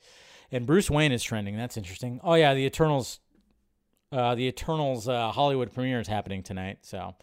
[0.50, 1.56] And Bruce Wayne is trending.
[1.56, 2.20] That's interesting.
[2.22, 3.20] Oh yeah, the Eternals,
[4.10, 6.78] uh, the Eternals uh, Hollywood premiere is happening tonight.
[6.82, 7.14] So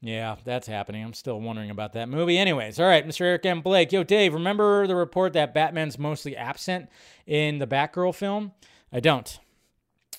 [0.00, 1.02] yeah, that's happening.
[1.02, 2.38] I'm still wondering about that movie.
[2.38, 3.22] Anyways, all right, Mr.
[3.22, 3.62] Eric M.
[3.62, 3.92] Blake.
[3.92, 6.88] Yo, Dave, remember the report that Batman's mostly absent
[7.26, 8.52] in the Batgirl film?
[8.92, 9.38] I don't.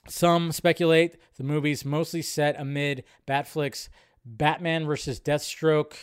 [0.07, 3.89] Some speculate the movie's mostly set amid Batfleck's
[4.25, 5.93] Batman versus Deathstroke.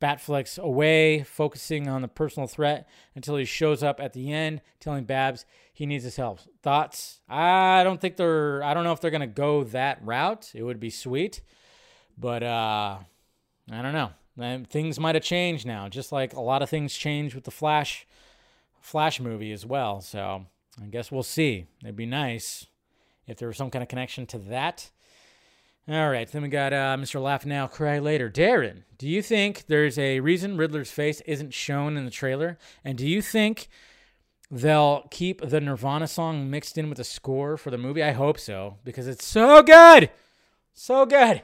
[0.00, 5.04] Batfleck's away, focusing on the personal threat until he shows up at the end, telling
[5.04, 6.40] Babs he needs his help.
[6.62, 7.20] Thoughts?
[7.28, 8.64] I don't think they're.
[8.64, 10.50] I don't know if they're gonna go that route.
[10.54, 11.42] It would be sweet.
[12.18, 12.98] But uh,
[13.70, 14.10] I don't know.
[14.68, 18.06] Things might have changed now, just like a lot of things changed with the Flash
[18.80, 20.00] Flash movie as well.
[20.00, 20.46] So
[20.80, 21.66] I guess we'll see.
[21.82, 22.66] It'd be nice
[23.26, 24.90] if there was some kind of connection to that.
[25.88, 27.20] All right, then we got uh, Mr.
[27.20, 28.30] Laugh Now, Cry Later.
[28.30, 32.56] Darren, do you think there's a reason Riddler's face isn't shown in the trailer?
[32.84, 33.66] And do you think
[34.48, 38.00] they'll keep the Nirvana song mixed in with the score for the movie?
[38.02, 40.10] I hope so, because it's so good.
[40.72, 41.42] So good.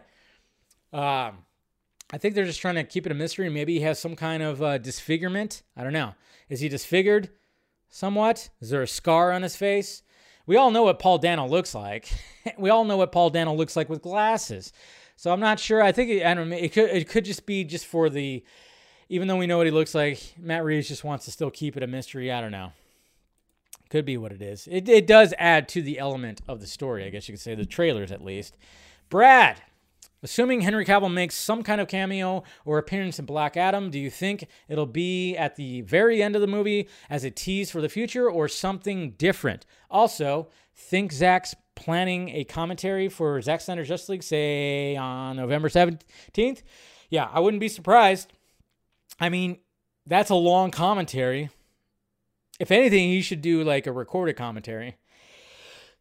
[0.93, 1.45] Um,
[2.11, 3.49] I think they're just trying to keep it a mystery.
[3.51, 5.63] Maybe he has some kind of uh, disfigurement.
[5.77, 6.15] I don't know.
[6.49, 7.31] Is he disfigured
[7.91, 8.49] somewhat?
[8.61, 10.03] Is there a scar on his face?
[10.47, 12.09] We all know what Paul Dano looks like.
[12.59, 14.73] we all know what Paul Dano looks like with glasses.
[15.17, 15.83] So I'm not sure.
[15.83, 16.51] I think it, I don't.
[16.53, 18.43] It could it could just be just for the.
[19.11, 21.77] Even though we know what he looks like, Matt Reeves just wants to still keep
[21.77, 22.31] it a mystery.
[22.31, 22.73] I don't know.
[23.91, 24.69] Could be what it is.
[24.71, 27.55] It, it does add to the element of the story, I guess you could say,
[27.55, 28.59] the trailers at least.
[29.09, 29.63] Brad,
[30.23, 34.11] Assuming Henry Cavill makes some kind of cameo or appearance in Black Adam, do you
[34.11, 37.89] think it'll be at the very end of the movie as a tease for the
[37.89, 39.65] future or something different?
[39.91, 46.63] Also, think Zack's planning a commentary for Zack Snyder's Justice League, say on November 17th?
[47.11, 48.33] Yeah, I wouldn't be surprised.
[49.21, 49.59] I mean,
[50.05, 51.51] that's a long commentary.
[52.59, 54.97] if anything, he should do like a recorded commentary.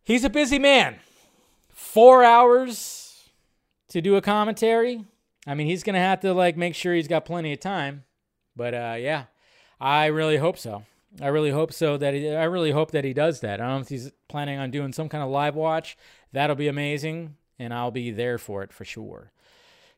[0.04, 0.96] He's a busy man.
[1.70, 2.97] Four hours
[3.90, 5.06] to do a commentary.
[5.46, 8.04] I mean, he's gonna have to like make sure he's got plenty of time.
[8.56, 9.26] But uh, yeah,
[9.80, 10.84] I really hope so.
[11.22, 13.62] I really hope so that he, I really hope that he does that.
[13.62, 15.98] I don't know if he's planning on doing some kind of live watch.
[16.34, 19.32] That'll be amazing, and I'll be there for it for sure.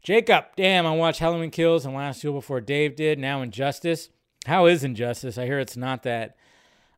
[0.02, 3.20] Jacob, damn, I watched Halloween Kills and Last Duel before Dave did.
[3.20, 4.10] Now Injustice.
[4.46, 5.38] How is Injustice?
[5.38, 6.38] I hear it's not that.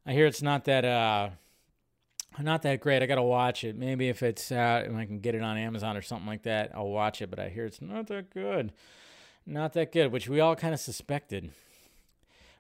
[0.06, 0.86] I hear it's not that.
[0.86, 1.30] uh
[2.40, 3.03] not that great.
[3.03, 3.76] I gotta watch it.
[3.76, 6.72] Maybe if it's out and I can get it on Amazon or something like that,
[6.74, 7.30] I'll watch it.
[7.30, 8.72] But I hear it's not that good.
[9.45, 11.52] Not that good, which we all kind of suspected.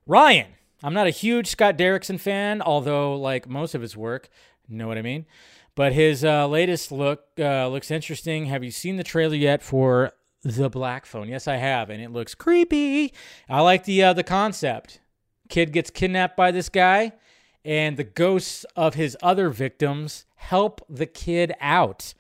[0.07, 0.47] Ryan,
[0.83, 4.29] I'm not a huge Scott Derrickson fan, although like most of his work,
[4.67, 5.25] know what I mean.
[5.75, 8.47] But his uh, latest look uh, looks interesting.
[8.47, 10.11] Have you seen the trailer yet for
[10.43, 11.29] the Black Phone?
[11.29, 13.13] Yes, I have, and it looks creepy.
[13.47, 14.99] I like the uh, the concept.
[15.49, 17.13] Kid gets kidnapped by this guy,
[17.63, 22.13] and the ghosts of his other victims help the kid out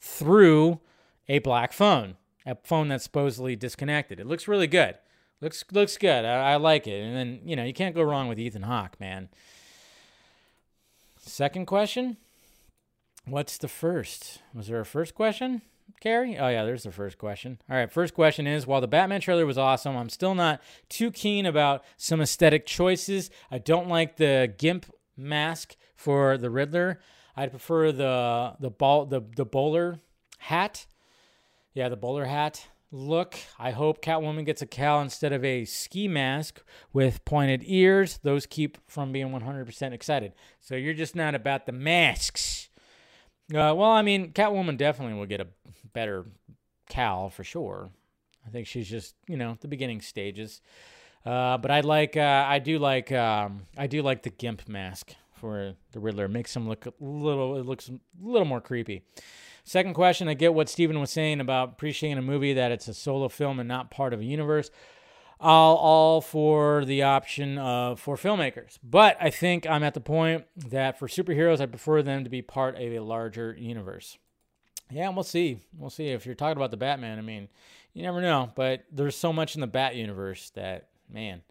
[0.00, 0.80] through
[1.28, 4.20] a black phone, a phone that's supposedly disconnected.
[4.20, 4.96] It looks really good.
[5.40, 6.24] Looks looks good.
[6.24, 7.02] I, I like it.
[7.02, 9.28] And then you know you can't go wrong with Ethan Hawke, man.
[11.18, 12.16] Second question.
[13.24, 14.40] What's the first?
[14.54, 15.62] Was there a first question,
[16.00, 16.36] Carrie?
[16.38, 17.58] Oh yeah, there's the first question.
[17.70, 21.10] All right, first question is: While the Batman trailer was awesome, I'm still not too
[21.10, 23.30] keen about some aesthetic choices.
[23.50, 24.86] I don't like the gimp
[25.16, 27.00] mask for the Riddler.
[27.36, 30.00] I'd prefer the the ball the the bowler
[30.38, 30.86] hat.
[31.74, 33.36] Yeah, the bowler hat look.
[33.58, 38.18] I hope Catwoman gets a cowl instead of a ski mask with pointed ears.
[38.22, 40.32] Those keep from being 100% excited.
[40.60, 42.68] So you're just not about the masks.
[43.52, 45.46] Uh, well, I mean, Catwoman definitely will get a
[45.96, 46.26] better
[46.90, 47.88] cowl for sure.
[48.46, 50.60] I think she's just, you know, the beginning stages.
[51.24, 55.14] Uh, but I like, uh, I do like, um, I do like the gimp mask
[55.32, 56.26] for the Riddler.
[56.26, 59.04] It makes him look a little, it looks a little more creepy.
[59.64, 62.94] Second question, I get what Steven was saying about appreciating a movie that it's a
[62.94, 64.70] solo film and not part of a universe.
[65.40, 68.78] All, all for the option of for filmmakers.
[68.82, 72.42] But I think I'm at the point that for superheroes, I prefer them to be
[72.42, 74.18] part of a larger universe.
[74.90, 75.58] Yeah, we'll see.
[75.76, 76.08] We'll see.
[76.08, 77.48] If you're talking about the Batman, I mean,
[77.92, 78.52] you never know.
[78.54, 81.42] But there's so much in the Bat universe that, man,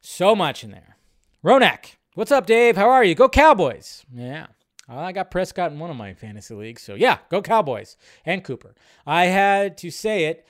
[0.00, 0.96] so much in there.
[1.44, 2.76] Ronak, what's up, Dave?
[2.76, 3.14] How are you?
[3.14, 4.04] Go Cowboys.
[4.14, 4.46] Yeah.
[4.88, 6.82] I got Prescott in one of my fantasy leagues.
[6.82, 8.74] So, yeah, go Cowboys and Cooper.
[9.06, 10.46] I had to say it.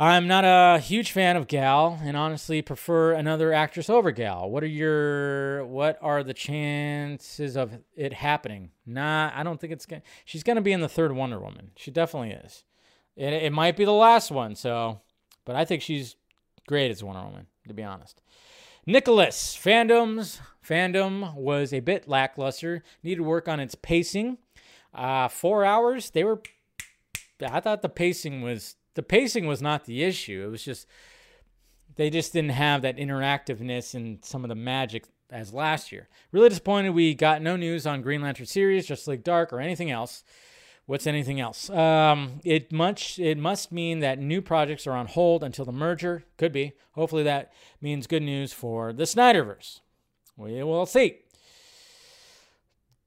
[0.00, 4.48] I'm not a huge fan of Gal and honestly prefer another actress over Gal.
[4.48, 8.70] What are your what are the chances of it happening?
[8.86, 11.72] Nah, I don't think it's to She's to be in the third Wonder Woman.
[11.76, 12.62] She definitely is.
[13.16, 15.00] It, it might be the last one, so
[15.44, 16.14] but I think she's
[16.68, 18.22] great as Wonder Woman, to be honest.
[18.86, 22.84] Nicholas, fandoms fandom was a bit lackluster.
[23.02, 24.38] Needed work on its pacing.
[24.94, 26.10] Uh, four hours.
[26.10, 26.40] They were.
[27.44, 30.42] I thought the pacing was the pacing was not the issue.
[30.44, 30.88] It was just
[31.94, 36.08] they just didn't have that interactiveness and some of the magic as last year.
[36.32, 39.88] Really disappointed we got no news on Green Lantern series, Justice League Dark, or anything
[39.88, 40.24] else.
[40.86, 41.70] What's anything else?
[41.70, 46.24] Um, it much it must mean that new projects are on hold until the merger.
[46.36, 46.72] Could be.
[46.94, 49.78] Hopefully that means good news for the Snyderverse.
[50.36, 51.18] We will see.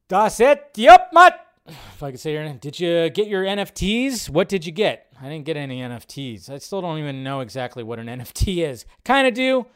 [0.07, 0.69] Das it.
[0.77, 1.51] Yep, Matt.
[1.93, 2.51] If I could say your.
[2.53, 4.29] Did you get your NFTs?
[4.29, 5.07] What did you get?
[5.21, 6.49] I didn't get any NFTs.
[6.49, 8.85] I still don't even know exactly what an NFT is.
[9.05, 9.67] Kind of do,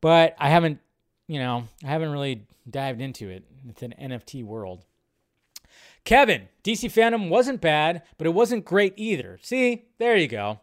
[0.00, 0.80] but I haven't,
[1.28, 3.44] you know, I haven't really dived into it.
[3.68, 4.84] It's an NFT world.
[6.04, 9.38] Kevin, DC Fandome wasn't bad, but it wasn't great either.
[9.42, 10.60] See, there you go.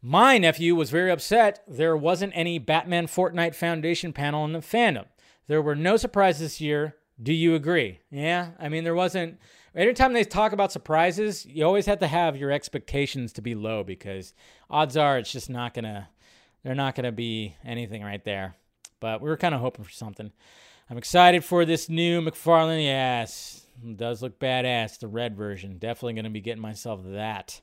[0.00, 5.06] My nephew was very upset there wasn't any Batman Fortnite Foundation panel in the fandom.
[5.48, 6.94] There were no surprises this year.
[7.20, 7.98] Do you agree?
[8.10, 9.38] Yeah, I mean, there wasn't.
[9.74, 13.84] Anytime they talk about surprises, you always have to have your expectations to be low
[13.84, 14.34] because
[14.70, 16.08] odds are it's just not gonna.
[16.64, 18.56] They're not gonna be anything right there.
[19.00, 20.32] But we were kind of hoping for something.
[20.90, 22.84] I'm excited for this new McFarlane.
[22.84, 23.66] Yes,
[23.96, 24.98] does look badass.
[24.98, 25.78] The red version.
[25.78, 27.60] Definitely gonna be getting myself that.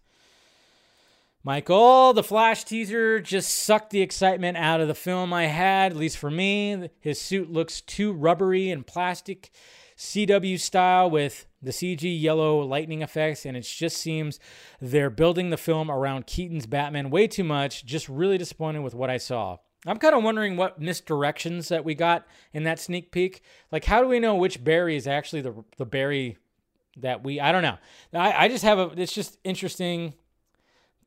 [1.46, 5.98] Michael, the Flash teaser just sucked the excitement out of the film I had, at
[5.98, 6.90] least for me.
[7.00, 9.52] His suit looks too rubbery and plastic,
[9.98, 14.40] CW style with the CG yellow lightning effects, and it just seems
[14.82, 17.86] they're building the film around Keaton's Batman way too much.
[17.86, 19.58] Just really disappointed with what I saw.
[19.86, 23.42] I'm kind of wondering what misdirections that we got in that sneak peek.
[23.72, 26.38] Like, how do we know which Barry is actually the the Barry
[26.98, 27.40] that we?
[27.40, 27.78] I don't know.
[28.14, 28.92] I, I just have a.
[28.98, 30.14] It's just interesting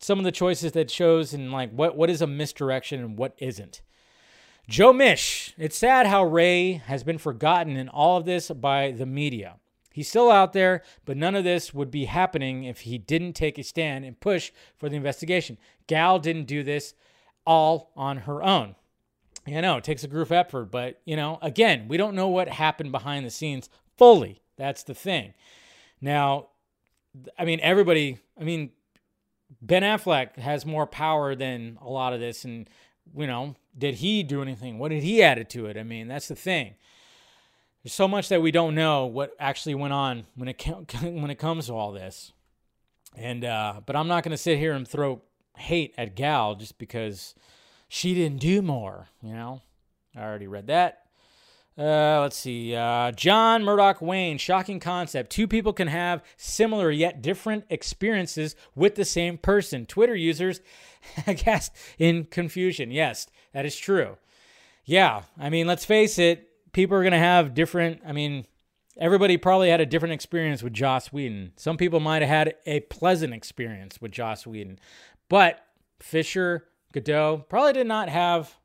[0.00, 3.34] some of the choices that shows and like what what is a misdirection and what
[3.38, 3.82] isn't.
[4.68, 5.54] Joe Mish.
[5.56, 9.56] It's sad how Ray has been forgotten in all of this by the media.
[9.94, 13.56] He's still out there, but none of this would be happening if he didn't take
[13.56, 15.56] a stand and push for the investigation.
[15.86, 16.92] Gal didn't do this
[17.46, 18.74] all on her own.
[19.46, 22.50] You know, it takes a group effort, but, you know, again, we don't know what
[22.50, 24.42] happened behind the scenes fully.
[24.58, 25.32] That's the thing.
[26.02, 26.48] Now,
[27.38, 28.72] I mean, everybody, I mean,
[29.62, 32.44] Ben Affleck has more power than a lot of this.
[32.44, 32.68] And,
[33.16, 34.78] you know, did he do anything?
[34.78, 35.76] What did he add to it?
[35.76, 36.74] I mean, that's the thing.
[37.82, 40.62] There's so much that we don't know what actually went on when it
[41.00, 42.32] when it comes to all this.
[43.16, 45.22] And uh, but I'm not going to sit here and throw
[45.56, 47.34] hate at Gal just because
[47.88, 49.08] she didn't do more.
[49.22, 49.62] You know,
[50.14, 51.07] I already read that.
[51.78, 52.74] Uh, let's see.
[52.74, 55.30] Uh, John Murdoch Wayne, shocking concept.
[55.30, 59.86] Two people can have similar yet different experiences with the same person.
[59.86, 60.60] Twitter users,
[61.26, 62.90] I guess, in confusion.
[62.90, 64.16] Yes, that is true.
[64.84, 68.46] Yeah, I mean, let's face it, people are going to have different, I mean,
[68.96, 71.52] everybody probably had a different experience with Joss Whedon.
[71.56, 74.80] Some people might have had a pleasant experience with Joss Whedon,
[75.28, 75.64] but
[76.00, 78.56] Fisher, Gadot probably did not have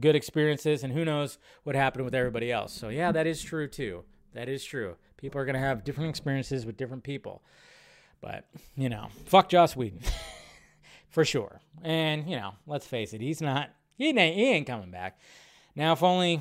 [0.00, 2.72] good experiences, and who knows what happened with everybody else.
[2.72, 4.04] So, yeah, that is true too.
[4.34, 4.96] That is true.
[5.16, 7.42] People are going to have different experiences with different people.
[8.20, 8.46] But,
[8.76, 10.00] you know, fuck Joss Whedon.
[11.08, 11.60] For sure.
[11.82, 15.18] And, you know, let's face it, he's not, he ain't, he ain't coming back.
[15.76, 16.40] Now, if only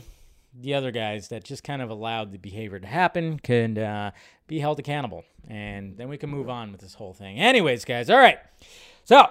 [0.59, 4.11] the other guys that just kind of allowed the behavior to happen could uh,
[4.47, 5.23] be held accountable.
[5.47, 7.37] And then we can move on with this whole thing.
[7.39, 8.39] Anyways, guys, all right.
[9.03, 9.27] So,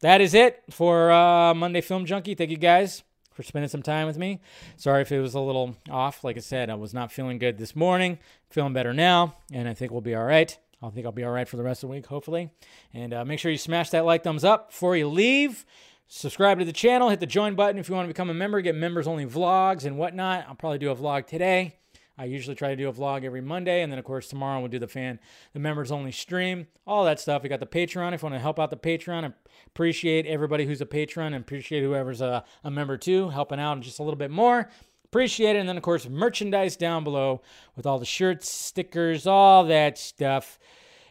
[0.00, 2.36] that is it for uh, Monday Film Junkee.
[2.36, 3.02] Thank you guys
[3.38, 4.40] for spending some time with me.
[4.76, 6.24] Sorry if it was a little off.
[6.24, 8.18] Like I said, I was not feeling good this morning.
[8.50, 10.58] Feeling better now, and I think we'll be all right.
[10.82, 12.50] I think I'll be all right for the rest of the week, hopefully.
[12.92, 15.64] And uh, make sure you smash that like thumbs up before you leave.
[16.08, 17.10] Subscribe to the channel.
[17.10, 18.60] Hit the join button if you want to become a member.
[18.60, 20.46] Get members only vlogs and whatnot.
[20.48, 21.76] I'll probably do a vlog today.
[22.18, 24.68] I usually try to do a vlog every Monday, and then of course tomorrow we'll
[24.68, 25.20] do the fan,
[25.52, 27.42] the members only stream, all that stuff.
[27.42, 28.12] We got the Patreon.
[28.12, 29.32] If you want to help out the Patreon,
[29.68, 34.00] appreciate everybody who's a patron, and appreciate whoever's a, a member too, helping out just
[34.00, 34.68] a little bit more.
[35.04, 35.60] Appreciate it.
[35.60, 37.40] And then of course merchandise down below
[37.76, 40.58] with all the shirts, stickers, all that stuff.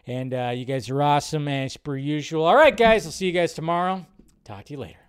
[0.05, 2.45] And uh, you guys are awesome as per usual.
[2.45, 4.05] All right, guys, I'll see you guys tomorrow.
[4.43, 5.06] Talk to you later.